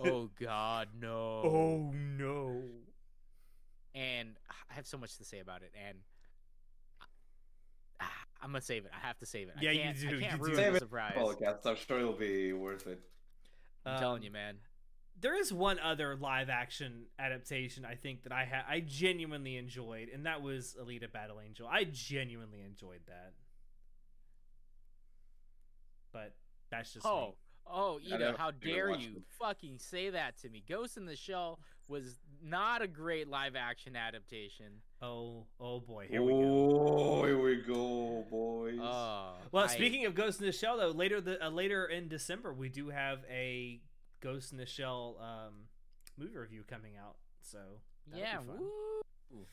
[0.00, 1.08] oh god, no.
[1.44, 2.62] oh no.
[3.94, 5.98] And I have so much to say about it, and
[8.42, 8.90] I'm gonna save it.
[8.94, 9.54] I have to save it.
[9.60, 10.44] Yeah, I you can't, do, I can't you do.
[10.44, 11.14] ruin Save the it surprise.
[11.16, 11.58] Podcast.
[11.66, 13.00] I'm sure it'll be worth it.
[13.86, 14.56] I'm telling Um, you, man.
[15.18, 20.08] there is one other live action adaptation I think that I had I genuinely enjoyed,
[20.10, 21.66] and that was Alita Battle Angel.
[21.66, 23.32] I genuinely enjoyed that.
[26.12, 26.34] But
[26.70, 27.34] that's just Oh, me.
[27.70, 29.22] Oh, I Ida, how dare you it.
[29.40, 30.62] fucking say that to me?
[30.68, 34.66] Ghost in the Shell was not a great live action adaptation.
[35.02, 36.86] Oh, oh boy, here we go.
[36.88, 38.78] Oh, here we go, boys.
[38.80, 42.08] Oh, Well, I- speaking of Ghost in the Shell, though, later the uh, later in
[42.08, 43.80] December we do have a
[44.20, 45.54] Ghost in the Shell um,
[46.16, 47.16] movie review coming out.
[47.42, 47.58] So
[48.14, 48.58] yeah, be fun.
[49.30, 49.46] woo.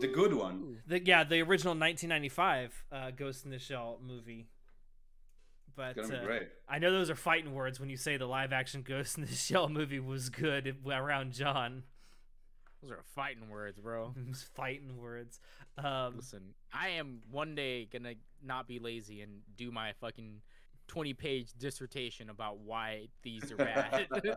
[0.00, 0.78] The good one.
[0.86, 4.48] The, yeah, the original 1995 uh, Ghost in the Shell movie.
[5.78, 6.48] But It's gonna uh, great.
[6.68, 9.32] I know those are fighting words when you say the live action Ghost in the
[9.32, 11.84] Shell movie was good around John.
[12.82, 14.12] Those are fighting words, bro.
[14.54, 15.38] fighting words.
[15.78, 20.40] Um, Listen, I am one day gonna not be lazy and do my fucking
[20.88, 24.08] twenty-page dissertation about why these are bad.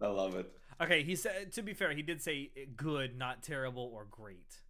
[0.00, 0.50] I love it.
[0.80, 1.52] okay, he said.
[1.52, 4.62] To be fair, he did say good, not terrible or great.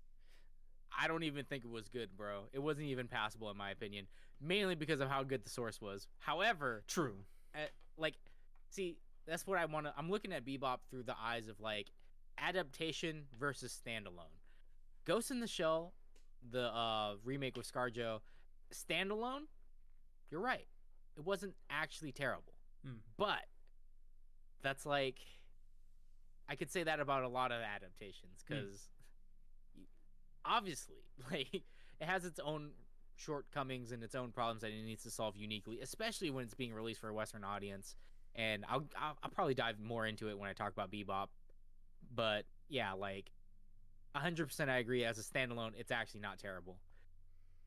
[0.98, 2.44] I don't even think it was good, bro.
[2.52, 4.06] It wasn't even passable in my opinion,
[4.40, 6.06] mainly because of how good the source was.
[6.18, 7.24] However, True.
[7.54, 7.58] uh,
[7.96, 8.14] like,
[8.70, 8.96] see,
[9.26, 9.94] that's what I want to.
[9.96, 11.90] I'm looking at Bebop through the eyes of like
[12.38, 14.34] adaptation versus standalone.
[15.04, 15.92] Ghost in the Shell,
[16.50, 18.20] the uh, remake with ScarJo,
[18.72, 19.42] standalone.
[20.30, 20.66] You're right.
[21.16, 22.54] It wasn't actually terrible,
[22.84, 22.94] Hmm.
[23.16, 23.44] but
[24.62, 25.18] that's like
[26.48, 28.54] I could say that about a lot of adaptations Hmm.
[28.54, 28.88] because
[30.44, 30.96] obviously,
[31.30, 32.70] like it has its own
[33.16, 36.72] shortcomings and its own problems that it needs to solve uniquely, especially when it's being
[36.72, 37.96] released for a Western audience.
[38.34, 41.26] And I'll I'll, I'll probably dive more into it when I talk about Bebop.
[42.14, 43.30] But yeah, like
[44.16, 45.04] 100% I agree.
[45.04, 46.78] As a standalone, it's actually not terrible.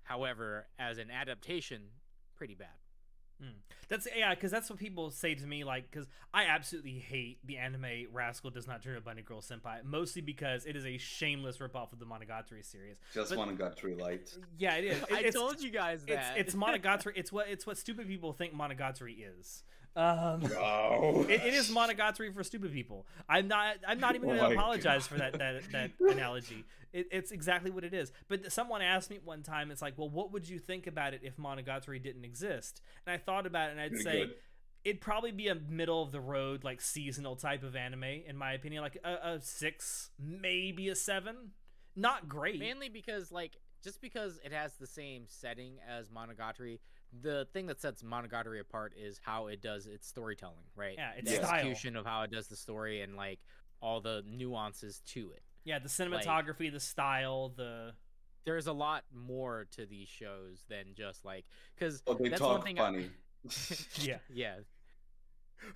[0.04, 1.82] However, as an adaptation,
[2.36, 2.83] pretty bad.
[3.44, 3.54] Mm.
[3.90, 5.64] That's yeah, because that's what people say to me.
[5.64, 9.84] Like, because I absolutely hate the anime Rascal Does Not Dream of Bunny Girl Senpai,
[9.84, 12.96] mostly because it is a shameless ripoff of the Monogatari series.
[13.14, 14.36] Just But- one got three light.
[14.58, 15.02] Yeah, it is.
[15.04, 16.38] It- I told you guys it's that.
[16.38, 17.14] it's Monogatari.
[17.16, 19.64] It's what it's what stupid people think Monogatari is.
[19.96, 23.06] Um, Oh, it, it is Monogatari for stupid people.
[23.30, 23.76] I'm not.
[23.88, 26.66] I'm not even Oh going to my apologize for that that that analogy.
[26.92, 28.12] It, it's exactly what it is.
[28.28, 29.72] But someone asked me one time.
[29.72, 32.82] It's like, well, what would you think about it if Monogatari didn't exist?
[33.06, 34.36] And I thought about it, and I'd Pretty say good.
[34.84, 38.54] it'd probably be a middle of the road, like seasonal type of anime, in my
[38.54, 38.82] opinion.
[38.84, 41.52] Like a, a six, maybe a seven.
[41.96, 42.60] Not great.
[42.60, 46.80] Mainly because, like, just because it has the same setting as Monogatari,
[47.22, 50.96] the thing that sets Monogatari apart is how it does its storytelling, right?
[50.98, 51.54] Yeah, its the style.
[51.54, 53.40] execution of how it does the story and like
[53.82, 55.44] all the nuances to it.
[55.64, 57.94] yeah, the cinematography, the style, the
[58.46, 62.56] There's a lot more to these shows than just like because Oh, they that's one
[62.58, 63.10] talk thing I- funny.
[64.02, 64.18] yeah.
[64.34, 64.56] yeah,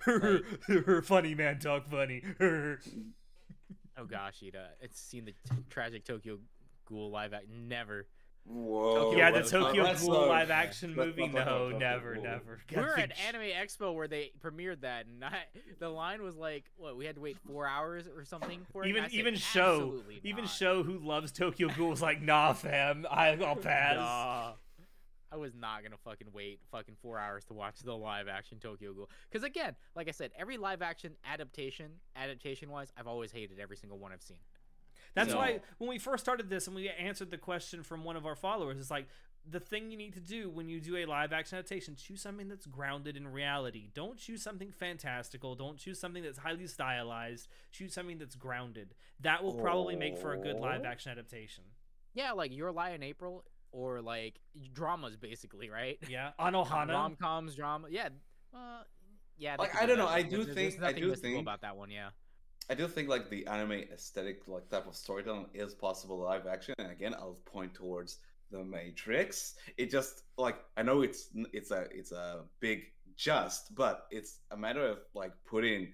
[0.00, 2.22] her funny man talk funny.
[2.40, 6.38] oh gosh, Ida, it's seen the t- tragic Tokyo
[6.86, 7.46] Ghoul live act.
[7.48, 8.06] Never.
[8.44, 9.14] Whoa.
[9.14, 11.28] yeah, the Tokyo let's Ghoul not- live action movie.
[11.28, 12.60] No, never, never.
[12.70, 15.44] We God, were at Anime Expo where they premiered that, and I,
[15.78, 16.96] the line was like, "What?
[16.96, 20.02] We had to wait four hours or something for it." And Even said, even show
[20.24, 23.96] even not." show who loves Tokyo Ghoul was like, nah, fam, I, I'll pass.
[23.96, 24.52] Nah.
[25.30, 28.94] I was not gonna fucking wait fucking four hours to watch the live action Tokyo
[28.94, 29.10] Ghoul.
[29.30, 33.76] Because again, like I said, every live action adaptation, adaptation wise, I've always hated every
[33.76, 34.38] single one I've seen.
[35.18, 35.38] That's No.
[35.38, 38.36] why when we first started this and we answered the question from one of our
[38.36, 39.08] followers, it's like
[39.44, 42.48] the thing you need to do when you do a live action adaptation, choose something
[42.48, 43.88] that's grounded in reality.
[43.94, 45.54] Don't choose something fantastical.
[45.54, 47.48] Don't choose something that's highly stylized.
[47.72, 48.94] Choose something that's grounded.
[49.20, 50.88] That will probably make for a good live Oh.
[50.88, 51.64] action adaptation.
[52.14, 54.40] Yeah, like Your Lie in April or like
[54.72, 55.98] dramas, basically, right?
[56.08, 56.88] Yeah, Anohana.
[56.92, 57.88] Rom coms, drama.
[57.90, 58.10] Yeah.
[58.54, 58.82] Uh,
[59.36, 59.56] yeah.
[59.56, 60.08] they Like, I do don't know.
[60.08, 61.90] I do there's think- I nothing do think- about that one.
[61.90, 62.10] Yeah.
[62.70, 66.74] I do think like the anime aesthetic like type of storytelling is possible live action.
[66.78, 68.18] And again, I'll point towards
[68.50, 69.54] the Matrix.
[69.76, 72.84] It just like I know it's it's a it's a big
[73.16, 75.92] just, but it's a matter of like putting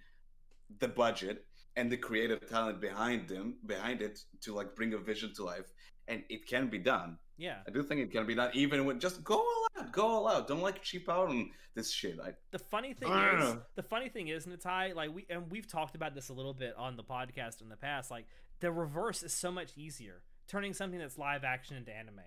[0.81, 1.45] the budget
[1.77, 5.73] and the creative talent behind them behind it to like bring a vision to life,
[6.09, 7.19] and it can be done.
[7.37, 7.57] Yeah.
[7.67, 10.29] I do think it can be done, even with just go all out, go all
[10.29, 10.47] out.
[10.49, 12.19] Don't like cheap out on this shit.
[12.25, 15.97] I The funny thing is, the funny thing is, Natai, like we and we've talked
[15.97, 18.11] about this a little bit on the podcast in the past.
[18.11, 18.27] Like
[18.61, 22.21] the reverse is so much easier, turning something that's live action into anime.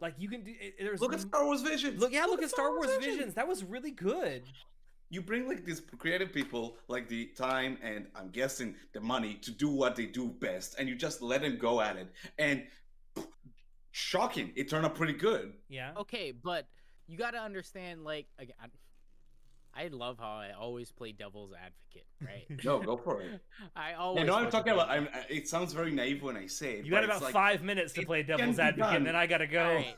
[0.00, 0.52] Like you can do.
[0.60, 2.00] It, there's look at Star Wars Visions.
[2.00, 3.34] look, yeah, look, at Star Wars Visions.
[3.34, 4.44] That was really good.
[5.10, 9.50] you bring like these creative people like the time and i'm guessing the money to
[9.50, 12.08] do what they do best and you just let them go at it
[12.38, 12.62] and
[13.98, 15.92] shocking it turned out pretty good Yeah.
[15.98, 16.66] Okay, but
[17.06, 18.54] you got to understand, like, again,
[19.74, 22.46] I, I love how I always play devil's advocate, right?
[22.64, 23.40] no go for it
[23.76, 24.26] I i always.
[24.26, 27.00] know i'm talking about I'm, it sounds very naive when i say it You but
[27.00, 28.96] got it's about like, five minutes to play devil's advocate, done.
[28.96, 29.64] and then I gotta go.
[29.64, 29.96] All right.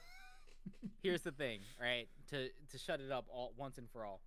[1.02, 2.08] Here's the thing, right?
[2.30, 4.20] To to shut it up all once and for all.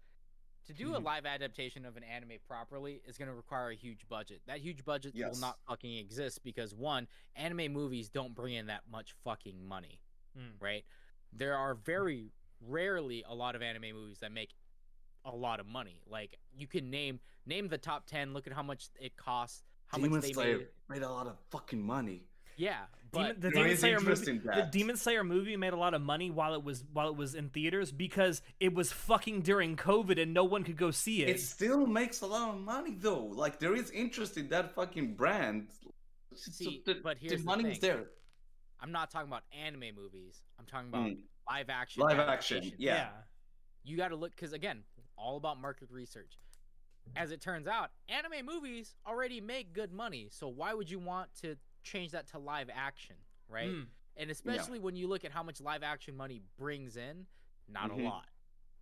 [0.66, 1.04] To do a Mhm.
[1.04, 4.42] live adaptation of an anime properly is going to require a huge budget.
[4.46, 8.88] That huge budget will not fucking exist because one, anime movies don't bring in that
[8.88, 10.00] much fucking money,
[10.38, 10.62] Mm.
[10.62, 10.86] right?
[11.32, 14.54] There are very rarely a lot of anime movies that make
[15.26, 16.02] a lot of money.
[16.06, 19.98] Like you can name name the top 10, look at how much it costs, how
[19.98, 20.68] Demon much they Slayer made.
[20.88, 22.28] made a lot of fucking money.
[22.58, 22.78] Yeah,
[23.12, 24.68] Demon, but the Demon Slayer movie, the.
[24.72, 27.50] Demon Slayer movie made a lot of money while it was while it was in
[27.50, 31.30] theaters because it was fucking during COVID and no one could go see it.
[31.30, 33.26] It still makes a lot of money though.
[33.26, 35.68] Like there is interest in that fucking brand.
[36.36, 37.90] So See, the, but the here's the money is thing.
[37.90, 38.06] there.
[38.80, 40.42] I'm not talking about anime movies.
[40.60, 41.18] I'm talking about Mm.
[41.50, 42.02] live action.
[42.04, 42.80] Live action, adaptations.
[42.82, 43.10] yeah.
[43.84, 44.84] you got to look because again
[45.18, 46.40] all about market research
[47.16, 51.30] as it turns out anime movies already make good money so why would you want
[51.42, 53.16] to change that to live action
[53.50, 53.70] right?
[53.70, 53.86] Mm.
[54.18, 57.26] and especially when you look at how much live action money brings in
[57.68, 58.00] not Mhm.
[58.02, 58.26] a lot.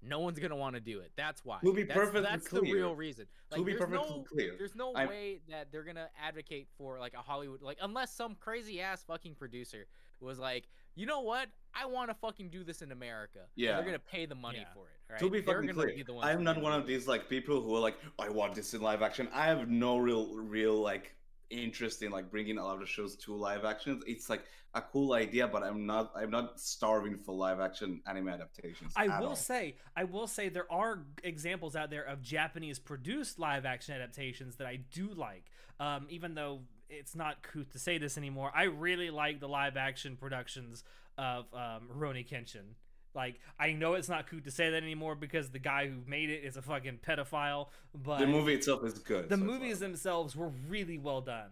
[0.03, 1.11] No one's gonna want to do it.
[1.15, 1.59] That's why.
[1.63, 3.27] To be that's, perfectly that's the real reason.
[3.51, 6.67] To like be there's perfectly no clear, there's no I'm- way that they're gonna advocate
[6.75, 9.85] for like a hollywood like unless some crazy ass fucking producer
[10.19, 11.47] was like you know what?
[11.73, 13.47] I want to fucking do this in america.
[13.55, 13.75] Yeah.
[13.75, 14.73] they're gonna pay the money Yeah.
[14.73, 15.19] for it right?
[15.19, 17.61] To be They're fucking clear, be the ones I'm not one of these like people
[17.61, 19.27] who are like, I want this in live action.
[19.31, 21.15] I have no real, real like
[21.51, 24.01] interest in like bringing a lot of shows to live action.
[24.07, 28.29] It's like a cool idea, but I'm not, I'm not starving for live action anime
[28.29, 28.93] adaptations.
[28.95, 29.35] I will all.
[29.35, 34.55] say, I will say there are examples out there of Japanese produced live action adaptations
[34.57, 35.45] that I do like.
[35.79, 39.77] Um, even though it's not cool to say this anymore, I really like the live
[39.77, 40.83] action productions
[41.17, 42.75] of um, Rurouni Kenshin.
[43.13, 46.29] Like, I know it's not cool to say that anymore because the guy who made
[46.29, 49.29] it is a fucking pedophile, but the movie itself is good.
[49.29, 49.91] the so movies fine.
[49.91, 51.49] themselves were really well done.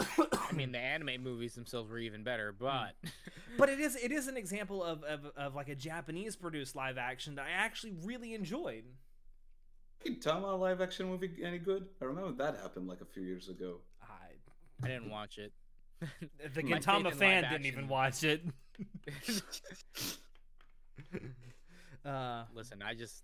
[0.00, 2.64] i mean the anime movies themselves were even better hmm.
[2.64, 2.94] but
[3.56, 6.96] But it is it is an example of, of, of like a Japanese produced live
[6.96, 8.84] action that I actually really enjoyed.
[10.04, 11.86] Gintama live action movie any good?
[12.00, 13.78] I remember that happened like a few years ago.
[14.00, 15.52] I, i didn't watch it
[16.00, 16.08] the
[16.62, 18.42] My Gintama fan didn't action- even watch it.
[22.04, 23.22] uh, listen i just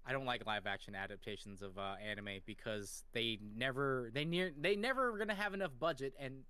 [0.06, 4.76] i don't like live action adaptations of uh, anime because they never they near they
[4.76, 6.44] never gonna have enough budget and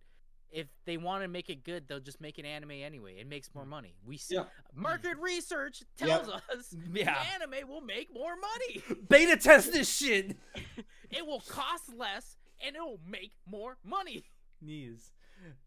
[0.52, 3.50] if they want to make it good they'll just make an anime anyway it makes
[3.56, 4.44] more money we see Yeah.
[4.76, 6.08] market research Yep.
[6.26, 10.36] tells us yeah, anime will make more money beta test this shit.
[11.10, 14.24] it will cost less and it will make more money
[14.62, 15.12] Knees.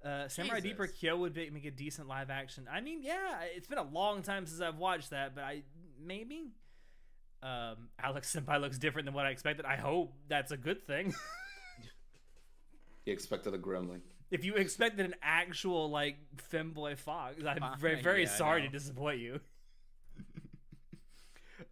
[0.04, 1.00] Uh, Samurai Deeper Jesus.
[1.00, 2.68] Kyo would be- make a decent live action.
[2.70, 5.62] I mean, yeah, it's been a long time since I've watched that, but I
[6.00, 6.52] maybe.
[7.42, 9.66] Um, Alex Senpai looks different than what I expected.
[9.66, 11.14] I hope that's a good thing.
[13.04, 14.00] He expected a gremlin.
[14.30, 16.16] if you expected an actual like
[16.50, 19.40] femboy fox, I'm Fine, very very yeah, sorry to disappoint you.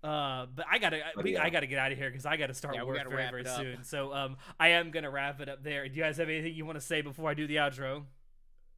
[0.03, 2.55] Uh, but I gotta But we, I gotta get out of here because I gotta
[2.55, 3.85] start Yeah, work gotta very very soon.
[3.85, 5.89] So um, I am gonna wrap it up there.
[5.89, 8.05] Do you guys have anything you want to say before I do the outro?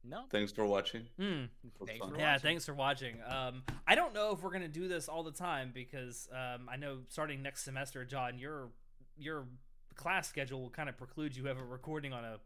[0.07, 1.07] no Thanks for watching.
[1.19, 1.45] Hmm.
[1.85, 2.41] Thanks for Yeah, watching.
[2.43, 3.15] thanks for watching.
[3.27, 6.75] Um, I don't know if we're gonna do this all the time because um, I
[6.75, 8.69] know starting next semester, John, your
[9.17, 9.47] your
[9.95, 12.37] class schedule will kind of preclude you ever recording on a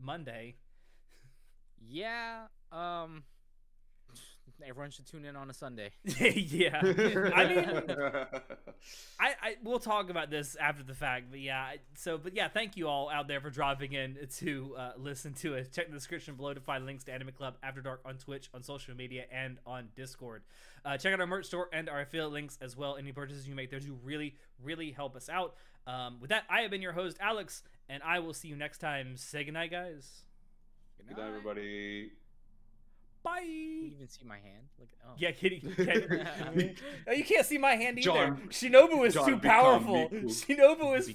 [0.00, 0.54] Monday.
[1.86, 3.22] yeah um
[4.66, 7.66] everyone should tune in on a sunday yeah, I mean,
[9.18, 11.72] I, I we'll talk about this after the fact, but yeah.
[11.96, 15.54] So, but yeah, thank you all out there for dropping in to uh, listen to
[15.54, 15.72] it.
[15.72, 18.62] Check the description below to find links to Anime Club After Dark on Twitch, on
[18.62, 20.42] social media, and on Discord.
[20.84, 22.96] Uh, check out our merch store and our affiliate links as well.
[22.96, 25.54] Any purchases you make there do really, really help us out.
[25.86, 28.78] Um, with that, I have been your host Alex, and I will see you next
[28.78, 29.16] time.
[29.16, 30.22] Say goodnight, guys.
[31.08, 32.10] Good night, everybody.
[33.24, 33.38] Bye.
[33.40, 35.60] Can you even see my hand look at oh Yeah, kitty.
[35.76, 36.74] kitty.
[37.16, 38.04] You can't see my hand either.
[38.04, 40.08] John- Shinobu is John, too powerful.
[40.10, 40.24] Miku.
[40.26, 41.14] Shinobu is